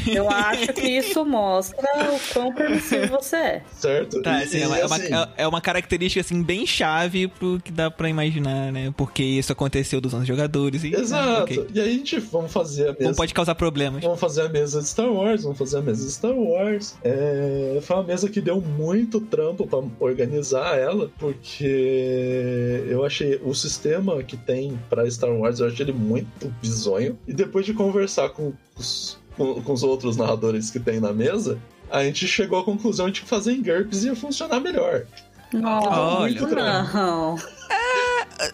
Eu 0.07 0.31
acho 0.31 0.73
que 0.73 0.87
isso 0.87 1.25
mostra 1.25 1.85
o 2.15 2.33
quão 2.33 2.55
permissivo 2.55 3.09
você 3.09 3.37
é. 3.37 3.63
certo? 3.73 4.23
Tá, 4.23 4.41
E- 4.41 4.45
assim, 4.45 4.59
e, 4.59 4.63
é, 4.63 4.67
uma, 4.69 4.79
é 4.79 4.87
uma- 4.87 4.97
assim, 4.97 5.15
é- 5.15 5.29
é 5.39 5.49
uma 5.49 5.61
característica 5.61 6.21
assim 6.21 6.43
bem 6.43 6.65
chave 6.65 7.27
pro 7.27 7.61
que 7.63 7.73
dá 7.73 7.91
pra 7.91 8.09
imaginar, 8.09 8.71
né? 8.73 8.95
Porque 8.97 9.23
isso 9.23 9.53
aconteceu 9.53 10.01
dos 10.01 10.15
11 10.15 10.27
jogadores 10.27 10.85
e. 10.85 10.95
Exato. 10.95 11.43
ok. 11.43 11.67
E 11.75 11.81
aí 11.81 11.89
a 11.89 11.93
gente 11.93 12.21
vamos 12.21 12.53
fazer 12.53 12.85
a 12.85 12.93
Não 12.93 12.99
mesa. 13.01 13.15
pode 13.17 13.35
causar 13.35 13.55
problemas. 13.57 14.03
Vamos 14.05 14.21
fazer 14.21 14.43
a 14.43 14.49
mesa 14.49 14.81
de 14.81 14.87
Star 14.89 15.11
Wars, 15.13 15.43
vamos 15.43 15.59
fazer 15.59 15.79
a 15.79 15.83
mesa 15.83 16.05
de 16.07 16.13
Star 16.13 16.35
Wars. 16.35 16.95
É, 17.03 17.79
foi 17.83 17.97
uma 17.97 18.05
mesa 18.05 18.29
que 18.29 18.41
deu 18.41 18.61
muito 18.61 19.21
trampo 19.23 19.67
pra 19.67 19.83
organizar 19.99 20.79
ela, 20.79 21.11
porque 21.19 22.42
eu 22.89 23.05
achei 23.05 23.41
o 23.43 23.55
sistema 23.55 24.23
que 24.23 24.37
tem 24.37 24.79
pra 24.89 25.09
Star 25.11 25.31
Wars, 25.31 25.61
eu 25.61 25.69
achei 25.69 25.85
ele 25.85 25.93
muito 25.93 26.53
bizonho. 26.61 27.19
E 27.27 27.33
depois 27.33 27.67
de 27.67 27.75
conversar 27.75 28.31
com 28.31 28.53
os, 28.77 29.19
com, 29.37 29.63
com 29.63 29.73
os 29.73 29.83
outros 29.83 30.17
narradores 30.17 30.71
que 30.71 30.81
tem 30.81 31.01
na 31.01 31.13
mesa, 31.13 31.59
a 31.91 32.05
gente 32.05 32.27
chegou 32.27 32.59
à 32.59 32.65
conclusão 32.65 33.11
de 33.11 33.21
que 33.21 33.29
fazer 33.29 33.53
em 33.53 33.63
GURPS 33.63 34.05
ia 34.05 34.17
funcionar 34.17 34.61
melhor. 34.61 35.07
Não, 35.53 35.83
Olha, 35.83 36.41
muito 36.41 36.55
não. 36.55 37.37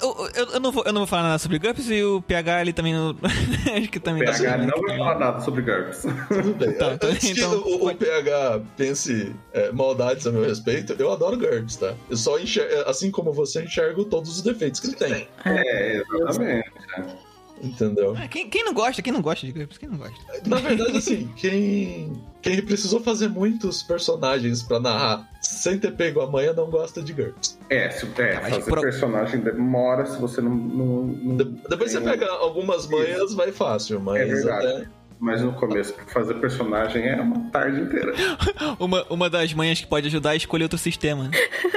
Eu, 0.00 0.28
eu- 0.34 0.52
eu 0.54 0.60
não 0.60 0.70
vou, 0.72 0.82
eu 0.84 0.92
não 0.92 1.00
vou 1.02 1.06
falar 1.06 1.22
nada 1.24 1.38
sobre 1.38 1.58
GURPS 1.58 1.88
e 1.90 2.02
o 2.02 2.22
PH 2.22 2.60
ele 2.62 2.72
também 2.72 2.92
não. 2.94 3.16
acho 3.76 3.88
que 3.88 4.00
também 4.00 4.24
PH 4.24 4.56
não 4.58 4.80
vai 4.82 4.96
falar 4.98 5.18
nada 5.18 5.40
sobre 5.40 5.62
GURPS. 5.62 6.02
Tudo 6.28 6.54
bem. 6.54 6.72
Tá, 6.74 6.92
então- 6.94 7.14
que 7.14 7.28
então 7.30 7.52
o, 7.58 7.74
o 7.76 7.78
pode- 7.80 7.98
PH 7.98 8.60
pense 8.76 9.34
é, 9.52 9.72
maldades 9.72 10.26
a 10.26 10.32
meu 10.32 10.44
respeito, 10.44 10.94
eu 10.98 11.10
adoro 11.12 11.36
GURPS, 11.38 11.76
tá? 11.76 11.94
Eu 12.10 12.16
só 12.16 12.38
enxergo, 12.38 12.88
assim 12.88 13.10
como 13.10 13.32
você, 13.32 13.62
enxergo 13.62 14.04
todos 14.04 14.30
os 14.30 14.42
defeitos 14.42 14.80
que 14.80 14.88
ele 14.88 14.96
tem. 14.96 15.28
É, 15.44 16.02
exatamente. 16.14 16.70
Entendeu? 17.62 18.14
Ah, 18.16 18.28
Quem, 18.28 18.48
quem 18.48 18.64
não 18.64 18.72
gosta? 18.72 19.02
Quem 19.02 19.12
não 19.12 19.20
gosta 19.22 19.46
de 19.46 19.52
GURPS? 19.52 19.78
Quem 19.78 19.88
não 19.88 19.98
gosta? 19.98 20.14
Na 20.46 20.56
verdade, 20.58 20.96
assim, 20.96 21.28
quem, 21.36 22.12
quem 22.42 22.62
precisou 22.64 23.00
fazer 23.00 23.28
muitos 23.28 23.82
personagens 23.82 24.62
pra 24.62 24.78
narrar 24.78 25.28
sem 25.40 25.78
ter 25.78 25.92
pego 25.92 26.20
a 26.20 26.30
manha 26.30 26.52
não 26.52 26.70
gosta 26.70 27.02
de 27.02 27.12
GURPS. 27.12 27.58
É, 27.70 27.90
se, 27.90 28.06
é 28.18 28.32
Tá, 28.34 28.40
mas 28.42 28.54
fazer 28.54 28.70
por- 28.70 28.80
personagem 28.80 29.40
demora 29.40 30.06
se 30.06 30.20
você 30.20 30.40
não. 30.40 30.54
não, 30.54 31.02
não 31.06 31.36
De- 31.36 31.44
depois 31.68 31.90
você 31.92 32.00
pega 32.00 32.30
algumas 32.30 32.86
manhas, 32.88 33.34
vai 33.34 33.50
fácil, 33.52 34.00
mas 34.00 34.20
É 34.20 34.24
verdade. 34.26 34.66
até. 34.66 34.88
Mas 35.20 35.42
no 35.42 35.52
começo, 35.52 35.94
fazer 36.06 36.34
personagem 36.34 37.08
é 37.08 37.20
uma 37.20 37.50
tarde 37.50 37.80
inteira. 37.80 38.14
Uma, 38.78 39.04
uma 39.10 39.28
das 39.28 39.52
manhas 39.52 39.80
que 39.80 39.86
pode 39.86 40.06
ajudar 40.06 40.34
é 40.34 40.36
escolher 40.36 40.64
outro 40.64 40.78
sistema. 40.78 41.30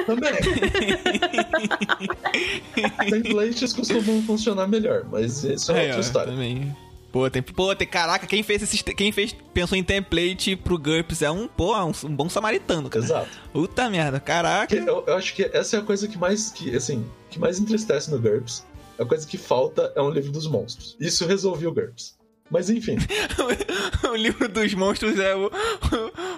Também. 0.05 0.33
Templates 3.09 3.73
costumam 3.73 4.21
funcionar 4.23 4.67
melhor, 4.67 5.05
mas 5.09 5.43
isso 5.43 5.71
é, 5.71 5.79
Aí, 5.79 5.85
outra 5.85 5.97
ó, 5.97 6.01
história. 6.01 6.33
Também. 6.33 6.75
Pô, 7.11 7.29
tem, 7.29 7.41
pô, 7.41 7.75
tem, 7.75 7.87
caraca, 7.87 8.25
quem 8.25 8.41
fez 8.41 8.61
esse, 8.61 8.81
quem 8.83 9.11
fez, 9.11 9.35
pensou 9.53 9.77
em 9.77 9.83
template 9.83 10.55
pro 10.55 10.77
GURPS 10.77 11.21
é 11.21 11.31
um, 11.31 11.47
pô, 11.47 11.77
um, 11.77 11.91
um 12.05 12.15
bom 12.15 12.29
samaritano, 12.29 12.89
cara. 12.89 13.03
Exato. 13.03 13.29
Puta 13.51 13.89
merda, 13.89 14.19
caraca. 14.19 14.75
Eu, 14.75 15.03
eu 15.05 15.17
acho 15.17 15.33
que 15.33 15.49
essa 15.51 15.77
é 15.77 15.79
a 15.79 15.83
coisa 15.83 16.07
que 16.07 16.17
mais, 16.17 16.51
que, 16.51 16.75
assim, 16.75 17.05
que 17.29 17.37
mais 17.37 17.59
entristece 17.59 18.09
no 18.11 18.19
GURPS. 18.19 18.65
A 18.97 19.05
coisa 19.05 19.27
que 19.27 19.37
falta 19.37 19.91
é 19.95 20.01
um 20.01 20.09
livro 20.09 20.31
dos 20.31 20.47
monstros. 20.47 20.95
Isso 20.99 21.25
resolveu 21.25 21.71
o 21.71 21.73
GURPS. 21.73 22.15
Mas 22.51 22.69
enfim, 22.69 22.97
o 24.11 24.15
livro 24.15 24.49
dos 24.49 24.73
monstros 24.73 25.17
é 25.17 25.33
o, 25.33 25.49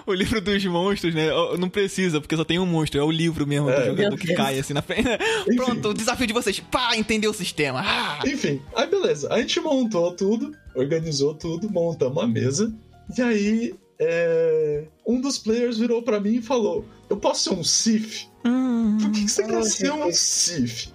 o, 0.06 0.14
livro 0.14 0.40
dos 0.40 0.64
monstros, 0.64 1.12
né? 1.12 1.26
Não 1.58 1.68
precisa, 1.68 2.20
porque 2.20 2.36
só 2.36 2.44
tem 2.44 2.58
um 2.60 2.64
monstro. 2.66 3.00
É 3.00 3.02
o 3.02 3.10
livro 3.10 3.44
mesmo 3.46 3.68
É. 3.68 3.80
do 3.80 3.86
jogador 3.96 4.16
que 4.16 4.32
cai 4.32 4.58
assim 4.58 4.72
na 4.72 4.80
frente. 4.80 5.08
Enfim. 5.48 5.56
Pronto, 5.56 5.88
o 5.88 5.94
desafio 5.94 6.26
de 6.28 6.32
vocês. 6.32 6.60
Pá, 6.60 6.96
entender 6.96 7.26
o 7.26 7.34
sistema. 7.34 7.82
Ah! 7.84 8.20
enfim. 8.26 8.62
Aí 8.76 8.86
beleza. 8.86 9.32
A 9.32 9.40
gente 9.40 9.58
montou 9.60 10.12
tudo, 10.12 10.52
organizou 10.74 11.34
tudo, 11.34 11.68
montamos 11.68 12.22
a 12.22 12.26
mesa. 12.28 12.72
E 13.18 13.20
aí, 13.20 13.74
é, 13.98 14.84
um 15.06 15.20
dos 15.20 15.36
players 15.38 15.78
virou 15.78 16.00
pra 16.02 16.20
mim 16.20 16.36
e 16.36 16.42
falou: 16.42 16.86
Eu 17.10 17.16
posso 17.16 17.42
ser 17.42 17.50
um 17.58 17.64
Sif? 17.64 18.26
Hum, 18.44 18.98
Por 19.00 19.10
que, 19.10 19.24
que 19.24 19.30
você 19.30 19.42
quer 19.44 19.58
Oh, 19.58 19.62
ser 19.64 19.90
um 19.92 19.96
Jesus. 20.04 20.18
Sif? 20.18 20.88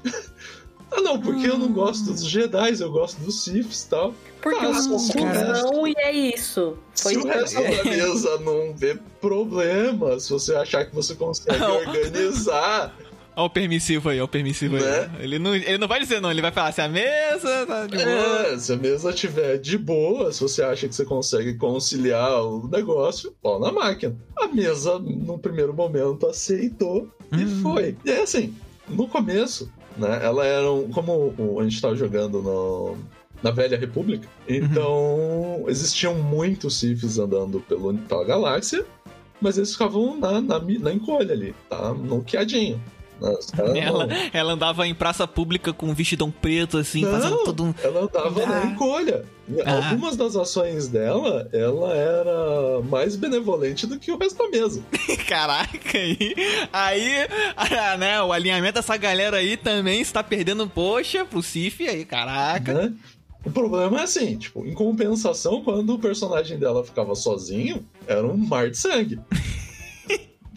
Ah, 0.92 1.02
não, 1.02 1.20
porque 1.20 1.48
eu 1.48 1.58
não 1.58 1.72
gosto 1.72 2.06
dos 2.12 2.26
Jedi, 2.26 2.80
eu 2.82 2.92
gosto 2.92 3.20
dos 3.22 3.44
Siths 3.44 3.84
e 3.84 3.90
tal. 3.90 4.14
Porque 4.42 4.64
Ah, 4.66 4.70
uma 4.70 4.82
se 4.82 4.88
o 4.90 4.92
confusão 4.94 5.88
e 5.88 5.94
é 5.98 6.12
isso. 6.12 6.78
Foi 6.96 7.14
Se 7.14 7.18
o 7.20 7.28
resto 7.28 7.62
da 7.62 7.84
mesa 7.84 8.40
não 8.40 8.74
vê 8.76 8.98
problema, 9.22 10.20
se 10.20 10.30
você 10.32 10.56
achar 10.56 10.86
que 10.86 10.96
você 10.96 11.14
consegue 11.16 11.58
Não. 11.60 11.76
organizar, 11.78 12.96
Olha 13.36 13.46
o 13.46 13.50
permissivo 13.50 14.10
aí, 14.10 14.18
olha 14.18 14.26
o 14.26 14.28
permissivo 14.28 14.76
Né? 14.76 15.10
aí. 15.18 15.24
Ele 15.24 15.40
não, 15.40 15.56
ele 15.56 15.78
não 15.78 15.88
vai 15.88 16.00
dizer 16.02 16.20
não, 16.20 16.30
ele 16.30 16.42
vai 16.42 16.52
falar 16.52 16.74
se 16.74 16.82
a 16.82 16.90
mesa 16.90 17.66
tá 17.66 17.86
de 17.86 17.96
boa. 17.98 18.48
é, 18.48 18.58
se 18.58 18.74
a 18.74 18.76
mesa 18.76 19.14
tiver 19.14 19.58
de 19.60 19.78
boa, 19.78 20.30
se 20.34 20.42
você 20.42 20.62
acha 20.62 20.90
que 20.90 20.96
você 20.96 21.06
consegue 21.06 21.54
conciliar 21.54 22.44
o 22.44 22.68
negócio, 22.68 23.34
pau 23.42 23.58
na 23.58 23.72
máquina. 23.72 24.14
A 24.38 24.48
mesa, 24.48 25.00
no 25.00 25.38
primeiro 25.40 25.74
momento, 25.74 26.28
aceitou 26.28 27.08
e 27.32 27.44
Hum. 27.46 27.60
foi. 27.62 27.96
E 28.04 28.12
é 28.12 28.24
assim, 28.24 28.54
no 28.90 29.08
começo, 29.08 29.72
né, 29.98 30.20
ela 30.24 30.46
era 30.46 30.72
um, 30.72 30.90
como 30.90 31.60
a 31.60 31.64
gente 31.64 31.82
tava 31.82 31.96
jogando 31.96 32.42
no, 32.42 32.98
na 33.42 33.52
Velha 33.52 33.78
República, 33.78 34.28
então 34.48 35.66
existiam 35.68 36.16
muitos 36.16 36.78
Siths 36.80 37.18
andando 37.18 37.60
pelo, 37.62 37.94
pela 37.94 38.24
galáxia, 38.24 38.86
mas 39.42 39.58
eles 39.58 39.72
ficavam 39.72 40.18
na, 40.18 40.42
na, 40.42 40.60
na 40.60 40.94
encolha 40.94 41.34
ali, 41.34 41.56
tá? 41.70 41.94
No 41.94 42.24
quiadinho. 42.24 42.82
Os 43.22 43.46
caras 43.52 43.76
Ela, 43.76 44.08
não- 44.08 44.16
ela 44.34 44.54
andava 44.54 44.88
em 44.88 44.94
praça 44.96 45.28
pública 45.28 45.74
com 45.74 45.88
um 45.88 45.94
vestidão 45.94 46.32
preto, 46.32 46.78
assim, 46.78 47.02
Não. 47.04 47.12
fazendo 47.12 47.44
todo 47.44 47.64
um. 47.66 47.74
Ela 47.84 48.10
na 48.48 48.62
Ah. 48.62 48.66
encolha. 48.66 49.26
E 49.48 49.62
Ah. 49.62 49.90
Algumas 49.90 50.16
das 50.16 50.36
ações 50.36 50.88
dela, 50.88 51.50
ela 51.52 51.94
era 51.94 52.82
mais 52.90 53.16
benevolente 53.16 53.88
do 53.88 53.98
que 54.00 54.12
o 54.12 54.18
resto 54.18 54.38
da 54.38 54.50
mesa. 54.50 54.82
Caraca, 55.28 55.98
aí. 55.98 56.36
Aí, 56.72 57.28
ah, 57.58 57.98
né, 57.98 58.22
o 58.22 58.32
alinhamento 58.32 58.76
dessa 58.76 58.96
galera 58.96 59.38
aí 59.38 59.58
também 59.58 60.02
está 60.02 60.22
perdendo, 60.24 60.68
poxa, 60.68 61.26
pro 61.26 61.42
Cif 61.42 61.88
aí, 61.88 62.06
caraca. 62.06 62.74
Né? 62.74 62.94
O 63.44 63.50
problema 63.50 64.02
é 64.02 64.04
assim, 64.04 64.38
tipo, 64.38 64.66
em 64.66 64.74
compensação, 64.74 65.64
quando 65.64 65.94
o 65.96 66.00
personagem 66.00 66.60
dela 66.60 66.84
ficava 66.84 67.16
sozinho, 67.16 67.86
era 68.06 68.28
um 68.28 68.36
mar 68.38 68.70
de 68.70 68.78
sangue. 68.78 69.20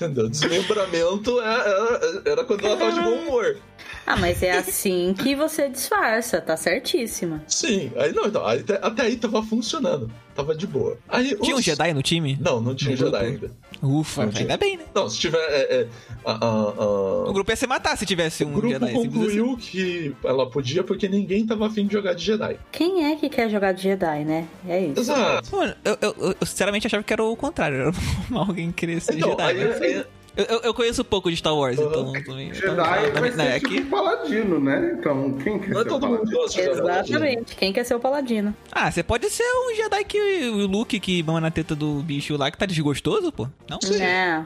Entendeu? 0.03 0.28
Desmembramento 0.28 1.40
é- 1.40 1.44
era, 1.44 2.22
era 2.24 2.44
quando 2.44 2.66
ela 2.66 2.76
tava 2.76 2.92
de 2.92 3.00
bom 3.00 3.14
humor. 3.22 3.57
Ah, 4.04 4.16
mas 4.16 4.42
é 4.42 4.50
assim 4.58 5.14
que 5.16 5.34
você 5.36 5.68
disfarça, 5.68 6.40
tá 6.40 6.56
certíssima. 6.56 7.42
Sim, 7.46 7.92
aí 7.96 8.12
não, 8.12 8.26
então, 8.26 8.44
aí 8.44 8.60
até, 8.60 8.78
até 8.82 9.02
aí 9.02 9.16
tava 9.16 9.42
funcionando. 9.42 10.10
Tava 10.34 10.54
de 10.54 10.66
boa. 10.66 10.96
Aí, 11.10 11.36
Tinha 11.36 11.54
um 11.54 11.58
os- 11.58 11.64
Jedi 11.64 11.92
no 11.92 12.02
time? 12.02 12.38
Não, 12.40 12.58
não 12.58 12.74
tinha 12.74 12.92
No 12.92 12.96
Jedi 12.96 13.10
grupo? 13.10 13.24
ainda. 13.26 13.50
Ufa, 13.82 14.24
Não 14.26 14.32
ainda 14.34 14.56
bem, 14.56 14.78
né? 14.78 14.84
Não, 14.94 15.08
se 15.08 15.18
tiver. 15.18 15.38
É, 15.38 15.74
é, 15.82 15.88
a- 16.24 16.32
a- 16.32 16.46
a- 16.84 17.28
O 17.28 17.32
grupo 17.34 17.50
ia 17.52 17.56
se 17.56 17.66
matar 17.66 17.96
se 17.98 18.06
tivesse 18.06 18.42
O 18.42 18.48
um 18.48 18.52
grupo 18.52 18.68
Jedi. 18.70 18.86
simples 18.86 19.04
assim. 19.04 19.18
concluiu 19.38 19.56
que 19.58 20.16
ela 20.24 20.50
podia 20.50 20.82
porque 20.82 21.06
ninguém 21.06 21.46
tava 21.46 21.66
afim 21.66 21.86
de 21.86 21.92
jogar 21.92 22.14
de 22.14 22.24
Jedi. 22.24 22.56
Quem 22.72 23.12
é 23.12 23.16
que 23.16 23.28
quer 23.28 23.50
jogar 23.50 23.72
de 23.72 23.82
Jedi, 23.82 24.24
né? 24.24 24.48
É 24.66 24.80
isso. 24.80 25.00
Exato. 25.00 25.54
Mano, 25.54 25.74
eu, 25.84 25.98
eu- 26.00 26.16
eu- 26.40 26.46
sinceramente 26.46 26.86
achava 26.86 27.02
que 27.02 27.12
era 27.12 27.22
o 27.22 27.36
contrário. 27.36 27.76
Era 27.76 27.92
alguém 28.34 28.72
querer 28.72 29.00
ser 29.02 29.16
Então, 29.18 29.30
Jedi. 29.32 29.42
aí, 29.42 29.64
mas- 29.68 29.82
aí- 29.82 30.04
eu, 30.36 30.44
eu- 30.44 30.60
eu 30.60 30.74
conheço 30.74 31.04
pouco 31.04 31.30
de 31.30 31.36
Star 31.36 31.54
Wars, 31.54 31.78
Uhum. 31.78 31.86
então 31.88 32.12
também. 32.24 32.48
então, 32.48 32.60
Jedi 32.60 33.10
também- 33.12 33.12
vai 33.20 33.30
ser 33.30 33.36
né, 33.36 33.58
tipo 33.60 33.66
aqui- 33.66 33.84
paladino, 33.84 34.60
né? 34.60 34.96
Então, 34.98 35.32
quem 35.38 35.58
quer 35.58 35.68
não 35.70 35.80
é 35.80 35.82
ser 35.84 35.88
todo 35.88 36.06
mundo 36.08 36.30
paladino? 36.30 36.70
Exatamente. 36.72 37.56
Quem 37.56 37.72
quer 37.72 37.84
ser 37.84 37.94
o 37.94 38.00
paladino? 38.00 38.54
Ah, 38.70 38.90
você 38.90 39.02
pode 39.02 39.28
ser 39.30 39.44
um 39.44 39.74
Jedi 39.74 40.04
que 40.04 40.18
o 40.50 40.66
Luke 40.66 40.98
que 41.00 41.22
mama 41.22 41.40
na 41.40 41.50
teta 41.50 41.74
do 41.74 42.02
bicho 42.02 42.36
lá 42.36 42.50
que 42.50 42.58
tá 42.58 42.66
desgostoso, 42.66 43.30
pô. 43.32 43.48
Não? 43.68 43.78
É. 44.00 44.44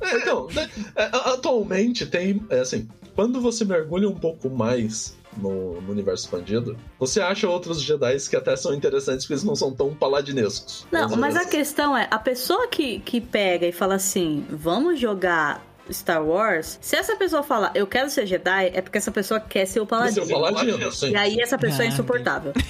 É, 0.00 0.16
então, 0.16 0.48
né, 0.52 0.68
é, 0.96 1.04
atualmente 1.12 2.04
tem. 2.06 2.42
É 2.50 2.60
assim, 2.60 2.88
quando 3.14 3.40
você 3.40 3.64
mergulha 3.64 4.08
um 4.08 4.14
pouco 4.14 4.50
mais 4.50 5.16
no, 5.36 5.80
no 5.80 5.92
universo 5.92 6.24
expandido, 6.24 6.76
você 6.98 7.20
acha 7.20 7.48
outros 7.48 7.80
Jedi 7.82 8.16
que 8.28 8.36
até 8.36 8.54
são 8.56 8.74
interessantes 8.74 9.24
porque 9.24 9.34
eles 9.34 9.44
não 9.44 9.54
são 9.56 9.72
tão 9.72 9.94
paladinescos. 9.94 10.86
Não, 10.92 11.08
mas 11.16 11.34
a 11.36 11.40
vezes. 11.40 11.50
questão 11.54 11.96
é, 11.96 12.06
a 12.10 12.18
pessoa 12.18 12.68
que, 12.68 12.98
que 13.00 13.20
pega 13.20 13.66
e 13.66 13.72
fala 13.72 13.94
assim, 13.94 14.44
vamos 14.50 15.00
jogar 15.00 15.64
Star 15.90 16.24
Wars, 16.24 16.78
se 16.80 16.94
essa 16.96 17.16
pessoa 17.16 17.42
fala, 17.42 17.70
eu 17.74 17.86
quero 17.86 18.08
ser 18.08 18.26
Jedi, 18.26 18.70
é 18.72 18.80
porque 18.80 18.98
essa 18.98 19.10
pessoa 19.10 19.40
quer 19.40 19.66
ser 19.66 19.80
o 19.80 19.86
paladino. 19.86 20.24
o 20.26 20.28
paladino, 20.28 20.92
sim. 20.92 21.10
E 21.10 21.16
aí 21.16 21.40
essa 21.40 21.58
pessoa 21.58 21.82
é 21.84 21.86
Ah, 21.86 21.88
insuportável. 21.92 22.52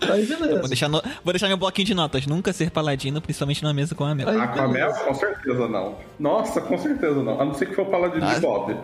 Aí 0.00 0.24
Vou 0.24 0.38
beleza. 0.38 0.68
deixar, 0.68 0.88
no- 0.88 1.02
vou 1.24 1.32
deixar 1.32 1.48
meu 1.48 1.56
bloquinho 1.56 1.84
de 1.86 1.92
notas. 1.92 2.24
Nunca 2.24 2.52
ser 2.52 2.70
paladino, 2.70 3.20
principalmente 3.20 3.62
numa 3.64 3.74
mesa 3.74 3.94
com 3.96 4.04
a 4.04 4.14
Mel. 4.14 4.28
Ah, 4.28 4.46
com 4.48 4.60
a 4.60 4.68
Mel? 4.68 4.94
Com 4.94 5.12
certeza 5.14 5.68
não. 5.68 5.96
Nossa, 6.18 6.60
com 6.60 6.78
certeza 6.78 7.20
não. 7.20 7.38
A 7.40 7.44
não 7.44 7.52
ser 7.52 7.66
que 7.66 7.74
for 7.74 7.82
o 7.82 7.90
paladino 7.90 8.24
Ah. 8.24 8.34
de 8.34 8.40
Bob. 8.40 8.76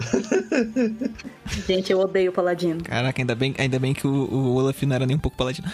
Gente, 1.66 1.92
eu 1.92 2.00
odeio 2.00 2.30
o 2.30 2.34
paladino. 2.34 2.82
Caraca, 2.82 3.20
ainda 3.20 3.34
bem, 3.34 3.54
ainda 3.58 3.78
bem 3.78 3.92
que 3.94 4.06
o, 4.06 4.10
o 4.10 4.54
Olaf 4.56 4.82
não 4.82 4.94
era 4.94 5.06
nem 5.06 5.16
um 5.16 5.20
pouco 5.20 5.36
paladino. 5.36 5.70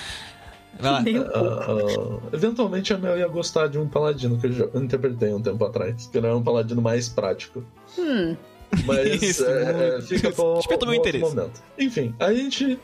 Vai 0.79 0.93
lá. 0.93 1.05
Ah, 1.35 1.67
ah, 1.69 2.29
eventualmente 2.33 2.93
a 2.93 2.99
Mel 2.99 3.19
ia 3.19 3.29
gostar 3.29 3.67
de 3.67 3.79
um 3.79 3.89
paladino 3.89 4.39
que 4.39 4.47
eu 4.47 4.53
já 4.53 4.65
interpretei 4.75 5.33
um 5.33 5.43
tempo 5.43 5.65
atrás. 5.65 6.09
Que 6.11 6.19
era 6.19 6.35
um 6.37 6.43
paladino 6.43 6.81
mais 6.81 7.09
prático. 7.09 7.63
Hum, 7.99 8.37
Mas 8.87 9.21
Isso, 9.23 9.45
é, 9.45 9.99
é, 9.99 10.03
fica 10.03 10.31
para 10.31 10.45
um 10.45 10.61
meu 10.87 10.95
interesse. 10.95 11.25
momento. 11.25 11.61
Enfim, 11.79 12.15
a 12.19 12.33
gente, 12.33 12.79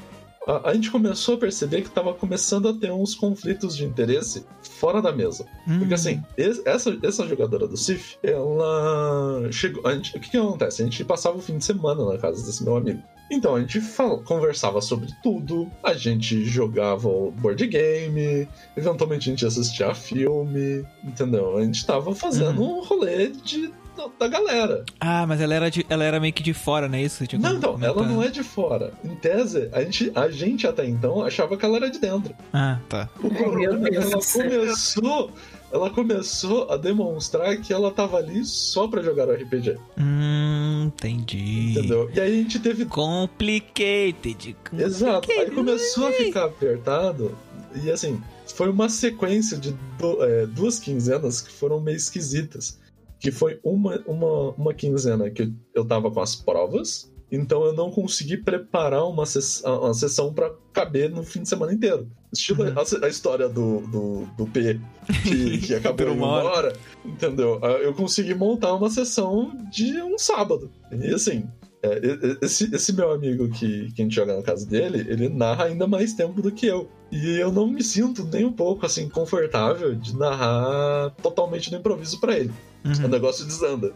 a, 0.47 0.71
a 0.71 0.75
gente 0.75 0.91
começou 0.91 1.37
a 1.37 1.39
perceber 1.39 1.83
que 1.83 1.91
tava 1.91 2.13
começando 2.13 2.69
a 2.69 2.75
ter 2.75 2.91
uns 2.93 3.15
conflitos 3.15 3.77
de 3.77 3.85
interesse 3.85 4.45
fora 4.77 5.01
da 5.03 5.13
mesa. 5.13 5.47
Porque 5.65 5.93
Hum. 5.93 5.95
assim, 5.95 6.23
es- 6.37 6.63
essa, 6.65 6.97
essa 7.03 7.27
jogadora 7.27 7.67
do 7.67 7.77
Sif, 7.77 8.17
ela 8.23 9.49
chegou. 9.53 9.87
a 9.87 9.95
gente- 9.95 10.17
o 10.17 10.21
que, 10.21 10.31
que 10.31 10.37
acontece? 10.37 10.83
A 10.83 10.85
gente 10.85 11.05
passava 11.05 11.37
o 11.37 11.41
fim 11.43 11.59
de 11.59 11.65
semana 11.65 12.05
na 12.05 12.19
casa 12.19 12.45
desse 12.45 12.63
meu 12.65 12.77
amigo. 12.77 13.03
Então 13.31 13.57
a 13.57 13.61
gente 13.61 13.81
fal- 13.81 14.21
conversava 14.21 14.81
sobre 14.81 15.09
tudo, 15.23 15.69
a 15.83 15.95
gente 15.95 16.45
jogava 16.45 17.09
o 17.09 17.33
board 17.33 17.67
game, 17.67 18.49
eventualmente 18.77 19.29
a 19.29 19.33
gente 19.33 19.45
assistia 19.45 19.93
filme, 19.95 20.85
entendeu? 21.03 21.57
A 21.57 21.63
gente 21.65 21.85
tava 21.85 22.15
fazendo 22.15 22.61
Uhum. 22.63 22.79
um 22.79 22.85
rolê 22.85 23.29
de, 23.29 23.73
da, 23.97 24.09
da 24.19 24.29
galera. 24.29 24.85
Ah, 25.01 25.27
mas 25.27 25.41
ela 25.41 25.55
era, 25.55 25.71
de- 25.71 25.87
ela 25.89 26.05
era 26.05 26.21
meio 26.21 26.33
que 26.33 26.43
de 26.43 26.53
fora, 26.55 26.89
não 26.89 26.97
é 26.99 27.03
isso? 27.03 27.27
Tipo, 27.27 27.43
Não, 27.43 27.57
então, 27.57 27.79
ela 27.81 28.03
não 28.07 28.23
é 28.23 28.29
de 28.29 28.43
fora. 28.43 28.93
Em 29.05 29.15
tese, 29.15 29.69
a 29.73 29.83
gente, 29.83 30.13
a 30.15 30.29
gente 30.29 30.67
até 30.67 30.87
então 30.87 31.23
achava 31.23 31.57
que 31.57 31.65
ela 31.65 31.77
era 31.77 31.91
de 31.91 31.99
dentro. 31.99 32.35
Ah, 32.53 32.79
tá. 32.89 33.09
O 33.19 33.29
Meu 33.29 33.35
problema 33.35 33.87
é 33.89 33.91
que 33.91 33.97
ela 33.97 34.05
do 34.11 34.11
começou, 34.27 35.31
ela 35.73 35.91
começou 35.91 36.71
a 36.71 36.77
demonstrar 36.77 37.57
que 37.57 37.73
ela 37.73 37.91
tava 37.91 38.19
ali 38.19 38.45
só 38.45 38.87
pra 38.87 39.03
jogar 39.03 39.29
o 39.29 39.33
RPG, 39.33 39.77
Hum, 39.99 40.85
entendi. 40.87 41.71
entendeu? 41.73 42.11
E 42.15 42.21
aí 42.21 42.33
a 42.33 42.43
gente 42.43 42.59
teve 42.61 42.85
Complicated. 42.87 44.57
Exato, 44.79 45.31
aí 45.33 45.51
começou 45.51 46.09
a 46.09 46.13
ficar 46.13 46.45
apertado 46.47 47.37
e 47.83 47.91
assim, 47.91 48.21
foi 48.55 48.69
uma 48.71 48.89
sequência 48.89 49.57
de 49.57 49.73
du- 49.99 50.23
é, 50.23 50.47
duas 50.47 50.79
quinzenas 50.79 51.41
que 51.41 51.53
foram 51.53 51.81
meio 51.81 51.97
esquisitas. 51.97 52.79
Que 53.27 53.33
foi 53.33 53.59
uma, 53.65 54.01
uma, 54.07 54.51
uma 54.53 54.73
quinzena 54.73 55.29
que 55.29 55.53
eu 55.75 55.85
tava 55.85 56.09
com 56.13 56.21
as 56.21 56.37
provas, 56.37 57.13
então 57.33 57.65
eu 57.65 57.73
não 57.73 57.91
consegui 57.91 58.37
preparar 58.37 59.05
uma, 59.09 59.27
ses- 59.27 59.65
uma 59.65 59.93
sessão 59.93 60.33
pra 60.33 60.53
caber 60.73 61.11
no 61.11 61.25
fim 61.25 61.43
de 61.43 61.49
semana 61.49 61.73
inteiro. 61.75 62.07
Estilo 62.33 62.63
Uhum. 62.63 62.73
a, 62.77 63.07
a 63.07 63.09
história 63.09 63.49
do, 63.49 63.81
do, 63.89 64.27
do 64.39 64.47
P, 64.47 64.79
que, 65.25 65.59
que 65.67 65.75
acabou 65.75 66.13
uma 66.13 66.27
hora. 66.29 66.49
hora, 66.49 66.73
entendeu? 67.05 67.59
Ah, 67.65 67.73
Eu 67.83 67.93
consegui 67.95 68.33
montar 68.33 68.73
uma 68.75 68.89
sessão 68.91 69.51
de 69.73 70.01
um 70.03 70.17
sábado. 70.17 70.71
E 70.93 71.13
assim, 71.13 71.49
é, 71.83 72.01
esse, 72.43 72.75
esse 72.75 72.93
meu 72.93 73.13
amigo 73.13 73.49
que, 73.51 73.93
que 73.93 74.03
a 74.03 74.05
gente 74.05 74.15
joga 74.15 74.37
na 74.37 74.43
casa 74.43 74.67
dele, 74.67 75.07
ele 75.09 75.29
narra 75.29 75.65
ainda 75.65 75.87
mais 75.87 76.13
tempo 76.15 76.41
do 76.43 76.51
que 76.51 76.67
eu. 76.67 76.89
E 77.13 77.39
eu 77.39 77.53
não 77.53 77.67
me 77.69 77.83
sinto 77.83 78.25
nem 78.25 78.45
um 78.45 78.53
pouco 78.53 78.85
assim 78.85 79.09
confortável 79.09 79.95
de 79.95 80.17
narrar 80.17 81.11
totalmente 81.23 81.71
no 81.71 81.79
improviso 81.79 82.21
pra 82.21 82.37
ele. 82.39 82.53
O 82.85 82.89
Uhum. 83.03 83.09
negócio 83.09 83.45
desanda. 83.45 83.93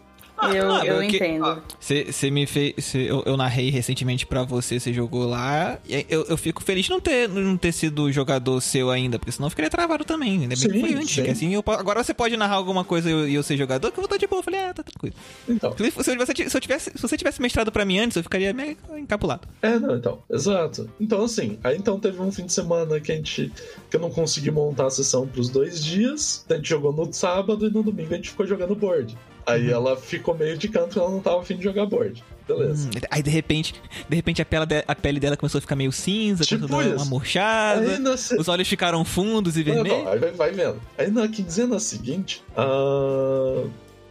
Eu 0.49 0.69
não, 0.69 0.85
eu 0.85 1.01
que- 1.09 1.17
entendo. 1.17 1.63
Você 1.81 2.31
me 2.31 2.47
fez. 2.47 2.75
cê- 2.79 3.11
eu, 3.11 3.23
eu 3.27 3.37
narrei 3.37 3.71
recentemente 3.71 4.27
pra 4.27 4.43
você, 4.43 4.79
você 4.81 4.93
jogou 4.93 5.27
lá. 5.29 5.79
E 5.89 6.05
eu, 6.09 6.25
eu 6.29 6.37
fico 6.37 6.63
feliz 6.63 6.85
de 6.87 6.91
não 6.91 7.01
ter, 7.01 7.29
não 7.29 7.57
ter 7.57 7.73
sido 7.73 8.11
jogador 8.13 8.61
seu 8.61 8.91
ainda, 8.91 9.19
porque 9.19 9.33
senão 9.33 9.47
eu 9.47 9.51
ficaria 9.51 9.71
travado 9.71 10.05
também. 10.05 10.33
Ainda 10.43 10.49
bem 10.49 10.57
que 10.57 10.73
Sim, 10.73 10.81
foi 10.81 10.95
antes. 10.95 11.11
sim. 11.15 11.23
Que 11.25 11.31
assim, 11.31 11.55
eu 11.55 11.63
agora 11.67 12.03
você 12.03 12.15
pode 12.15 12.37
narrar 12.37 12.55
alguma 12.57 12.85
coisa 12.85 13.09
e 13.09 13.13
eu, 13.13 13.29
eu 13.29 13.43
ser 13.43 13.57
jogador, 13.57 13.91
que 13.91 13.99
eu 13.99 14.03
vou 14.03 14.07
estar 14.07 14.17
de 14.17 14.27
boa. 14.27 14.41
Eu 14.41 14.45
falei, 14.45 14.61
ah, 14.61 14.75
tá 14.75 14.83
tranquilo. 14.83 15.15
Então, 15.49 15.75
Se, 15.77 15.85
se, 15.91 16.17
você, 16.17 16.49
se 16.49 16.57
eu 16.57 16.61
tivesse, 16.61 16.91
se 16.95 17.01
você 17.03 17.17
tivesse 17.17 17.41
mestrado 17.43 17.71
pra 17.73 17.85
mim 17.85 17.99
antes, 17.99 18.17
eu 18.17 18.23
ficaria 18.23 18.53
meio 18.53 18.77
encapulado. 18.99 19.47
é, 19.63 19.79
não, 19.79 19.97
então, 19.97 20.23
exato. 20.31 20.89
Então, 21.01 21.25
assim, 21.25 21.59
aí 21.65 21.77
então 21.77 21.99
teve 21.99 22.21
um 22.21 22.31
fim 22.33 22.47
de 22.47 22.53
semana 22.53 23.01
que 23.01 23.13
a 23.13 23.15
gente. 23.17 23.53
que 23.91 23.97
eu 23.97 24.01
não 24.01 24.11
consegui 24.11 24.51
montar 24.51 24.87
a 24.87 24.91
sessão 24.91 25.27
pros 25.27 25.49
dois 25.49 25.83
dias. 25.85 26.45
A 26.49 26.55
gente 26.55 26.69
jogou 26.69 26.93
no 26.93 27.13
sábado 27.13 27.67
e 27.67 27.71
no 27.71 27.83
domingo 27.83 28.13
a 28.13 28.17
gente 28.17 28.31
ficou 28.31 28.47
jogando 28.47 28.75
board. 28.75 29.17
Aí 29.47 29.69
Uhum. 29.69 29.75
ela 29.75 29.97
ficou 29.97 30.35
meio 30.37 30.57
de 30.59 30.69
canto 30.69 30.99
ela 30.99 31.11
não 31.11 31.21
tava 31.21 31.41
afim 31.41 31.57
de 31.57 31.65
jogar 31.65 31.87
board. 31.87 32.23
Beleza. 32.47 32.89
Hum, 32.89 33.01
aí 33.11 33.23
de 33.23 33.31
repente, 33.31 33.75
de 34.09 34.17
repete 34.17 34.43
a 34.43 34.45
pele, 34.45 34.67
de- 34.67 34.85
a 34.87 34.95
pele 34.95 35.21
dela 35.21 35.37
começou 35.37 35.59
a 35.59 35.63
ficar 35.63 35.77
meio 35.77 35.93
cinza, 35.93 36.43
Tipo 36.45 36.67
começou 36.69 36.81
a 36.93 36.97
dar 36.97 37.03
uma 37.03 37.05
murchada. 37.11 38.17
Se- 38.17 38.37
Os 38.37 38.49
olhos 38.49 38.67
ficaram 38.69 39.05
fundos 39.05 39.57
e 39.57 39.63
Não, 39.65 39.77
não, 39.77 39.83
vermelhos. 39.85 40.09
aí 40.09 40.19
vai, 40.19 40.31
vai 40.33 40.51
vendo. 40.51 40.81
Aí 40.99 41.11
na 41.11 41.29
quinzena 41.29 41.79
seguinte, 41.79 42.43
a, 42.57 43.63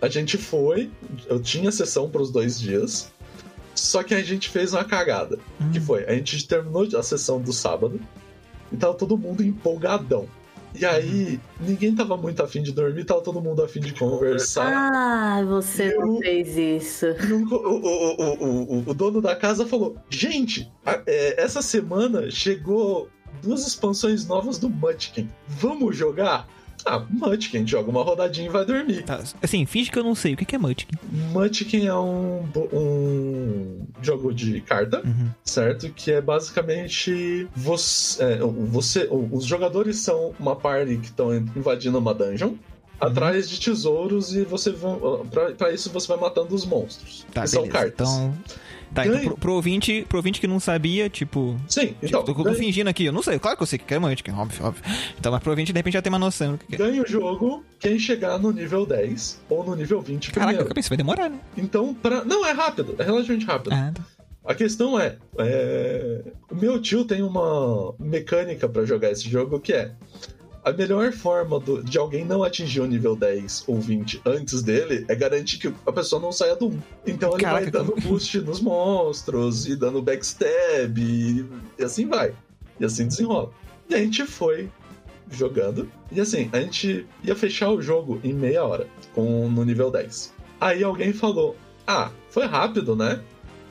a 0.02 0.10
gente 0.10 0.38
foi. 0.38 0.90
Eu 1.28 1.40
tinha 1.42 1.72
sessão 1.72 2.10
para 2.10 2.22
os 2.22 2.32
dois 2.32 2.60
dias. 2.60 3.12
Só 3.76 4.04
que 4.04 4.14
a 4.14 4.22
gente 4.24 4.50
fez 4.50 4.74
uma 4.74 4.84
cagada. 4.84 5.38
Hum. 5.62 5.72
Que 5.72 5.80
foi, 5.80 6.06
a 6.06 6.14
gente 6.14 6.46
terminou 6.48 6.88
a 6.98 7.04
sessão 7.04 7.40
do 7.42 7.54
sábado 7.54 8.00
e 8.72 8.78
tava 8.78 8.94
todo 8.94 9.18
mundo 9.18 9.44
empolgadão. 9.44 10.28
E 10.76 10.86
aí, 10.86 11.40
ninguém 11.60 11.96
tava 11.96 12.16
muito 12.16 12.44
afim 12.44 12.62
de 12.62 12.72
dormir, 12.72 13.04
tava 13.04 13.22
todo 13.22 13.42
mundo 13.42 13.64
afim 13.64 13.80
de 13.80 13.94
conversar. 13.94 14.72
Ah, 14.72 15.44
você 15.44 15.94
não 15.96 16.16
Eu- 16.16 16.20
fez 16.22 16.58
isso. 16.58 17.06
O, 17.52 17.56
o- 17.56 18.84
o- 18.84 18.84
o- 18.90 18.94
dono 18.94 19.22
da 19.22 19.36
casa 19.36 19.66
falou: 19.66 19.96
Gente, 20.10 20.72
é, 21.08 21.42
essa 21.42 21.62
semana 21.62 22.30
chegou 22.30 23.10
duas 23.42 23.66
expansões 23.66 24.28
novas 24.28 24.58
do 24.60 24.70
Munchkin. 24.70 25.30
Vamos 25.48 25.96
jogar? 25.98 26.48
Ah, 26.86 27.06
Munchkin, 27.10 27.68
joga 27.68 27.90
uma 27.90 28.02
rodadinha 28.04 28.48
e 28.48 28.50
vai 28.52 28.66
dormir. 28.66 29.04
Tá, 29.04 29.22
assim, 29.44 29.66
finge 29.66 29.92
que 29.92 30.00
eu 30.00 30.04
não 30.04 30.16
sei. 30.16 30.34
O 30.34 30.38
que 30.38 30.56
é 30.56 30.58
Munchkin? 30.60 30.88
Munchkin 31.34 31.86
é 31.88 31.94
um, 31.94 32.44
um 32.72 33.88
jogo 34.02 34.34
de 34.34 34.62
carta, 34.62 35.02
Uhum. 35.06 35.30
certo? 35.44 35.90
Que 35.90 36.14
é 36.14 36.22
basicamente 36.22 37.48
você, 37.56 38.24
é, 38.24 38.38
você- 38.40 39.08
os 39.12 39.46
jogadores 39.46 39.98
são 39.98 40.34
uma 40.40 40.56
party 40.56 40.98
que 40.98 41.08
estão 41.08 41.36
invadindo 41.36 41.98
uma 41.98 42.14
dungeon. 42.14 42.54
Atrás 43.00 43.50
de 43.50 43.58
tesouros 43.62 44.36
e 44.36 44.44
você 44.44 44.72
vão. 44.72 45.26
Pra, 45.32 45.52
pra 45.52 45.72
isso 45.72 45.90
você 45.90 46.06
vai 46.08 46.18
matando 46.18 46.54
os 46.54 46.66
monstros. 46.66 47.26
Tá, 47.34 47.44
que 47.44 47.48
são 47.48 47.62
beleza. 47.62 47.80
cartas. 47.80 48.10
Então. 48.10 48.34
Tá, 48.94 49.04
Ganho. 49.04 49.16
então 49.16 49.30
pro, 49.30 49.38
pro, 49.38 49.54
ouvinte, 49.54 50.06
pro 50.08 50.18
ouvinte 50.18 50.40
que 50.40 50.48
não 50.48 50.60
sabia, 50.60 51.10
tipo. 51.10 51.56
Sim, 51.68 51.96
então. 52.02 52.24
tipo, 52.24 52.44
tô, 52.44 52.44
tô 52.44 52.56
fingindo 52.56 52.90
aqui, 52.90 53.06
eu 53.06 53.12
não 53.12 53.22
sei, 53.22 53.38
claro 53.40 53.58
que 53.58 53.64
eu 53.64 53.68
sei 53.68 53.80
que 53.80 53.94
é 53.94 54.00
Munchkin, 54.00 54.32
óbvio, 54.32 54.66
óbvio. 54.66 54.84
Então, 55.18 55.32
mas 55.32 55.42
pro 55.42 55.52
ouvinte, 55.52 55.72
de 55.72 55.80
repente, 55.80 55.94
já 55.94 56.02
tem 56.02 56.12
uma 56.12 56.20
noção 56.20 56.54
do 56.54 56.58
que 56.58 56.68
que 56.68 56.76
é. 56.76 56.78
Ganha 56.78 57.02
o 57.02 57.08
jogo 57.08 57.64
quem 57.80 58.00
chegar 58.00 58.40
no 58.40 58.52
nível 58.52 58.86
10 58.86 59.42
ou 59.50 59.64
no 59.64 59.76
nível 59.76 60.02
20 60.02 60.32
Caraca, 60.32 60.58
primeiro. 60.58 60.80
isso 60.80 60.90
vai 60.90 60.98
demorar, 60.98 61.30
né? 61.30 61.40
Então, 61.58 61.94
pra... 61.94 62.24
não, 62.26 62.46
é 62.46 62.52
rápido, 62.52 62.96
é 62.98 63.04
relativamente 63.04 63.46
rápido. 63.46 63.74
Ah, 63.74 63.92
tá. 63.94 64.04
A 64.46 64.56
questão 64.56 65.00
é, 65.00 65.18
é, 65.38 66.24
o 66.50 66.56
meu 66.56 66.82
tio 66.82 67.06
tem 67.06 67.22
uma 67.22 67.94
mecânica 68.00 68.68
pra 68.68 68.86
jogar 68.86 69.12
esse 69.12 69.30
jogo 69.30 69.60
que 69.60 69.74
é 69.74 69.92
a 70.64 70.72
melhor 70.72 71.12
forma 71.12 71.60
do- 71.60 71.84
de 71.84 71.98
alguém 71.98 72.26
não 72.26 72.44
atingir 72.44 72.82
o 72.82 72.86
nível 72.86 73.16
10 73.16 73.64
ou 73.68 73.80
20 73.80 74.22
antes 74.26 74.62
dele 74.62 75.06
é 75.08 75.16
garantir 75.16 75.58
que 75.58 75.74
a 75.86 75.92
pessoa 75.92 76.22
não 76.22 76.32
saia 76.32 76.56
do 76.56 76.68
1. 76.68 76.80
Então 77.08 77.34
ele 77.34 77.44
Caraca, 77.44 77.62
vai 77.64 77.72
dando 77.72 77.96
boost 78.02 78.40
nos 78.42 78.60
monstros 78.60 79.66
e 79.68 79.76
dando 79.76 80.02
backstab 80.02 81.00
e, 81.02 81.46
e 81.78 81.84
assim 81.84 82.08
vai. 82.08 82.34
E 82.80 82.86
assim 82.86 83.08
desenrola. 83.08 83.52
E 83.90 83.96
a 83.96 83.98
gente 84.00 84.26
foi 84.26 84.70
jogando 85.32 85.90
e 86.12 86.20
assim, 86.20 86.50
a 86.52 86.60
gente 86.60 87.06
ia 87.24 87.36
fechar 87.36 87.70
o 87.70 87.82
jogo 87.82 88.20
em 88.24 88.34
meia 88.34 88.64
hora 88.64 88.88
com 89.14 89.48
no 89.50 89.64
nível 89.64 89.90
10. 89.92 90.34
Aí 90.60 90.84
alguém 90.84 91.14
falou: 91.14 91.56
"Ah, 91.88 92.12
foi 92.30 92.46
rápido, 92.46 92.96
né? 92.96 93.22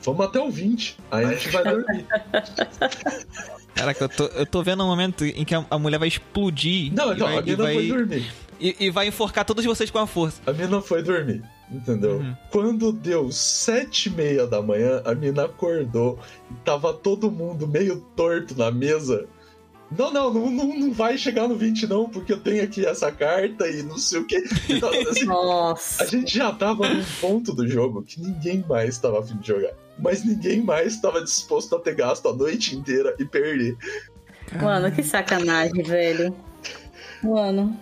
Vamos 0.01 0.25
até 0.25 0.39
o 0.39 0.49
20. 0.49 0.97
Aí 1.11 1.25
a 1.25 1.33
gente 1.33 1.49
vai 1.49 1.63
dormir. 1.63 2.05
Caraca, 3.75 4.03
eu 4.05 4.09
tô, 4.09 4.25
eu 4.25 4.45
tô 4.45 4.63
vendo 4.63 4.83
um 4.83 4.87
momento 4.87 5.23
em 5.25 5.45
que 5.45 5.55
a, 5.55 5.65
a 5.69 5.79
mulher 5.79 5.97
vai 5.97 6.07
explodir. 6.07 6.93
Não, 6.93 7.13
e 7.13 7.17
não, 7.17 7.27
vai, 7.27 7.37
a 7.37 7.41
mina 7.41 7.63
vai, 7.63 7.73
foi 7.73 7.87
dormir. 7.87 8.31
e, 8.59 8.75
e 8.79 8.89
vai 8.89 9.07
enforcar 9.07 9.45
todos 9.45 9.63
vocês 9.65 9.89
com 9.89 9.99
a 9.99 10.07
força. 10.07 10.41
A 10.45 10.51
mina 10.51 10.81
foi 10.81 11.01
dormir, 11.01 11.41
entendeu? 11.71 12.17
Uhum. 12.17 12.35
Quando 12.51 12.91
deu 12.91 13.31
sete 13.31 14.09
e 14.09 14.11
meia 14.11 14.45
da 14.45 14.61
manhã, 14.61 15.01
a 15.05 15.13
mina 15.15 15.45
acordou 15.45 16.19
e 16.51 16.55
tava 16.65 16.93
todo 16.93 17.31
mundo 17.31 17.67
meio 17.67 18.01
torto 18.15 18.57
na 18.57 18.69
mesa. 18.71 19.27
Não, 19.97 20.13
não, 20.13 20.31
não, 20.31 20.51
não, 20.51 20.93
vai 20.93 21.17
chegar 21.17 21.47
no 21.47 21.55
20 21.55 21.87
não, 21.87 22.07
porque 22.07 22.33
eu 22.33 22.39
tenho 22.39 22.63
aqui 22.63 22.85
essa 22.85 23.11
carta 23.11 23.67
e 23.67 23.81
não 23.81 23.97
sei 23.97 24.19
o 24.19 24.27
que. 24.27 24.43
Então, 24.69 24.89
assim, 25.09 25.23
a 25.25 25.25
Nossa. 25.25 26.05
gente 26.05 26.37
já 26.37 26.51
tava 26.51 26.87
num 26.87 27.03
ponto 27.19 27.53
do 27.53 27.67
jogo 27.67 28.03
que 28.03 28.21
ninguém 28.21 28.63
mais 28.69 28.99
tava 28.99 29.19
afim 29.19 29.37
de 29.37 29.47
jogar. 29.47 29.73
Mas 30.01 30.23
ninguém 30.23 30.61
mais 30.61 30.93
estava 30.93 31.21
disposto 31.21 31.75
a 31.75 31.79
ter 31.79 31.95
gasto 31.95 32.27
a 32.29 32.33
noite 32.33 32.75
inteira 32.75 33.15
e 33.19 33.25
perder. 33.25 33.77
Mano, 34.61 34.91
que 34.91 35.03
sacanagem, 35.03 35.83
velho. 35.83 36.35
Mano. 37.21 37.77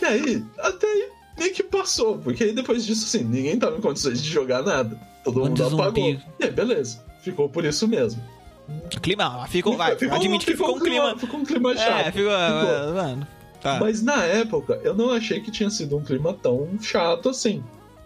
E 0.00 0.04
aí, 0.04 0.44
até 0.58 0.86
aí, 0.86 1.08
meio 1.38 1.52
que 1.52 1.62
passou, 1.62 2.18
porque 2.18 2.44
aí 2.44 2.52
depois 2.52 2.84
disso, 2.84 3.04
assim, 3.04 3.24
ninguém 3.24 3.58
tava 3.58 3.76
em 3.76 3.80
condições 3.80 4.22
de 4.22 4.30
jogar 4.30 4.62
nada. 4.62 4.98
Todo 5.24 5.40
mundo 5.40 5.64
apagou. 5.64 5.86
zumbi. 5.86 6.24
E 6.40 6.44
aí, 6.44 6.50
beleza. 6.50 7.04
Ficou 7.22 7.48
por 7.48 7.64
isso 7.64 7.86
mesmo. 7.86 8.22
Clima, 9.02 9.46
ficou, 9.48 9.76
vai, 9.76 9.92
admite 9.92 10.46
que 10.46 10.52
ficou 10.52 10.76
um 10.76 10.80
clima. 10.80 11.18
Ficou 11.18 11.40
um 11.40 11.44
clima 11.44 11.76
chato. 11.76 12.06
É, 12.06 12.12
ficou. 12.12 12.30
Ficou. 12.30 12.94
Mano, 12.94 13.26
tá. 13.60 13.78
Mas 13.80 14.02
na 14.02 14.24
época, 14.24 14.80
eu 14.82 14.94
não 14.94 15.10
achei 15.10 15.40
que 15.40 15.50
tinha 15.50 15.68
sido 15.70 15.96
um 15.96 16.02
clima 16.02 16.32
tão 16.32 16.68
chato 16.80 17.28
assim. 17.28 17.62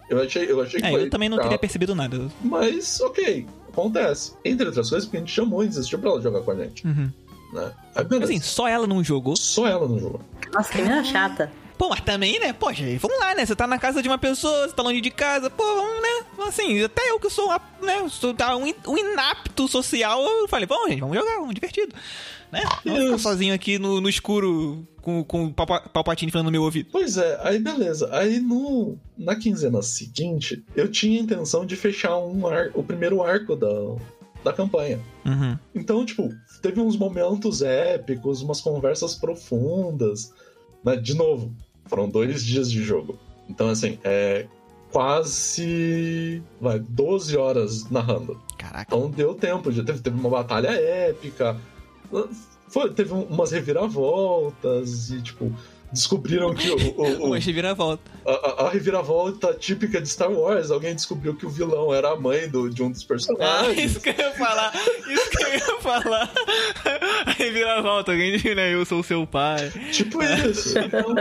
Eu 0.09 0.21
achei, 0.21 0.49
eu 0.49 0.61
achei 0.61 0.79
que 0.79 0.87
É, 0.87 0.91
foi 0.91 1.03
eu 1.03 1.09
também 1.09 1.27
não 1.29 1.37
teria 1.39 1.57
percebido 1.57 1.93
nada. 1.93 2.29
Mas, 2.41 2.99
ok, 3.01 3.45
acontece. 3.69 4.33
Entre 4.45 4.65
outras 4.65 4.89
coisas, 4.89 5.05
porque 5.05 5.17
a 5.17 5.19
gente 5.19 5.31
chamou 5.33 5.63
e 5.63 5.67
insistiu 5.67 5.99
pra 5.99 6.11
ela 6.11 6.21
jogar 6.21 6.41
com 6.41 6.51
a 6.51 6.55
gente, 6.55 6.85
Uhum. 6.87 7.11
né? 7.53 7.71
Aí, 7.95 8.03
beleza. 8.05 8.31
Assim, 8.31 8.41
só 8.41 8.67
ela 8.67 8.87
não 8.87 9.03
jogou. 9.03 9.35
Só 9.35 9.67
ela 9.67 9.87
não 9.87 9.99
jogou. 9.99 10.21
Nossa, 10.53 10.71
que 10.71 10.77
menina 10.81 11.03
chata. 11.03 11.51
Pô, 11.77 11.89
mas 11.89 12.01
também, 12.01 12.39
né? 12.39 12.53
Poxa, 12.53 12.83
vamos 12.99 13.19
lá, 13.19 13.35
né? 13.35 13.45
Você 13.45 13.55
tá 13.55 13.67
na 13.67 13.77
casa 13.77 14.01
de 14.01 14.07
uma 14.09 14.17
pessoa, 14.17 14.67
você 14.67 14.73
tá 14.73 14.81
longe 14.81 14.99
de 14.99 15.11
casa, 15.11 15.47
pô, 15.49 15.63
vamos, 15.63 16.01
né? 16.01 16.25
Assim, 16.47 16.81
até 16.83 17.11
eu 17.11 17.19
que 17.19 17.29
sou, 17.29 17.45
uma, 17.45 17.61
né? 17.83 18.07
Sou 18.09 18.33
tá, 18.33 18.55
um, 18.55 18.65
in- 18.65 18.73
um 18.87 18.97
inapto 18.97 19.67
social, 19.67 20.23
eu 20.23 20.47
falei, 20.47 20.65
vamos, 20.65 20.89
gente, 20.89 21.01
vamos 21.01 21.15
jogar, 21.15 21.35
vamos 21.35 21.53
divertido. 21.53 21.93
Né? 22.51 22.61
Não 22.85 22.95
ficar 22.97 23.17
sozinho 23.17 23.53
aqui 23.53 23.77
no, 23.77 23.99
no 23.99 24.07
escuro 24.07 24.87
com, 25.01 25.23
com 25.23 25.45
o 25.45 25.53
Palpa- 25.53 25.81
Palpatine 25.81 26.31
falando 26.31 26.45
no 26.47 26.51
meu 26.51 26.63
ouvido. 26.63 26.89
Pois 26.91 27.17
é, 27.17 27.39
aí 27.43 27.59
beleza. 27.59 28.09
Aí 28.11 28.39
no, 28.39 28.97
na 29.17 29.35
quinzena 29.35 29.81
seguinte, 29.81 30.63
eu 30.75 30.89
tinha 30.89 31.19
a 31.19 31.23
intenção 31.23 31.65
de 31.65 31.75
fechar 31.75 32.17
um 32.17 32.47
ar, 32.47 32.69
o 32.73 32.81
primeiro 32.83 33.21
arco 33.21 33.55
da, 33.55 33.67
da 34.43 34.53
campanha. 34.53 34.99
Uhum. 35.25 35.57
Então, 35.75 36.05
tipo, 36.05 36.29
teve 36.61 36.79
uns 36.79 36.95
momentos 36.95 37.61
épicos, 37.61 38.41
umas 38.41 38.61
conversas 38.61 39.13
profundas. 39.15 40.31
Né? 40.85 40.95
De 40.95 41.13
novo, 41.15 41.53
foram 41.85 42.07
dois 42.09 42.43
dias 42.45 42.71
de 42.71 42.81
jogo. 42.81 43.19
Então, 43.49 43.69
assim, 43.69 43.97
é 44.03 44.45
quase 44.91 46.41
vai, 46.59 46.79
12 46.79 47.35
horas 47.37 47.89
narrando. 47.89 48.39
Caraca. 48.57 48.85
Então 48.87 49.09
deu 49.09 49.33
tempo, 49.35 49.71
já 49.71 49.83
teve, 49.83 49.99
teve 49.99 50.17
uma 50.19 50.29
batalha 50.29 50.69
épica. 50.69 51.57
Foi, 52.69 52.89
teve 52.93 53.13
um- 53.13 53.23
umas 53.23 53.51
reviravoltas 53.51 55.09
e, 55.09 55.21
tipo, 55.21 55.53
descobriram 55.91 56.53
que 56.53 56.69
o, 56.69 56.75
o- 56.75 57.01
o- 57.01 57.25
Uma 57.27 57.39
reviravolta. 57.39 58.03
a, 58.25 58.31
a- 58.31 58.67
a 58.67 58.69
reviravolta 58.69 59.53
típica 59.53 60.01
de 60.01 60.09
Star 60.09 60.29
Wars, 60.31 60.69
alguém 60.69 60.93
descobriu 60.93 61.33
que 61.35 61.45
o 61.45 61.49
vilão 61.49 61.93
era 61.93 62.11
a 62.11 62.15
mãe 62.19 62.49
do, 62.49 62.69
de 62.69 62.83
um 62.83 62.91
dos 62.91 63.03
Ah, 63.03 63.07
personagens. 63.07 63.91
isso 63.91 64.01
que 64.01 64.09
eu 64.09 64.15
ia 64.17 64.31
falar. 64.31 64.73
Isso 65.07 65.29
que 65.29 65.43
eu 65.43 65.53
ia 65.53 65.79
falar. 65.81 66.31
A 67.25 67.31
reviravolta, 67.31 68.11
alguém 68.11 68.37
diz, 68.37 68.43
né? 68.55 68.73
Eu 68.73 68.85
sou 68.85 69.01
seu 69.01 69.25
pai. 69.25 69.69
Tipo 69.91 70.21
isso. 70.23 70.77
Então, 70.77 71.15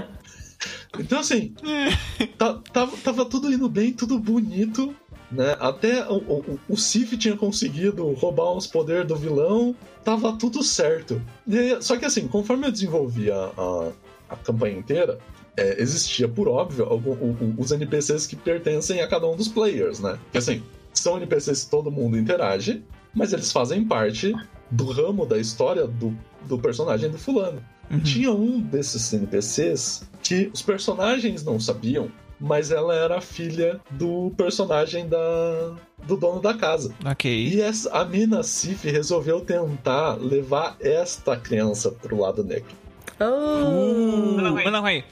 então, 0.98 1.18
assim, 1.20 1.54
tá- 2.38 2.58
tava, 2.72 2.96
tava 2.98 3.24
tudo 3.26 3.52
indo 3.52 3.68
bem, 3.68 3.92
tudo 3.92 4.18
bonito, 4.18 4.94
né? 5.30 5.56
Até 5.58 6.06
o, 6.08 6.16
o, 6.16 6.60
o 6.68 6.76
Sif 6.76 7.16
tinha 7.16 7.36
conseguido 7.36 8.10
roubar 8.12 8.52
uns 8.54 8.66
poderes 8.66 9.06
do 9.06 9.16
vilão, 9.16 9.74
tava 10.04 10.32
tudo 10.36 10.62
certo. 10.62 11.20
E 11.46 11.80
só 11.82 11.96
que 11.96 12.04
assim, 12.04 12.28
conforme 12.28 12.66
eu 12.66 12.72
desenvolvia 12.72 13.34
a, 13.34 13.90
a 14.30 14.36
campanha 14.36 14.78
inteira, 14.78 15.18
é, 15.56 15.80
existia, 15.80 16.28
por 16.28 16.48
óbvio, 16.48 16.84
algum- 16.84 17.54
os 17.58 17.72
NPCs 17.72 18.26
que 18.26 18.36
pertencem 18.36 19.00
a 19.00 19.08
cada 19.08 19.26
um 19.26 19.36
dos 19.36 19.48
players, 19.48 20.00
né? 20.00 20.18
Que 20.30 20.38
assim, 20.38 20.62
são 20.92 21.16
NPCs 21.16 21.64
que 21.64 21.70
todo 21.70 21.90
mundo 21.90 22.18
interage, 22.18 22.82
mas 23.14 23.32
eles 23.32 23.50
fazem 23.50 23.84
parte 23.84 24.34
do 24.70 24.84
ramo 24.86 25.24
da 25.24 25.38
história 25.38 25.86
do, 25.86 26.16
do 26.46 26.58
personagem 26.58 27.10
do 27.10 27.18
fulano. 27.18 27.62
Uhum. 27.90 28.00
Tinha 28.00 28.32
um 28.32 28.60
desses 28.60 29.12
NPCs 29.12 30.04
que 30.22 30.50
os 30.52 30.60
personagens 30.60 31.44
não 31.44 31.58
sabiam, 31.60 32.10
mas 32.40 32.70
ela 32.70 32.94
era 32.94 33.18
a 33.18 33.20
filha 33.20 33.80
do 33.90 34.32
personagem 34.36 35.08
da, 35.08 35.74
do 36.06 36.16
dono 36.16 36.40
da 36.40 36.54
casa. 36.54 36.94
Ok. 37.04 37.30
E 37.30 37.60
essa, 37.60 37.90
a 37.90 38.04
mina 38.04 38.42
Sif 38.42 38.84
resolveu 38.88 39.40
tentar 39.40 40.16
levar 40.16 40.76
esta 40.80 41.36
criança 41.36 41.90
pro 41.90 42.20
lado 42.20 42.44
negro. 42.44 42.74
Oh. 43.18 44.36
Não, 44.36 44.54
não, 44.54 44.70
não, 44.70 44.84
aí. 44.84 45.04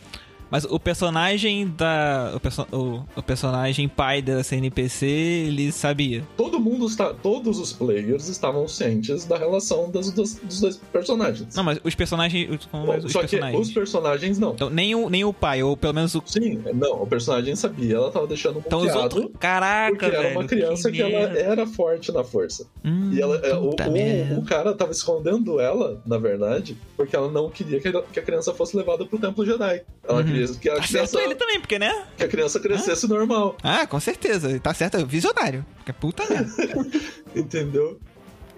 Mas 0.50 0.64
o 0.64 0.78
personagem 0.78 1.68
da. 1.76 2.32
O, 2.34 2.40
perso 2.40 2.66
o, 2.72 3.02
o 3.16 3.22
personagem 3.22 3.88
pai 3.88 4.22
dessa 4.22 4.54
NPC, 4.56 5.06
ele 5.06 5.72
sabia. 5.72 6.22
Todo 6.36 6.60
mundo 6.60 6.86
está. 6.86 7.12
Todos 7.14 7.58
os 7.58 7.72
players 7.72 8.28
estavam 8.28 8.66
cientes 8.68 9.24
da 9.24 9.36
relação 9.36 9.90
das, 9.90 10.10
dos, 10.10 10.34
dos 10.36 10.60
dois 10.60 10.76
personagens. 10.92 11.54
Não, 11.54 11.64
mas 11.64 11.78
os 11.82 11.94
personagens. 11.94 12.48
Os, 12.50 13.04
os 13.04 13.12
Só 13.12 13.20
que 13.22 13.28
personagens. 13.28 13.68
os 13.68 13.72
personagens 13.74 14.38
não. 14.38 14.52
Então, 14.52 14.70
nem, 14.70 14.94
o, 14.94 15.08
nem 15.10 15.24
o 15.24 15.32
pai, 15.32 15.62
ou 15.62 15.76
pelo 15.76 15.94
menos 15.94 16.14
o. 16.14 16.22
Sim, 16.26 16.62
não, 16.74 17.02
o 17.02 17.06
personagem 17.06 17.54
sabia, 17.56 17.96
ela 17.96 18.10
tava 18.10 18.26
deixando 18.26 18.62
Então 18.64 18.80
os 18.80 18.94
outros. 18.94 19.28
Caraca, 19.38 19.90
porque 19.92 20.04
era 20.06 20.22
velho. 20.22 20.38
uma 20.38 20.44
criança 20.46 20.90
que, 20.90 21.00
ela 21.02 21.10
merda. 21.10 21.38
era 21.40 21.66
forte 21.66 22.12
na 22.12 22.22
força. 22.22 22.66
Hum, 22.84 23.10
E 23.12 23.20
ela, 23.20 23.36
é, 23.38 23.54
o, 23.54 23.70
o- 23.70 24.38
o 24.38 24.44
cara 24.44 24.72
tava 24.74 24.92
escondendo 24.92 25.60
ela, 25.60 26.00
na 26.06 26.18
verdade, 26.18 26.76
porque 26.96 27.14
ela 27.16 27.30
não 27.30 27.50
queria 27.50 27.80
que 27.80 27.88
a, 27.88 28.02
que 28.02 28.18
a 28.20 28.22
criança 28.22 28.52
fosse 28.54 28.76
levada 28.76 29.04
pro 29.04 29.18
templo 29.18 29.44
Jedi. 29.44 29.82
Ela 30.06 30.18
Uhum. 30.20 30.24
Queria 30.34 30.58
que 30.58 30.68
a, 30.70 30.74
Tá 30.76 30.82
certo 30.82 31.10
criança, 31.10 31.20
ele 31.22 31.34
também, 31.34 31.60
porque, 31.60 31.78
né? 31.78 32.04
que 32.16 32.24
a 32.24 32.28
criança 32.28 32.60
crescesse 32.60 33.06
normal. 33.08 33.56
Ah, 33.62 33.86
com 33.86 33.98
certeza. 34.00 34.58
Tá 34.60 34.72
certo, 34.74 34.96
é 34.98 35.04
visionário. 35.04 35.64
Porque 35.76 35.92
puta 35.92 36.24
merda. 36.28 36.50
Entendeu? 37.34 37.98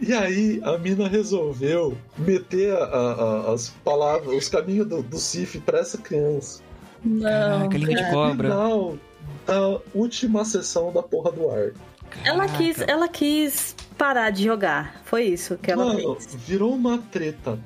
E 0.00 0.12
aí 0.12 0.60
a 0.62 0.76
mina 0.76 1.08
resolveu 1.08 1.96
meter 2.18 2.72
a- 2.74 2.84
a- 2.84 3.52
as 3.54 3.70
palavras, 3.84 4.28
os 4.36 4.48
caminhos 4.48 4.86
do, 4.86 5.02
do 5.02 5.16
Sif 5.18 5.58
pra 5.60 5.78
essa 5.78 5.96
criança. 5.98 6.60
Não, 7.04 7.20
Caraca, 7.22 7.78
língua 7.78 7.94
de 7.94 8.10
cobra. 8.10 8.48
Final 8.50 8.98
da 9.46 9.78
última 9.94 10.44
sessão 10.44 10.92
da 10.92 11.02
porra 11.02 11.32
do 11.32 11.48
ar. 11.50 11.70
Ela 12.24 12.46
quis, 12.48 12.80
ela 12.80 13.08
quis 13.08 13.74
parar 13.96 14.30
de 14.30 14.44
jogar. 14.44 15.00
Foi 15.04 15.24
isso 15.24 15.56
que 15.56 15.70
ela 15.70 15.86
Mano, 15.86 16.14
fez. 16.16 16.34
virou 16.46 16.74
uma 16.74 16.98
treta 16.98 17.58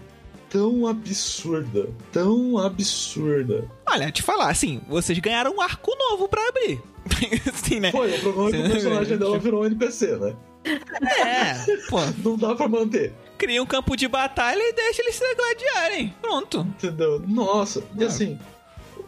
tão 0.51 0.87
absurda, 0.87 1.89
tão 2.13 2.59
absurda. 2.59 3.65
Olha, 3.89 4.11
te 4.13 4.23
falar, 4.23 4.51
assim, 4.51 4.81
vocês 4.89 5.19
ganharam 5.19 5.55
um 5.57 5.61
arco 5.61 5.97
novo 5.97 6.29
pra 6.29 6.47
abrir. 6.49 6.81
assim, 7.51 7.81
né? 7.81 7.91
Foi, 7.93 8.15
o 8.15 8.21
problema 8.21 8.49
é 8.49 8.61
que 8.63 8.67
o 8.69 8.71
personagem 8.73 9.17
dela 9.17 9.39
virou 9.39 9.63
um 9.63 9.67
NPC, 9.67 10.17
né? 10.17 10.37
É, 11.25 11.55
pô, 11.89 11.99
Não 12.23 12.37
dá 12.37 12.55
pra 12.55 12.69
manter, 12.69 13.15
cria 13.39 13.63
um 13.63 13.67
campo 13.67 13.97
de 13.97 14.07
batalha 14.07 14.61
e 14.61 14.73
deixa 14.75 15.01
eles 15.03 15.15
se 15.15 15.35
gladiarem. 15.35 16.15
Pronto. 16.21 16.61
entendeu? 16.61 17.23
Nossa, 17.27 17.83
e 17.99 18.05
Ah. 18.05 18.07
assim, 18.09 18.39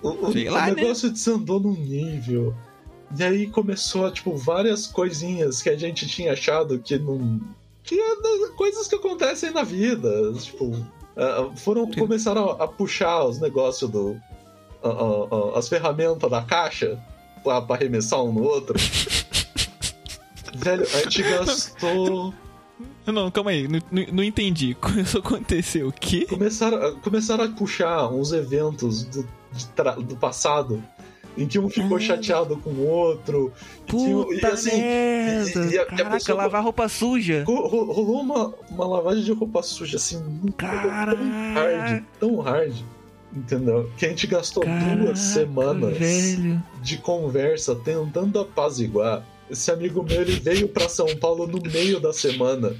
o, 0.02 0.08
o- 0.28 0.32
Sei 0.32 0.48
o 0.48 0.52
lá, 0.52 0.66
né? 0.68 0.74
negócio 0.74 1.10
desandou 1.10 1.60
num 1.60 1.74
nível. 1.74 2.54
E 3.18 3.22
aí 3.22 3.46
começou, 3.46 4.10
tipo, 4.10 4.34
várias 4.34 4.86
coisinhas 4.86 5.60
que 5.60 5.68
a 5.68 5.76
gente 5.76 6.06
tinha 6.08 6.32
achado 6.32 6.78
que 6.78 6.98
não. 6.98 7.38
Que 7.84 8.00
é 8.00 8.16
coisas 8.56 8.88
que 8.88 8.94
acontecem 8.94 9.50
na 9.50 9.62
vida. 9.62 10.32
Tipo, 10.40 10.74
ah, 11.16 11.50
foram, 11.56 11.86
Sim. 11.86 11.98
começaram 12.00 12.50
a, 12.50 12.64
a 12.64 12.68
puxar 12.68 13.24
os 13.24 13.38
negócios 13.40 13.90
do. 13.90 14.16
ah, 14.82 14.88
ah, 14.88 15.58
as 15.58 15.68
ferramentas 15.68 16.30
da 16.30 16.42
caixa 16.42 16.98
pra, 17.42 17.60
pra 17.62 17.76
arremessar 17.76 18.22
um 18.22 18.32
no 18.32 18.42
outro. 18.42 18.74
Velho, 20.54 20.82
a 20.82 20.98
gente 20.98 21.22
gastou. 21.22 22.34
Não, 23.06 23.30
calma 23.30 23.50
aí, 23.50 23.66
não, 23.68 23.80
não- 24.12 24.22
entendi. 24.24 24.76
Isso 25.02 25.18
aconteceu 25.18 25.88
o 25.88 25.92
quê? 25.92 26.26
Começaram, 26.28 26.76
a- 26.84 26.92
começaram 27.00 27.44
a 27.44 27.48
puxar 27.48 28.08
uns 28.08 28.32
eventos 28.32 29.04
do, 29.04 29.26
tra- 29.74 29.92
do 29.96 30.16
passado 30.16 30.82
em 31.36 31.46
que 31.46 31.58
um 31.58 31.68
ficou 31.68 31.96
Ah. 31.96 32.00
chateado 32.00 32.56
com 32.56 32.70
o 32.70 32.86
outro. 32.86 33.52
e 33.86 33.90
tinha- 33.90 34.16
um, 34.16 34.32
e 34.32 34.34
Puta 34.36 34.48
assim, 34.48 34.76
merda! 34.76 35.60
e- 35.66 35.70
e 35.74 35.78
a- 35.78 35.82
a 35.82 35.86
Caraca, 35.86 36.10
pessoa- 36.16 36.38
lavar 36.38 36.62
roupa 36.62 36.88
suja. 36.88 37.44
ro- 37.46 37.66
ro- 37.66 37.92
rolou 37.92 38.20
uma, 38.20 38.54
uma 38.70 38.86
lavagem 38.86 39.22
de 39.24 39.32
roupa 39.32 39.62
suja 39.62 39.96
assim, 39.96 40.18
muito 40.22 40.56
tão 40.56 40.68
hard, 40.68 41.18
Caraca! 41.54 42.06
tão 42.20 42.40
hard. 42.40 42.74
Entendeu? 43.34 43.90
Que 43.96 44.04
a 44.04 44.08
gente 44.10 44.26
gastou 44.26 44.62
duas 44.64 45.18
semanas 45.18 45.96
velho. 45.96 46.62
de 46.82 46.98
conversa 46.98 47.74
tentando 47.74 48.38
apaziguar. 48.38 49.26
Esse 49.50 49.70
amigo 49.70 50.02
meu 50.02 50.20
ele 50.20 50.38
veio 50.38 50.68
pra 50.68 50.86
São 50.88 51.06
Paulo 51.16 51.46
no 51.46 51.58
meio 51.70 51.98
da 51.98 52.12
semana. 52.12 52.74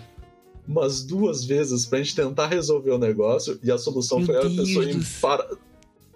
Umas 0.69 1.03
duas 1.03 1.45
vezes 1.45 1.87
pra 1.87 1.99
gente 1.99 2.15
tentar 2.15 2.47
resolver 2.49 2.91
o 2.91 2.99
negócio 2.99 3.59
e 3.63 3.71
a 3.73 3.79
solução 3.79 4.19
Meu 4.19 4.27
foi 4.27 4.37
a 4.37 4.41
Deus 4.43 4.57
pessoa 4.57 4.85
do 4.85 4.91
ir 4.91 5.07
para 5.21 5.47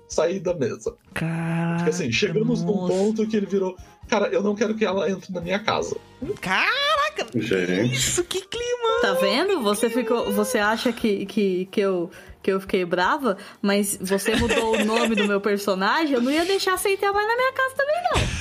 sair 0.08 0.40
da 0.40 0.54
mesa. 0.54 0.94
Caraca. 1.14 1.76
Porque 1.76 1.90
assim, 1.90 2.12
chegamos 2.12 2.62
num 2.62 2.74
nossa. 2.74 2.92
ponto 2.92 3.26
que 3.26 3.36
ele 3.36 3.46
virou, 3.46 3.76
cara, 4.08 4.28
eu 4.28 4.42
não 4.42 4.54
quero 4.54 4.74
que 4.74 4.84
ela 4.84 5.10
entre 5.10 5.32
na 5.32 5.40
minha 5.40 5.58
casa. 5.58 5.96
Caraca! 6.40 7.26
Gente. 7.34 7.94
Isso, 7.94 8.24
que 8.24 8.40
clima! 8.40 9.00
Tá 9.02 9.12
vendo? 9.14 9.62
Você 9.62 9.90
ficou, 9.90 10.32
você 10.32 10.58
acha 10.58 10.92
que, 10.92 11.26
que, 11.26 11.66
que 11.66 11.80
eu 11.80 12.10
que 12.46 12.52
eu 12.52 12.60
fiquei 12.60 12.84
brava, 12.84 13.36
mas 13.60 13.98
você 14.00 14.36
mudou 14.36 14.76
o 14.76 14.84
nome 14.84 15.16
do 15.16 15.26
meu 15.26 15.40
personagem, 15.40 16.14
eu 16.14 16.20
não 16.20 16.30
ia 16.30 16.44
deixar 16.44 16.78
você 16.78 16.90
entrar 16.90 17.12
mais 17.12 17.26
na 17.26 17.34
minha 17.34 17.52
casa 17.52 17.74
também 17.74 17.96
não. 18.04 18.36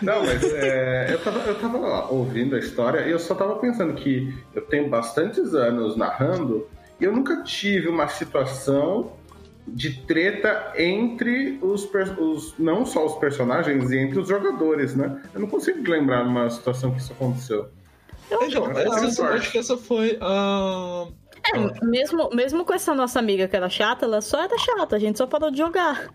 Não, 0.00 0.24
mas 0.24 0.42
é, 0.54 1.12
eu, 1.12 1.18
tava, 1.18 1.40
eu 1.40 1.54
tava 1.56 1.78
lá 1.78 2.08
ouvindo 2.08 2.54
a 2.54 2.58
história 2.58 3.00
e 3.06 3.10
eu 3.10 3.18
só 3.18 3.34
tava 3.34 3.56
pensando 3.56 3.92
que 3.94 4.32
eu 4.54 4.62
tenho 4.62 4.88
bastantes 4.88 5.52
anos 5.52 5.96
narrando 5.96 6.68
e 7.00 7.04
eu 7.04 7.12
nunca 7.12 7.42
tive 7.42 7.88
uma 7.88 8.06
situação 8.06 9.12
de 9.66 10.00
treta 10.02 10.72
entre 10.76 11.58
os, 11.62 11.88
os 12.18 12.54
não 12.58 12.84
só 12.84 13.06
os 13.06 13.14
personagens, 13.16 13.90
e 13.90 13.98
entre 13.98 14.18
os 14.18 14.28
jogadores, 14.28 14.94
né? 14.96 15.20
Eu 15.34 15.40
não 15.40 15.48
consigo 15.48 15.88
lembrar 15.88 16.24
uma 16.26 16.48
situação 16.50 16.90
que 16.92 17.00
isso 17.00 17.12
aconteceu. 17.12 17.68
Eu 18.30 18.42
Então, 18.44 18.64
acho- 18.66 18.78
essa, 18.78 18.88
eu 18.88 19.02
eu 19.02 19.06
acho. 19.06 19.22
acho 19.42 19.52
que 19.52 19.58
essa 19.58 19.76
foi 19.76 20.18
a. 20.20 21.06
É, 21.54 21.84
mesmo, 21.84 22.28
mesmo 22.34 22.64
com 22.64 22.74
essa 22.74 22.94
nossa 22.94 23.18
amiga 23.18 23.48
que 23.48 23.56
era 23.56 23.68
chata, 23.68 24.04
ela 24.04 24.20
só 24.20 24.42
era 24.42 24.56
chata, 24.58 24.96
a 24.96 24.98
gente 24.98 25.16
só 25.18 25.26
parou 25.26 25.50
de 25.50 25.58
jogar. 25.58 26.08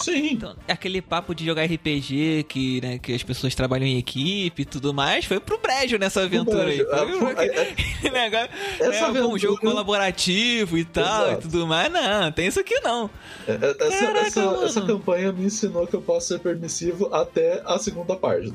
Sim. 0.00 0.32
Então, 0.34 0.56
aquele 0.68 1.00
papo 1.02 1.34
de 1.34 1.44
jogar 1.44 1.64
RPG, 1.64 2.44
que, 2.48 2.80
né, 2.80 2.98
que 2.98 3.12
as 3.14 3.22
pessoas 3.22 3.54
trabalham 3.54 3.86
em 3.86 3.98
equipe 3.98 4.62
e 4.62 4.64
tudo 4.64 4.92
mais, 4.94 5.24
foi 5.24 5.40
pro 5.40 5.58
brejo 5.58 5.98
nessa 5.98 6.22
aventura 6.22 6.64
aí. 6.64 6.76
brejo. 6.84 7.18
Foi, 7.18 7.32
Ah, 7.32 7.34
foi 7.34 7.46
é- 7.48 7.74
negócio, 8.10 8.48
essa 8.80 9.04
é, 9.06 9.24
um 9.24 9.38
jogo 9.38 9.58
colaborativo 9.60 10.78
e 10.78 10.84
tal 10.84 11.26
Exato. 11.28 11.46
e 11.46 11.50
tudo 11.50 11.66
mais. 11.66 11.90
Não, 11.92 12.30
tem 12.32 12.46
isso 12.48 12.60
aqui 12.60 12.78
não. 12.80 13.10
É, 13.46 13.52
é, 13.52 13.56
Essa, 13.86 14.06
Caraca, 14.06 14.26
essa, 14.26 14.40
essa 14.64 14.82
campanha 14.82 15.32
me 15.32 15.44
ensinou 15.46 15.86
que 15.86 15.94
eu 15.94 16.02
posso 16.02 16.28
ser 16.28 16.38
permissivo 16.40 17.12
até 17.14 17.62
a 17.64 17.78
segunda 17.78 18.14
página. 18.16 18.54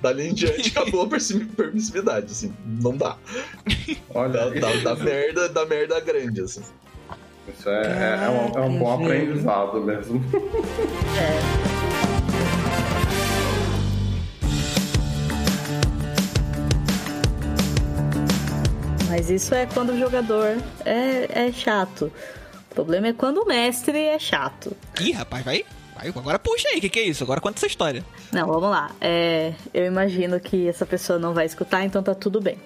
Dali 0.00 0.28
em 0.28 0.34
diante 0.34 0.70
acabou 0.76 1.02
a 1.02 1.08
permissividade, 1.56 2.26
assim, 2.26 2.52
não 2.80 2.96
dá. 2.96 3.16
Olha, 4.12 4.32
Dá, 4.50 4.72
dá, 4.72 4.94
dá 4.94 4.96
merda, 4.96 5.48
dá 5.48 5.64
merda 5.64 6.00
grande, 6.00 6.40
assim. 6.40 6.62
Isso 7.48 7.68
é, 7.68 7.82
é- 7.82 8.24
é 8.24 8.28
um, 8.28 8.62
é 8.62 8.66
um 8.66 8.78
bom 8.78 8.92
aprendizado 8.92 9.80
mesmo. 9.80 10.22
Mas 19.08 19.28
isso 19.30 19.54
é 19.54 19.66
quando 19.66 19.90
o 19.90 19.98
jogador 19.98 20.56
é, 20.84 21.46
é 21.48 21.52
chato. 21.52 22.10
O 22.70 22.74
problema 22.74 23.08
é 23.08 23.12
quando 23.12 23.38
o 23.42 23.46
mestre 23.46 23.98
é 23.98 24.18
chato. 24.18 24.74
Ih, 25.00 25.12
rapaz, 25.12 25.44
vai. 25.44 25.64
vai 25.94 26.08
agora 26.08 26.38
puxa 26.38 26.68
aí, 26.68 26.78
o 26.78 26.80
que, 26.80 26.88
que 26.88 26.98
é 26.98 27.02
isso? 27.02 27.22
Agora 27.22 27.40
conta 27.40 27.58
essa 27.58 27.66
história. 27.66 28.02
Não, 28.32 28.46
vamos 28.46 28.70
lá. 28.70 28.90
É, 29.00 29.52
eu 29.74 29.84
imagino 29.86 30.40
que 30.40 30.66
essa 30.66 30.86
pessoa 30.86 31.18
não 31.18 31.34
vai 31.34 31.44
escutar, 31.46 31.84
então 31.84 32.02
tá 32.02 32.14
tudo 32.14 32.40
bem. 32.40 32.56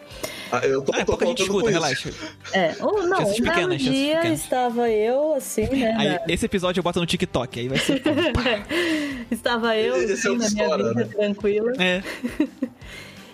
Ah, 0.53 0.65
eu 0.65 0.81
tô, 0.81 0.93
Ah, 0.95 1.01
é 1.01 1.05
pouco 1.05 1.25
a 1.25 1.27
gente 1.27 1.43
escuta, 1.43 1.71
relaxa. 1.71 2.11
É, 2.53 2.77
ou 2.81 3.03
não, 3.03 3.17
Chances 3.19 3.41
um 3.41 3.45
pequenas, 3.45 3.83
dia 3.83 4.17
pequenas. 4.19 4.41
estava 4.41 4.89
eu, 4.89 5.35
assim, 5.35 5.67
né? 5.69 5.95
Aí, 5.99 6.09
na- 6.11 6.21
esse 6.29 6.47
episódio 6.47 6.79
eu 6.79 6.85
boto 6.85 7.01
no 7.01 7.07
TikTok, 7.07 7.59
aí 7.59 7.69
vai 7.69 7.79
ser. 7.79 8.01
Estava 9.31 9.77
eu, 9.77 9.97
é 9.97 10.05
assim, 10.13 10.29
o 10.29 10.37
na 10.39 10.47
que 10.47 10.55
minha 10.55 10.77
vida, 10.77 10.95
né? 10.95 11.05
tranquila. 11.05 11.73
é. 11.79 12.03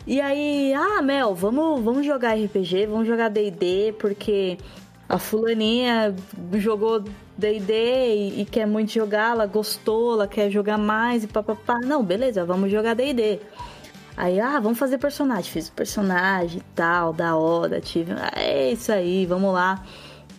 E 0.05 0.21
aí, 0.21 0.75
ah, 0.75 1.01
Mel, 1.01 1.33
vamos, 1.33 1.81
vamos 1.81 2.05
jogar 2.05 2.35
RPG, 2.37 2.87
vamos 2.87 3.07
jogar 3.07 3.29
D&D, 3.29 3.95
porque 4.01 4.59
a 5.09 5.17
fulaninha 5.17 6.13
jogou 6.55 7.05
D&D 7.43 8.41
e, 8.41 8.45
quer 8.45 8.67
muito 8.67 8.93
jogar, 8.93 9.33
ela 9.33 9.47
gostou, 9.47 10.15
ela 10.15 10.29
quer 10.29 10.49
jogar 10.51 10.79
mais 10.79 11.25
e 11.25 11.27
papapá. 11.27 11.81
Não, 11.81 12.03
beleza, 12.05 12.45
vamos 12.45 12.71
jogar 12.71 12.95
D&D. 12.95 13.41
Aí, 14.17 14.39
ah, 14.39 14.61
vamos 14.61 14.79
fazer 14.79 14.99
personagem. 14.99 15.51
Fiz 15.51 15.69
o 15.69 15.73
personagem 15.73 16.59
e 16.59 16.75
tal, 16.75 17.13
da 17.13 17.35
hora, 17.35 17.81
tive... 17.81 18.13
É 18.37 18.71
isso 18.71 18.93
aí, 18.93 19.27
vamos 19.27 19.53
lá. 19.53 19.85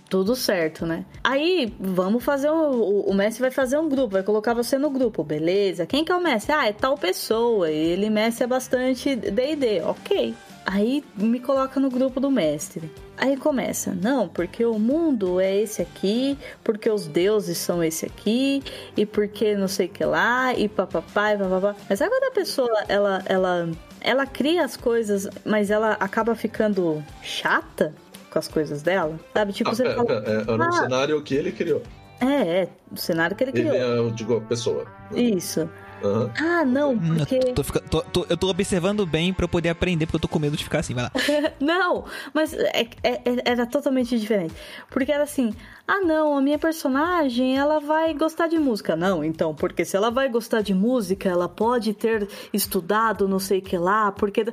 Tudo 0.09 0.35
certo, 0.35 0.85
né? 0.85 1.05
Aí, 1.23 1.73
vamos 1.79 2.23
fazer. 2.23 2.49
O, 2.49 3.01
o 3.01 3.13
mestre 3.13 3.41
vai 3.41 3.51
fazer 3.51 3.77
um 3.79 3.89
grupo, 3.89 4.13
vai 4.13 4.23
colocar 4.23 4.53
você 4.53 4.77
no 4.77 4.91
grupo, 4.91 5.23
beleza? 5.23 5.87
Quem 5.87 6.05
que 6.05 6.11
é 6.11 6.15
o 6.15 6.21
mestre? 6.21 6.53
Ah, 6.53 6.67
é 6.67 6.71
tal 6.71 6.97
pessoa. 6.97 7.69
Ele 7.69 8.09
mestre 8.11 8.43
é 8.43 8.47
bastante 8.47 9.15
DD, 9.15 9.81
ok. 9.81 10.35
Aí 10.65 11.03
me 11.17 11.39
coloca 11.39 11.79
no 11.79 11.89
grupo 11.89 12.19
do 12.19 12.31
mestre. 12.31 12.89
Aí 13.17 13.35
começa, 13.37 13.93
não, 13.93 14.27
porque 14.27 14.63
o 14.65 14.79
mundo 14.79 15.39
é 15.39 15.55
esse 15.55 15.81
aqui, 15.81 16.37
porque 16.63 16.89
os 16.89 17.05
deuses 17.07 17.57
são 17.57 17.83
esse 17.83 18.05
aqui, 18.05 18.63
e 18.97 19.05
porque 19.05 19.55
não 19.55 19.67
sei 19.67 19.87
o 19.87 19.89
que 19.89 20.03
lá, 20.05 20.53
e 20.53 20.67
papapá, 20.69 21.33
e 21.33 21.37
papapá. 21.37 21.75
Mas 21.89 21.99
sabe 21.99 22.11
quando 22.11 22.23
a 22.23 22.31
pessoa, 22.31 22.83
ela, 22.87 23.21
ela, 23.25 23.69
ela 24.01 24.25
cria 24.25 24.63
as 24.63 24.75
coisas, 24.77 25.27
mas 25.45 25.69
ela 25.69 25.93
acaba 25.99 26.33
ficando 26.33 27.03
chata 27.21 27.93
com 28.31 28.39
as 28.39 28.47
coisas 28.47 28.81
dela? 28.81 29.19
Sabe? 29.33 29.53
Tipo, 29.53 29.69
Ah, 29.69 29.75
você 29.75 29.83
pera, 29.83 29.95
fala, 29.95 30.23
é, 30.25 30.41
era 30.41 30.51
um 30.53 30.61
Ah. 30.63 30.71
cenário 30.71 31.21
que 31.21 31.35
ele 31.35 31.51
criou. 31.51 31.83
é, 32.19 32.61
é, 32.63 32.69
o 32.91 32.97
cenário 32.97 33.35
que 33.35 33.43
ele 33.43 33.51
Ele 33.51 33.69
criou. 33.69 33.75
é, 33.75 33.97
eu 33.99 34.09
digo, 34.11 34.37
a 34.37 34.41
pessoa. 34.41 34.85
Isso. 35.13 35.69
Aham. 36.03 36.31
Ah, 36.39 36.65
não, 36.65 36.93
Hum, 36.93 37.15
porque. 37.17 37.35
Eu 37.35 37.53
tô, 37.53 37.63
tô- 37.63 38.01
tô- 38.01 38.25
eu 38.29 38.37
tô 38.37 38.49
observando 38.49 39.05
bem 39.05 39.33
pra 39.33 39.45
eu 39.45 39.49
poder 39.49 39.69
aprender, 39.69 40.05
porque 40.05 40.17
eu 40.17 40.21
tô 40.21 40.27
com 40.27 40.39
medo 40.39 40.57
de 40.57 40.63
ficar 40.63 40.79
assim, 40.79 40.93
vai 40.93 41.05
lá. 41.05 41.11
Não, 41.59 42.05
mas 42.33 42.53
é- 42.53 42.87
é- 43.03 43.21
é- 43.25 43.41
era 43.45 43.65
totalmente 43.65 44.17
diferente. 44.19 44.53
Porque 44.89 45.11
era 45.11 45.23
assim: 45.23 45.53
ah, 45.87 45.99
não, 46.01 46.37
a 46.37 46.41
minha 46.41 46.57
personagem 46.59 47.57
ela 47.57 47.79
vai 47.79 48.13
gostar 48.13 48.47
de 48.47 48.57
música. 48.57 48.95
Não, 48.95 49.23
então, 49.23 49.53
porque 49.55 49.83
se 49.85 49.95
ela 49.95 50.09
vai 50.11 50.29
gostar 50.29 50.61
de 50.61 50.73
música, 50.73 51.29
ela 51.29 51.47
pode 51.49 51.93
ter 51.93 52.27
estudado 52.53 53.27
não 53.27 53.39
sei 53.39 53.59
o 53.59 53.61
que 53.61 53.77
lá. 53.77 54.11
Porque. 54.11 54.45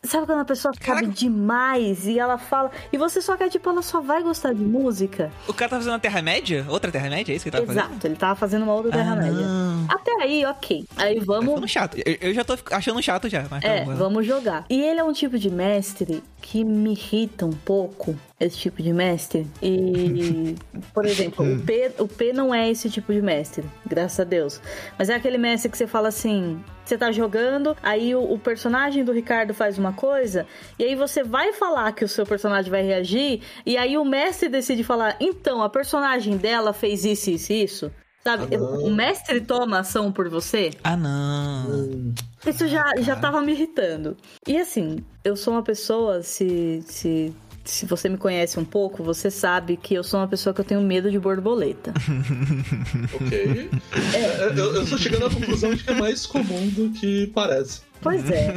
Sabe 0.00 0.26
quando 0.26 0.40
a 0.40 0.44
pessoa 0.44 0.72
sabe 0.72 0.86
Caraca. 0.86 1.06
demais 1.08 2.06
e 2.06 2.18
ela 2.20 2.38
fala. 2.38 2.70
E 2.92 2.96
você 2.96 3.20
só 3.20 3.36
quer, 3.36 3.48
tipo, 3.48 3.68
ela 3.68 3.82
só 3.82 4.00
vai 4.00 4.22
gostar 4.22 4.54
de 4.54 4.62
música? 4.62 5.30
O 5.48 5.52
cara 5.52 5.68
tá 5.70 5.76
fazendo 5.76 5.92
uma 5.92 5.98
Terra-média? 5.98 6.64
Outra 6.68 6.90
Terra-média? 6.92 7.32
É 7.32 7.36
isso 7.36 7.42
que 7.42 7.48
ele 7.56 7.60
tá 7.60 7.66
fazendo? 7.66 7.90
Exato, 7.90 8.06
ele 8.06 8.14
tava 8.16 8.36
fazendo 8.36 8.62
uma 8.62 8.74
outra 8.74 8.90
Ah, 8.92 8.94
Terra-média. 8.94 9.44
Até 9.88 10.12
aí, 10.22 10.44
ok. 10.46 10.86
Aí 10.98 11.16
Tá 11.18 11.24
vamos. 11.26 11.48
ficando 11.48 11.68
chato. 11.68 11.96
Eu, 12.04 12.16
eu 12.20 12.34
já 12.34 12.44
tô 12.44 12.56
achando 12.70 13.02
chato 13.02 13.28
já. 13.28 13.46
Mas 13.50 13.62
tá 13.62 13.68
É, 13.68 13.84
lá. 13.84 13.94
vamos 13.94 14.26
jogar. 14.26 14.64
E 14.68 14.80
ele 14.80 15.00
é 15.00 15.04
um 15.04 15.12
tipo 15.12 15.38
de 15.38 15.50
mestre 15.50 16.22
que 16.40 16.64
me 16.64 16.92
irrita 16.92 17.44
um 17.44 17.52
pouco, 17.52 18.16
esse 18.40 18.56
tipo 18.58 18.82
de 18.82 18.92
mestre. 18.92 19.46
E, 19.62 20.54
por 20.94 21.04
exemplo, 21.04 21.44
o 21.44 21.60
P, 21.60 21.92
o 21.98 22.08
P 22.08 22.32
não 22.32 22.54
é 22.54 22.70
esse 22.70 22.88
tipo 22.90 23.12
de 23.12 23.20
mestre, 23.22 23.64
graças 23.86 24.20
a 24.20 24.24
Deus. 24.24 24.60
Mas 24.98 25.08
é 25.10 25.14
aquele 25.14 25.38
mestre 25.38 25.70
que 25.70 25.76
você 25.78 25.86
fala 25.86 26.08
assim. 26.08 26.60
Você 26.84 26.96
tá 26.96 27.12
jogando, 27.12 27.76
aí 27.82 28.14
o, 28.14 28.32
o 28.32 28.38
personagem 28.38 29.04
do 29.04 29.12
Ricardo 29.12 29.52
faz 29.52 29.76
uma 29.76 29.92
coisa, 29.92 30.46
e 30.78 30.84
aí 30.84 30.94
você 30.94 31.22
vai 31.22 31.52
falar 31.52 31.92
que 31.92 32.02
o 32.02 32.08
seu 32.08 32.24
personagem 32.24 32.70
vai 32.70 32.82
reagir, 32.82 33.42
e 33.66 33.76
aí 33.76 33.98
o 33.98 34.04
mestre 34.06 34.48
decide 34.48 34.82
falar: 34.82 35.14
então, 35.20 35.62
a 35.62 35.68
personagem 35.68 36.38
dela 36.38 36.72
fez 36.72 37.04
isso, 37.04 37.28
isso, 37.30 37.52
e 37.52 37.62
isso. 37.62 37.92
Sabe? 38.28 38.56
Ah, 38.56 38.60
o 38.60 38.90
mestre 38.90 39.40
toma 39.40 39.78
ação 39.78 40.12
por 40.12 40.28
você. 40.28 40.68
Ah, 40.84 40.94
não. 40.98 41.66
Hum, 41.66 42.14
Isso 42.46 42.68
já, 42.68 42.84
já 42.98 43.16
tava 43.16 43.40
me 43.40 43.52
irritando. 43.52 44.18
E 44.46 44.58
assim, 44.58 44.98
eu 45.24 45.34
sou 45.34 45.54
uma 45.54 45.62
pessoa, 45.62 46.22
se, 46.22 46.82
se, 46.86 47.34
se 47.68 47.84
você 47.84 48.08
me 48.08 48.16
conhece 48.16 48.58
um 48.58 48.64
pouco, 48.64 49.02
você 49.02 49.30
sabe 49.30 49.76
que 49.76 49.94
eu 49.94 50.02
sou 50.02 50.18
uma 50.18 50.26
pessoa 50.26 50.54
que 50.54 50.60
eu 50.60 50.64
tenho 50.64 50.80
medo 50.80 51.10
de 51.10 51.18
borboleta. 51.18 51.92
ok. 53.14 53.70
É, 54.14 54.46
eu, 54.58 54.74
eu 54.74 54.86
tô 54.88 54.96
chegando 54.96 55.26
à 55.26 55.30
conclusão 55.30 55.74
de 55.74 55.84
que 55.84 55.90
é 55.90 55.94
mais 55.94 56.26
comum 56.26 56.68
do 56.68 56.90
que 56.90 57.26
parece. 57.28 57.82
Pois 58.00 58.30
é, 58.30 58.54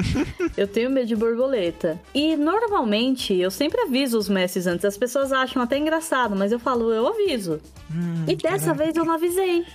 eu 0.56 0.68
tenho 0.68 0.90
medo 0.90 1.08
de 1.08 1.16
borboleta. 1.16 2.00
E 2.14 2.38
normalmente 2.38 3.34
eu 3.34 3.52
sempre 3.52 3.82
aviso 3.82 4.18
os 4.18 4.30
mestres 4.30 4.66
antes. 4.66 4.86
As 4.86 4.98
pessoas 4.98 5.32
acham 5.34 5.62
até 5.62 5.78
engraçado, 5.78 6.36
mas 6.36 6.52
eu 6.52 6.60
falo, 6.60 6.94
eu 6.94 7.08
aviso. 7.08 7.60
Hum, 7.92 8.26
e 8.28 8.36
dessa 8.36 8.74
vez 8.74 8.96
eu 8.96 9.04
não 9.04 9.16
avisei. 9.16 9.66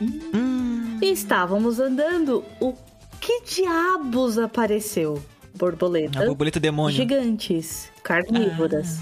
hum. 0.00 0.98
E 1.02 1.10
estávamos 1.12 1.78
andando. 1.78 2.42
O 2.60 2.72
que 3.20 3.42
diabos 3.42 4.38
apareceu? 4.38 5.22
Borboleta. 5.58 6.20
A 6.22 6.26
borboleta 6.26 6.60
demônio. 6.60 6.96
Gigantes, 6.96 7.90
carnívoras. 8.02 9.00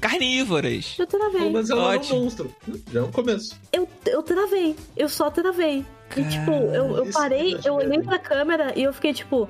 Carnívoras. 0.00 0.96
Eu 0.98 1.06
travei. 1.06 1.50
Mas 1.50 1.70
ela 1.70 1.94
é 1.94 1.96
Ótimo. 1.96 2.18
um 2.18 2.24
monstro. 2.24 2.54
Já 2.92 3.00
é 3.00 3.02
um 3.02 3.10
começo. 3.10 3.58
Eu, 3.72 3.88
eu 4.06 4.22
travei. 4.22 4.76
Eu 4.96 5.08
só 5.08 5.30
travei. 5.30 5.84
E, 6.16 6.24
tipo, 6.24 6.50
eu, 6.52 6.96
eu 6.98 7.10
parei, 7.10 7.58
eu 7.64 7.74
olhei 7.74 8.00
pra 8.02 8.18
câmera 8.18 8.72
e 8.78 8.82
eu 8.82 8.92
fiquei, 8.92 9.14
tipo. 9.14 9.48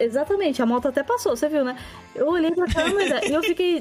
Exatamente, 0.00 0.60
a 0.60 0.66
moto 0.66 0.88
até 0.88 1.04
passou, 1.04 1.36
você 1.36 1.48
viu, 1.48 1.64
né? 1.64 1.78
Eu 2.16 2.26
olhei 2.28 2.50
pra 2.50 2.66
câmera 2.66 3.24
e 3.24 3.32
eu 3.32 3.40
fiquei 3.44 3.80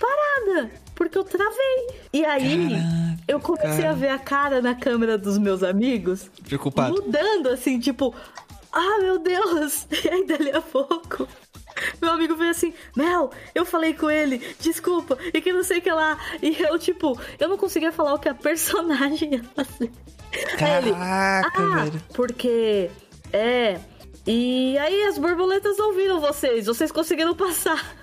parada, 0.00 0.70
porque 0.96 1.16
eu 1.16 1.22
travei. 1.22 1.86
E 2.12 2.24
aí, 2.24 2.68
Caraca, 2.68 3.22
eu 3.28 3.38
comecei 3.40 3.82
cara. 3.82 3.90
a 3.90 3.92
ver 3.92 4.08
a 4.08 4.18
cara 4.18 4.60
na 4.60 4.74
câmera 4.74 5.16
dos 5.16 5.38
meus 5.38 5.62
amigos 5.62 6.28
Preocupado. 6.44 6.94
mudando, 7.00 7.48
assim, 7.50 7.78
tipo, 7.78 8.12
ah, 8.72 8.98
meu 9.00 9.18
Deus! 9.18 9.86
E 10.04 10.08
aí, 10.08 10.26
dali 10.26 10.50
a 10.50 10.60
pouco, 10.60 11.26
meu 12.00 12.12
amigo 12.12 12.36
veio 12.36 12.50
assim, 12.50 12.72
Mel, 12.96 13.30
eu 13.54 13.64
falei 13.64 13.94
com 13.94 14.10
ele, 14.10 14.38
desculpa, 14.60 15.18
e 15.32 15.40
que 15.40 15.52
não 15.52 15.62
sei 15.62 15.78
o 15.78 15.82
que 15.82 15.90
lá. 15.90 16.18
E 16.42 16.56
eu, 16.62 16.78
tipo, 16.78 17.18
eu 17.38 17.48
não 17.48 17.56
conseguia 17.56 17.92
falar 17.92 18.14
o 18.14 18.18
que 18.18 18.28
a 18.28 18.34
personagem 18.34 19.34
ia 19.36 19.44
fazer. 19.44 19.90
Aí 20.60 20.74
ele, 20.78 20.92
Caraca, 20.92 21.62
ah, 21.62 21.84
velho. 21.84 22.02
porque 22.14 22.90
é. 23.32 23.80
E 24.26 24.76
aí 24.78 25.04
as 25.04 25.18
borboletas 25.18 25.78
ouviram 25.78 26.20
vocês, 26.20 26.66
vocês 26.66 26.90
conseguiram 26.90 27.34
passar. 27.34 27.94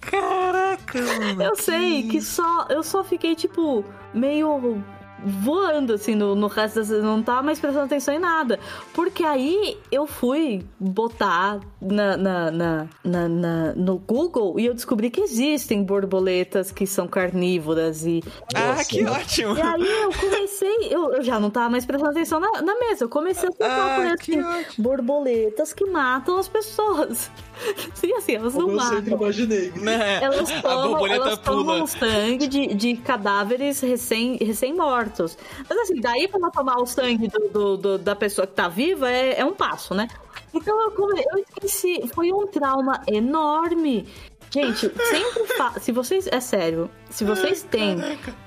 Caraca, 0.00 1.00
mano. 1.00 1.42
Eu 1.42 1.56
sei 1.56 2.08
que 2.08 2.20
só. 2.20 2.66
Eu 2.68 2.82
só 2.82 3.04
fiquei, 3.04 3.34
tipo, 3.34 3.84
meio 4.14 4.82
voando, 5.24 5.92
assim, 5.94 6.14
no, 6.14 6.34
no 6.34 6.46
resto 6.46 6.76
das. 6.80 6.88
Não 6.90 7.22
tava 7.22 7.42
mais 7.42 7.58
prestando 7.60 7.84
atenção 7.86 8.14
em 8.14 8.18
nada. 8.18 8.58
Porque 8.92 9.22
aí 9.24 9.76
eu 9.90 10.06
fui 10.06 10.64
botar 10.78 11.60
na, 11.80 12.16
na, 12.16 12.50
na, 12.50 12.86
na- 13.04 13.28
na- 13.28 13.72
no 13.74 13.98
Google 13.98 14.58
e 14.58 14.66
eu 14.66 14.74
descobri 14.74 15.10
que 15.10 15.20
existem 15.20 15.82
borboletas 15.82 16.70
que 16.72 16.86
são 16.86 17.06
carnívoras 17.06 18.04
e. 18.04 18.22
Ah, 18.54 18.68
Nossa, 18.68 18.84
que 18.84 19.04
ótimo. 19.04 19.56
E 19.56 19.60
aí 19.60 20.02
eu 20.02 20.10
comecei, 20.12 20.88
eu, 20.90 21.14
eu 21.14 21.22
já 21.22 21.38
não 21.40 21.50
tava 21.50 21.70
mais 21.70 21.84
prestando 21.84 22.10
atenção 22.12 22.40
na, 22.40 22.62
na 22.62 22.74
mesa. 22.78 23.04
Eu 23.04 23.08
comecei 23.08 23.48
a 23.48 23.52
pensar 23.52 23.96
por 23.96 24.06
Ah, 24.06 24.16
que 24.16 24.34
assim, 24.38 24.42
ótimo. 24.42 24.84
borboletas 24.84 25.72
que 25.72 25.84
matam 25.86 26.38
as 26.38 26.48
pessoas. 26.48 27.30
Sim, 27.94 28.12
assim, 28.14 28.34
elas 28.34 28.54
não 28.54 28.66
Como 28.66 28.76
eu 28.76 28.80
sempre 28.80 29.10
matam. 29.10 29.18
imaginei. 29.18 29.70
Né? 29.76 30.22
Elas 30.22 30.50
a 30.50 30.60
tomam, 30.62 30.88
borboleta 30.90 31.14
elas 31.24 31.38
pula. 31.38 31.56
tomam 31.56 31.86
sangue 31.86 32.46
de, 32.48 32.74
de 32.74 32.96
cadáveres 32.96 33.80
recém- 33.80 34.36
recém-mortos. 35.12 35.38
Mas 35.68 35.78
assim, 35.78 36.00
daí 36.00 36.28
pra 36.28 36.50
tomar 36.50 36.76
o 36.78 36.86
sangue 36.86 37.28
do, 37.28 37.48
do- 37.48 37.76
do- 37.76 37.98
da 37.98 38.16
pessoa 38.16 38.46
que 38.46 38.54
tá 38.54 38.68
viva 38.68 39.10
é, 39.10 39.40
é 39.40 39.44
um 39.44 39.54
passo, 39.54 39.94
né? 39.94 40.08
Então 40.54 40.78
eu, 40.80 40.92
eu 41.32 41.38
esqueci. 41.48 42.08
Foi 42.14 42.32
um 42.32 42.46
trauma 42.46 43.00
enorme. 43.06 44.06
Gente, 44.50 44.80
sempre 45.08 45.46
fa... 45.56 45.78
Se 45.80 45.92
vocês. 45.92 46.26
É 46.30 46.40
sério. 46.40 46.90
Se 47.10 47.24
vocês 47.24 47.62
têm 47.62 47.96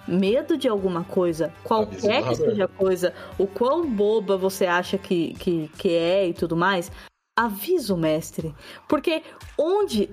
medo 0.07 0.57
de 0.57 0.67
alguma 0.67 1.03
coisa, 1.03 1.51
qualquer 1.63 1.97
que 1.99 2.07
narrador. 2.07 2.35
seja 2.35 2.65
a 2.65 2.67
coisa, 2.67 3.13
o 3.39 3.47
quão 3.47 3.85
boba 3.89 4.37
você 4.37 4.65
acha 4.65 4.97
que, 4.97 5.33
que, 5.35 5.67
que 5.77 5.89
é 5.89 6.27
e 6.27 6.33
tudo 6.33 6.55
mais, 6.55 6.91
avisa 7.37 7.93
o 7.93 7.97
mestre. 7.97 8.53
Porque 8.87 9.23
onde. 9.57 10.09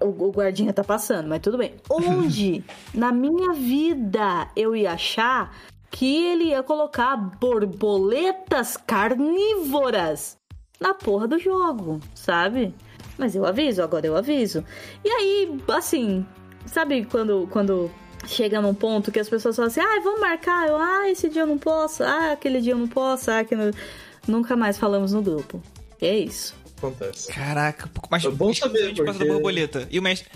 O, 0.00 0.08
o 0.26 0.32
guardinha 0.32 0.72
tá 0.72 0.82
passando, 0.82 1.28
mas 1.28 1.40
tudo 1.40 1.56
bem. 1.56 1.76
Onde 1.88 2.64
na 2.92 3.12
minha 3.12 3.52
vida 3.54 4.48
eu 4.56 4.74
ia 4.74 4.92
achar 4.92 5.54
que 5.94 6.26
ele 6.26 6.44
ia 6.46 6.60
colocar 6.60 7.16
borboletas 7.16 8.76
carnívoras 8.76 10.36
na 10.80 10.92
porra 10.92 11.28
do 11.28 11.38
jogo, 11.38 12.00
sabe? 12.16 12.74
Mas 13.16 13.36
eu 13.36 13.46
aviso, 13.46 13.80
agora 13.80 14.04
eu 14.04 14.16
aviso. 14.16 14.64
E 15.04 15.08
aí, 15.08 15.56
assim, 15.68 16.26
sabe 16.66 17.04
quando, 17.04 17.46
quando 17.48 17.88
chega 18.26 18.60
num 18.60 18.74
ponto 18.74 19.12
que 19.12 19.20
as 19.20 19.28
pessoas 19.28 19.54
falam 19.54 19.68
assim, 19.68 19.80
ah, 19.80 20.00
vamos 20.02 20.20
marcar, 20.20 20.66
eu, 20.66 20.76
ah, 20.76 21.08
esse 21.08 21.28
dia 21.28 21.42
eu 21.42 21.46
não 21.46 21.58
posso, 21.58 22.02
ah, 22.02 22.32
aquele 22.32 22.60
dia 22.60 22.72
eu 22.72 22.78
não 22.78 22.88
posso, 22.88 23.30
ah, 23.30 23.44
que 23.44 23.54
nunca 24.26 24.56
mais 24.56 24.76
falamos 24.76 25.12
no 25.12 25.22
grupo. 25.22 25.62
E 26.02 26.06
é 26.06 26.18
isso. 26.18 26.56
Acontece. 26.76 27.32
Caraca, 27.32 27.88
mas 28.10 28.24
É 28.24 28.30
bom 28.30 28.52
saber, 28.52 28.92
porque- 28.96 29.24
borboleta. 29.26 29.86
E 29.92 29.98
o 30.00 30.02
mestre. 30.02 30.28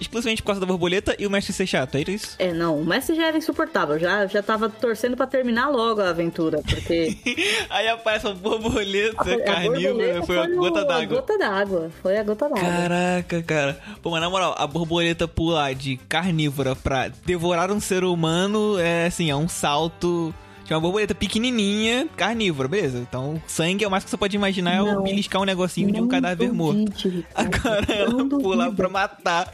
Exclusivamente 0.00 0.42
por 0.42 0.48
causa 0.48 0.60
da 0.60 0.66
borboleta 0.66 1.16
e 1.18 1.26
o 1.26 1.30
mestre 1.30 1.52
ser 1.52 1.66
chato, 1.66 1.94
é 1.96 2.02
isso? 2.02 2.36
É, 2.38 2.52
não, 2.52 2.78
o 2.78 2.84
mestre 2.84 3.16
já 3.16 3.26
era 3.28 3.36
insuportável, 3.38 3.98
já, 3.98 4.26
já 4.26 4.42
tava 4.42 4.68
torcendo 4.68 5.16
pra 5.16 5.26
terminar 5.26 5.70
logo 5.70 6.00
a 6.02 6.10
aventura, 6.10 6.60
porque 6.68 7.16
Aí 7.70 7.88
aparece 7.88 8.26
uma 8.26 8.34
borboleta 8.34 9.34
a 9.34 9.40
carnívora, 9.42 10.22
foi 10.24 10.38
a 10.38 10.46
gota 10.48 10.80
A 10.80 10.84
d'água. 10.84 11.16
gota 11.16 11.38
d'água, 11.38 11.90
foi 12.02 12.18
a 12.18 12.22
gota 12.22 12.48
d'água. 12.48 12.60
Caraca, 12.60 13.42
cara. 13.42 13.80
Pô, 14.02 14.10
mas 14.10 14.20
na 14.20 14.28
moral, 14.28 14.54
a 14.58 14.66
borboleta 14.66 15.26
pular 15.26 15.74
de 15.74 15.96
carnívora 16.08 16.76
pra 16.76 17.08
devorar 17.24 17.70
um 17.72 17.80
ser 17.80 18.04
humano 18.04 18.78
é 18.78 19.06
assim, 19.06 19.30
é 19.30 19.36
um 19.36 19.48
salto. 19.48 20.34
De 20.64 20.74
uma 20.74 20.80
borboleta 20.80 21.14
pequenininha, 21.14 22.08
carnívora, 22.16 22.66
beleza? 22.68 22.98
Então, 22.98 23.40
sangue 23.46 23.84
é 23.84 23.86
o 23.86 23.90
mais 23.90 24.02
que 24.02 24.10
você 24.10 24.16
pode 24.16 24.34
imaginar 24.34 24.72
é 24.74 24.82
Não. 24.82 25.00
beliscar 25.00 25.40
um 25.40 25.44
negocinho 25.44 25.92
de 25.92 26.00
um 26.00 26.08
cadáver 26.08 26.52
morto. 26.52 26.92
Agora 27.32 27.86
ela 27.94 28.24
pular 28.28 28.72
pra 28.72 28.88
matar. 28.88 29.52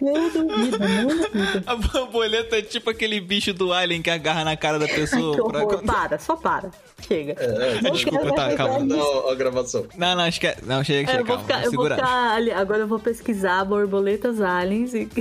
Não 0.00 0.28
duvida. 0.30 0.78
A 1.66 1.74
borboleta 1.76 2.56
é 2.58 2.62
tipo 2.62 2.90
aquele 2.90 3.20
bicho 3.20 3.52
do 3.54 3.72
Alien 3.72 4.02
que 4.02 4.10
agarra 4.10 4.44
na 4.44 4.56
cara 4.56 4.78
da 4.78 4.86
pessoa. 4.86 5.34
Que 5.36 5.42
pra- 5.42 5.78
para, 5.78 6.18
só 6.18 6.36
para. 6.36 6.70
Chega. 7.06 7.32
É, 7.38 7.80
Não 7.80 7.90
desculpa, 7.92 8.32
tá, 8.34 8.54
calma. 8.54 8.80
Não, 8.80 9.28
a 9.30 9.34
gravação. 9.34 9.86
Não, 9.96 10.14
não, 10.14 10.26
esquece. 10.28 10.64
Não, 10.64 10.84
chega, 10.84 11.10
É, 11.10 11.14
chega, 11.16 11.22
eu 11.22 11.26
vou 11.26 11.36
calma. 11.38 11.42
ficar, 11.44 11.70
vamos 11.70 11.90
eu 11.90 11.96
ficar 11.96 12.34
ali. 12.34 12.50
Agora 12.52 12.80
eu 12.80 12.88
vou 12.88 12.98
pesquisar 12.98 13.64
borboletas 13.64 14.40
aliens 14.40 14.92
e. 14.94 15.08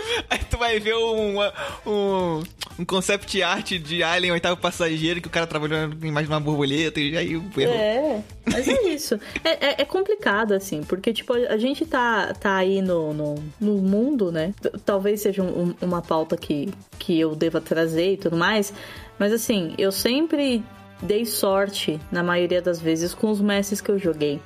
Aí 0.30 0.38
tu 0.50 0.56
vai 0.58 0.78
ver 0.80 0.94
um, 0.94 1.38
um, 1.86 2.42
um 2.78 2.84
concept 2.84 3.42
art 3.42 3.72
de 3.72 4.02
Alien, 4.02 4.32
oitavo 4.32 4.56
passageiro, 4.60 5.20
que 5.20 5.28
o 5.28 5.30
cara 5.30 5.46
trabalhou 5.46 5.78
em 6.02 6.10
mais 6.10 6.26
uma 6.28 6.40
borboleta 6.40 7.00
e 7.00 7.16
aí 7.16 7.36
o 7.36 7.44
erro. 7.56 7.72
É, 7.72 8.22
mas 8.50 8.68
é 8.68 8.82
isso. 8.88 9.18
É, 9.44 9.68
é- 9.68 9.82
é 9.82 9.84
complicado, 9.84 10.52
assim, 10.52 10.82
porque, 10.82 11.12
tipo, 11.12 11.32
a 11.34 11.56
gente 11.56 11.84
tá, 11.86 12.32
tá 12.34 12.56
aí 12.56 12.80
no, 12.82 13.12
no, 13.14 13.34
no 13.60 13.74
mundo, 13.76 14.30
né? 14.32 14.52
Talvez 14.84 15.20
seja 15.20 15.42
um- 15.42 15.74
uma 15.80 16.02
pauta 16.02 16.36
que, 16.36 16.68
que 16.98 17.18
eu 17.18 17.34
deva 17.34 17.60
trazer 17.60 18.12
e 18.12 18.16
tudo 18.16 18.36
mais, 18.36 18.72
mas, 19.18 19.32
assim, 19.32 19.74
eu 19.78 19.90
sempre 19.92 20.62
dei 21.02 21.24
sorte, 21.26 22.00
na 22.10 22.22
maioria 22.22 22.62
das 22.62 22.80
vezes, 22.80 23.12
com 23.14 23.30
os 23.30 23.40
mestres 23.40 23.80
que 23.80 23.90
eu 23.90 23.98
joguei. 23.98 24.40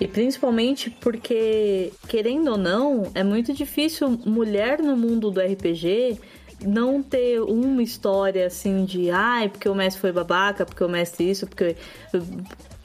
E 0.00 0.08
principalmente 0.08 0.88
porque, 0.88 1.92
querendo 2.08 2.52
ou 2.52 2.56
não, 2.56 3.10
é 3.14 3.22
muito 3.22 3.52
difícil 3.52 4.08
mulher 4.24 4.80
no 4.80 4.96
mundo 4.96 5.30
do 5.30 5.40
RPG 5.40 6.18
não 6.64 7.02
ter 7.02 7.40
uma 7.40 7.82
história 7.82 8.46
assim 8.46 8.84
de 8.84 9.10
ai, 9.10 9.48
porque 9.48 9.68
o 9.68 9.74
mestre 9.74 10.00
foi 10.00 10.12
babaca, 10.12 10.64
porque 10.64 10.82
o 10.82 10.88
mestre 10.88 11.30
isso, 11.30 11.46
porque. 11.46 11.76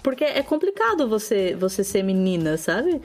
Porque 0.04 0.24
é 0.24 0.44
complicado 0.44 1.10
você, 1.10 1.56
você 1.56 1.84
ser 1.84 2.04
menina, 2.04 2.58
sabe? 2.58 3.02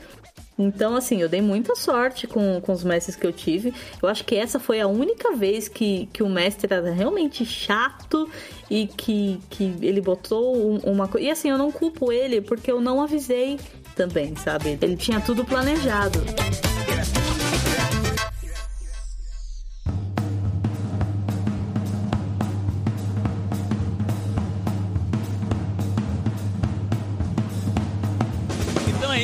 Então, 0.63 0.95
assim, 0.95 1.21
eu 1.23 1.29
dei 1.29 1.41
muita 1.41 1.75
sorte 1.75 2.27
com, 2.27 2.61
com 2.61 2.73
os 2.73 2.85
mestres 2.85 3.17
que 3.17 3.27
eu 3.27 3.33
tive. 3.33 3.73
Eu 4.03 4.09
acho 4.09 4.25
que 4.25 4.35
essa 4.37 4.59
foi 4.61 4.81
a 4.81 4.87
única 4.87 5.33
vez 5.35 5.69
que, 5.69 6.09
que 6.13 6.23
o 6.23 6.29
mestre 6.29 6.73
era 6.73 6.91
realmente 6.93 7.45
chato 7.47 8.29
e 8.71 8.87
que, 8.87 9.41
que 9.49 9.75
ele 9.81 10.01
botou 10.01 10.57
um- 10.57 10.79
uma 10.79 11.09
coisa. 11.09 11.27
E 11.27 11.31
assim, 11.31 11.49
eu 11.51 11.59
não 11.59 11.73
culpo 11.73 12.13
ele 12.13 12.41
porque 12.41 12.71
eu 12.71 12.81
não 12.81 13.01
avisei 13.03 13.59
também, 13.97 14.37
sabe? 14.37 14.79
Ele 14.81 14.97
tinha 14.97 15.21
tudo 15.21 15.45
planejado. 15.45 16.19
Então 16.27 17.20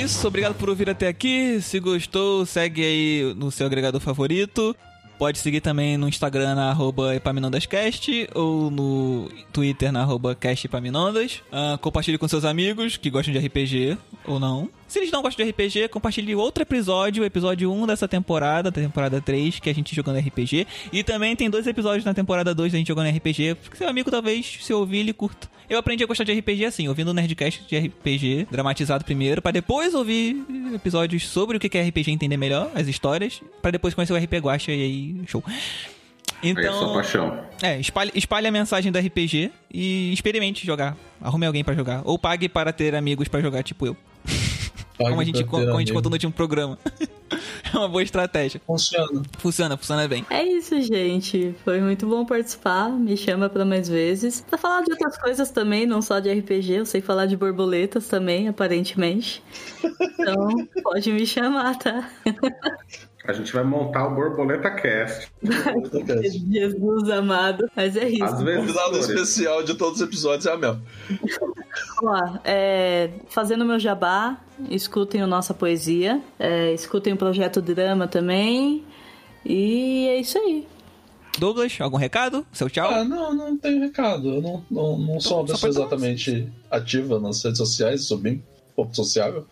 isso, 0.07 0.29
obrigado 0.29 0.55
por 0.55 0.69
ouvir 0.69 0.89
até 0.89 1.09
aqui. 1.09 1.61
Se 1.61 1.81
gostou, 1.81 2.47
segue 2.47 2.81
aí 2.81 3.35
no 3.35 3.51
seu 3.51 3.67
agregador 3.67 4.01
favorito. 4.01 4.75
Pode 5.19 5.39
seguir 5.39 5.61
também 5.61 5.97
no 5.97 6.09
Instagram 6.09 6.55
na 6.55 6.71
arroba 6.71 7.17
epaminondascast 7.17 8.29
ou 8.33 8.71
no 8.71 9.29
Twitter 9.53 9.91
na 9.91 10.03
arroba 10.03 10.33
castepaminondas. 10.33 11.43
Ah, 11.51 11.77
compartilhe 11.81 12.19
com 12.19 12.29
seus 12.29 12.45
amigos 12.45 12.97
que 12.97 13.11
gostam 13.11 13.35
de 13.35 13.45
RPG 13.45 13.99
ou 14.25 14.39
não. 14.39 14.71
Se 14.89 15.01
eles 15.01 15.11
não 15.11 15.21
gostam 15.21 15.45
de 15.45 15.51
RPG, 15.51 15.89
compartilhe 15.89 16.35
outro 16.37 16.63
episódio, 16.63 17.23
o 17.23 17.27
episódio 17.27 17.73
1 17.73 17.87
dessa 17.87 18.07
temporada, 18.07 18.71
da 18.71 18.81
temporada 18.81 19.21
3, 19.21 19.59
que 19.59 19.69
é 19.69 19.73
a 19.73 19.75
gente 19.75 19.95
jogando 19.95 20.19
RPG. 20.21 20.67
E 20.93 21.03
também 21.03 21.35
tem 21.35 21.51
dois 21.51 21.67
episódios 21.67 22.05
na 22.05 22.15
temporada 22.15 22.55
2 22.55 22.73
da 22.73 22.79
gente 22.79 22.87
jogando 22.89 23.09
RPG, 23.15 23.57
porque 23.57 23.77
seu 23.77 23.89
amigo 23.89 24.11
talvez, 24.11 24.59
se 24.61 24.73
ouvir, 24.73 24.99
ele 24.99 25.13
curta. 25.13 25.49
Eu 25.69 25.79
aprendi 25.79 26.05
a 26.05 26.07
gostar 26.07 26.23
de 26.23 26.33
RPG 26.33 26.65
assim, 26.67 26.87
ouvindo 26.87 27.09
o 27.11 27.15
Nerdcast 27.15 27.65
de 27.69 27.77
RPG, 27.77 28.47
dramatizado 28.49 29.05
primeiro, 29.05 29.43
pra 29.43 29.51
depois 29.51 29.93
ouvir 29.93 30.37
episódios 30.73 31.27
sobre 31.27 31.57
o 31.57 31.61
que 31.61 31.77
é 31.77 31.83
RPG, 31.83 32.13
entender 32.13 32.37
melhor 32.37 32.71
as 32.73 32.87
histórias, 32.87 33.43
pra 33.61 33.73
depois 33.73 33.93
conhecer 33.93 34.13
o 34.13 34.17
RP 34.17 34.35
Guacha 34.35 34.71
e 34.71 34.83
aí, 34.83 35.17
show. 35.27 35.43
É 35.49 36.49
Então, 36.49 36.95
paixão. 36.95 37.41
é, 37.61 37.81
espalhe, 37.81 38.13
espalhe 38.15 38.47
a 38.47 38.53
mensagem 38.53 38.93
do 38.93 38.99
RPG 39.01 39.51
e 39.75 40.13
experimente 40.13 40.65
jogar. 40.65 40.97
Arrume 41.21 41.47
alguém 41.47 41.65
pra 41.65 41.75
jogar. 41.75 42.03
Ou 42.05 42.17
pague 42.17 42.49
para 42.49 42.73
ter 42.73 42.95
amigos 42.95 43.27
pra 43.27 43.41
jogar, 43.41 43.65
tipo 43.65 43.85
eu. 43.87 43.97
como 44.97 45.21
a 45.21 45.25
gente, 45.25 45.45
como 45.45 45.77
a 45.77 45.79
gente 45.79 45.93
contou 45.93 46.11
no 46.11 46.15
último 46.15 46.33
programa. 46.33 46.79
é 47.73 47.77
uma 47.77 47.89
boa 47.89 48.03
estratégia. 48.03 48.61
Funciona. 48.67 49.23
Funciona, 49.39 49.77
funciona 49.77 50.09
bem. 50.09 50.25
É 50.31 50.43
isso, 50.43 50.81
gente. 50.81 51.55
Foi 51.65 51.81
muito 51.81 52.07
bom 52.07 52.25
participar. 52.25 52.89
Me 52.91 53.17
chama 53.17 53.49
pra 53.49 53.65
mais 53.65 53.89
vezes. 53.89 54.41
Pra 54.41 54.59
falar 54.59 54.83
de 54.83 54.93
outras 54.93 55.19
coisas 55.19 55.51
também, 55.51 55.87
não 55.87 56.01
só 56.01 56.19
de 56.19 56.33
RPG. 56.33 56.73
Eu 56.73 56.87
sei 56.87 57.01
falar 57.01 57.27
de 57.27 57.37
borboletas 57.37 58.07
também, 58.07 58.49
aparentemente. 58.49 59.43
Então, 59.83 60.49
pode 60.83 61.13
me 61.13 61.27
chamar, 61.27 61.79
tá? 61.79 62.11
A 63.27 63.33
gente 63.33 63.53
vai 63.53 63.65
montar 63.65 64.07
o 64.07 64.15
Borboleta 64.15 64.71
Cast. 64.71 65.29
Jesus 65.43 67.11
amado. 67.11 67.69
Mas 67.75 67.97
é 67.97 68.09
isso. 68.09 68.25
Às 68.25 68.41
O 68.41 68.45
convidado 68.45 68.99
especial 68.99 69.63
de 69.63 69.75
todos 69.75 70.01
os 70.01 70.07
episódios 70.07 70.47
é 70.47 70.53
a 70.53 70.57
Mel. 70.57 70.79
Ó, 72.03 72.39
é, 72.45 73.11
fazendo 73.29 73.65
meu 73.65 73.79
jabá, 73.79 74.39
escutem 74.71 75.23
o 75.23 75.27
Nossa 75.27 75.53
Poesia, 75.53 76.23
é, 76.39 76.73
escutem 76.73 77.13
o 77.13 77.17
Projeto 77.17 77.61
Drama 77.61 78.07
também. 78.07 78.85
E 79.45 80.09
é 80.09 80.21
isso 80.21 80.39
aí. 80.39 80.67
Douglas, 81.39 81.77
algum 81.81 81.97
recado? 81.97 82.47
Seu 82.53 82.71
tchau? 82.71 82.91
Ah, 82.91 83.05
não, 83.05 83.35
não 83.35 83.57
tenho 83.57 83.81
recado. 83.81 84.37
Eu 84.37 84.43
não, 84.43 84.65
não, 84.71 84.99
não 84.99 85.21
sou 85.21 85.39
uma 85.39 85.45
Então, 85.45 85.55
pessoa 85.55 85.71
exatamente 85.71 86.49
ativa 86.71 87.21
nas 87.21 87.43
redes 87.45 87.59
sociais, 87.59 88.05
sou 88.05 88.17
bem 88.19 88.43
pouco 88.75 88.95
sociável. 88.95 89.47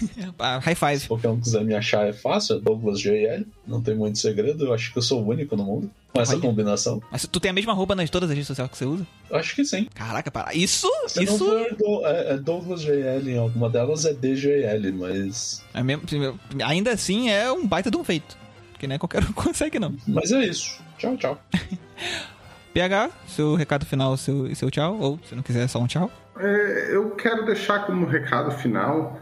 Ah, 0.38 0.58
high 0.58 0.74
five. 0.74 1.00
Se 1.00 1.08
qualquer 1.08 1.28
um 1.28 1.40
quiser 1.40 1.64
me 1.64 1.74
achar 1.74 2.06
é 2.06 2.12
fácil, 2.12 2.56
é 2.56 2.60
Douglas 2.60 2.98
JL. 3.00 3.44
Não 3.66 3.80
tem 3.82 3.94
muito 3.94 4.18
segredo, 4.18 4.64
eu 4.66 4.74
acho 4.74 4.92
que 4.92 4.98
eu 4.98 5.02
sou 5.02 5.22
o 5.22 5.28
único 5.28 5.56
no 5.56 5.64
mundo 5.64 5.90
com 6.12 6.20
essa 6.20 6.32
Olha. 6.32 6.40
combinação. 6.40 7.00
Mas 7.12 7.26
tu 7.26 7.38
tem 7.38 7.50
a 7.50 7.54
mesma 7.54 7.72
roupa 7.72 7.94
nas 7.94 8.10
todas 8.10 8.28
as 8.30 8.34
redes 8.34 8.46
sociais 8.48 8.70
que 8.70 8.76
você 8.76 8.84
usa? 8.84 9.06
Eu 9.30 9.36
acho 9.36 9.54
que 9.54 9.64
sim. 9.64 9.86
Caraca, 9.94 10.30
para. 10.30 10.54
Isso? 10.54 10.88
Se 11.06 11.24
não 11.24 11.34
isso 11.34 11.44
do- 11.78 12.06
é, 12.06 12.32
é 12.34 12.36
Douglas 12.38 12.80
JL 12.82 13.28
em 13.28 13.38
alguma 13.38 13.68
delas, 13.70 14.04
é 14.04 14.12
DJL, 14.12 14.92
mas. 14.92 15.62
é 15.74 15.82
mesmo, 15.82 16.02
ainda 16.64 16.92
assim 16.92 17.30
é 17.30 17.50
um 17.52 17.66
baita 17.66 17.90
de 17.90 17.96
um 17.96 18.04
feito. 18.04 18.36
Que 18.78 18.86
nem 18.86 18.98
qualquer 18.98 19.22
um 19.22 19.32
consegue, 19.34 19.78
não. 19.78 19.94
Mas 20.08 20.32
é 20.32 20.44
isso. 20.44 20.80
Tchau, 20.98 21.16
tchau. 21.16 21.38
PH, 22.72 23.10
seu 23.26 23.54
recado 23.54 23.84
final, 23.84 24.16
seu, 24.16 24.54
seu 24.54 24.70
tchau. 24.70 24.96
Ou 25.00 25.18
se 25.28 25.34
não 25.34 25.42
quiser, 25.42 25.68
só 25.68 25.78
um 25.80 25.86
tchau. 25.86 26.10
É, 26.38 26.94
eu 26.94 27.10
quero 27.10 27.44
deixar 27.44 27.84
como 27.86 28.06
recado 28.06 28.50
final 28.52 29.18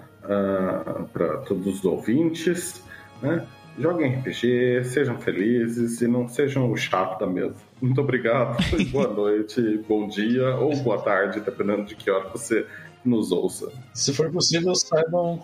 para 1.13 1.39
todos 1.39 1.67
os 1.67 1.85
ouvintes, 1.85 2.83
né? 3.23 3.47
Joguem 3.79 4.17
RPG, 4.17 4.85
sejam 4.85 5.19
felizes 5.19 6.01
e 6.01 6.09
não 6.09 6.29
sejam 6.29 6.71
o 6.71 6.77
chato 6.77 7.21
da 7.21 7.27
mesa. 7.27 7.55
Muito 7.81 8.01
obrigado, 8.01 8.57
boa 8.91 9.07
noite, 9.07 9.61
bom 9.89 10.09
dia 10.09 10.57
ou 10.57 10.75
boa 10.79 11.01
tarde, 11.01 11.41
dependendo 11.41 11.85
de 11.85 11.95
que 11.95 12.11
hora 12.11 12.29
você 12.29 12.67
nos 13.05 13.31
ouça. 13.33 13.71
Se 13.95 14.13
for 14.13 14.31
possível, 14.31 14.75
saibam, 14.75 15.39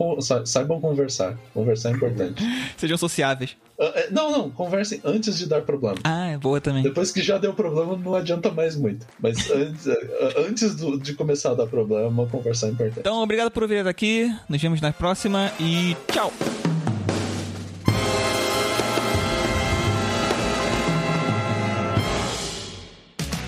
saibam 0.44 0.80
conversar. 0.80 1.36
Conversar 1.52 1.90
é 1.90 1.92
importante. 1.92 2.42
Sejam 2.76 2.96
sociáveis. 2.96 3.56
Ah, 3.78 3.92
é, 3.96 4.10
não, 4.10 4.30
não, 4.30 4.50
conversem 4.50 5.00
antes 5.04 5.36
de 5.38 5.46
dar 5.46 5.62
problema. 5.62 5.96
Ah, 6.04 6.28
é 6.28 6.38
boa 6.38 6.60
também. 6.60 6.82
Depois 6.82 7.10
que 7.10 7.22
já 7.22 7.38
deu 7.38 7.52
problema, 7.54 7.96
não 7.96 8.14
adianta 8.14 8.50
mais 8.50 8.76
muito. 8.76 9.06
Mas 9.20 9.50
antes, 9.50 9.86
eh, 9.86 10.34
antes 10.48 10.74
do- 10.76 10.98
de 10.98 11.14
começar 11.14 11.50
a 11.50 11.54
dar 11.54 11.66
problema, 11.66 12.26
conversar 12.26 12.68
é 12.68 12.70
importante. 12.70 13.00
Então, 13.00 13.22
obrigado 13.22 13.50
por 13.50 13.66
vir 13.66 13.86
aqui. 13.86 14.32
Nos 14.48 14.60
vemos 14.62 14.80
na 14.80 14.92
próxima 14.92 15.50
e 15.58 15.96
tchau! 16.12 16.32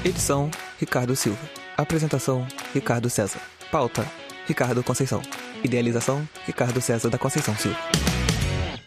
Edição: 0.04 0.50
Ricardo 0.78 1.16
Silva. 1.16 1.38
Apresentação: 1.76 2.46
Ricardo 2.72 3.10
César. 3.10 3.40
Pauta: 3.70 4.06
Ricardo 4.46 4.82
Conceição. 4.82 5.20
Idealização: 5.62 6.26
Ricardo 6.46 6.80
César 6.80 7.10
da 7.10 7.18
Conceição 7.18 7.54
Silva. 7.56 8.15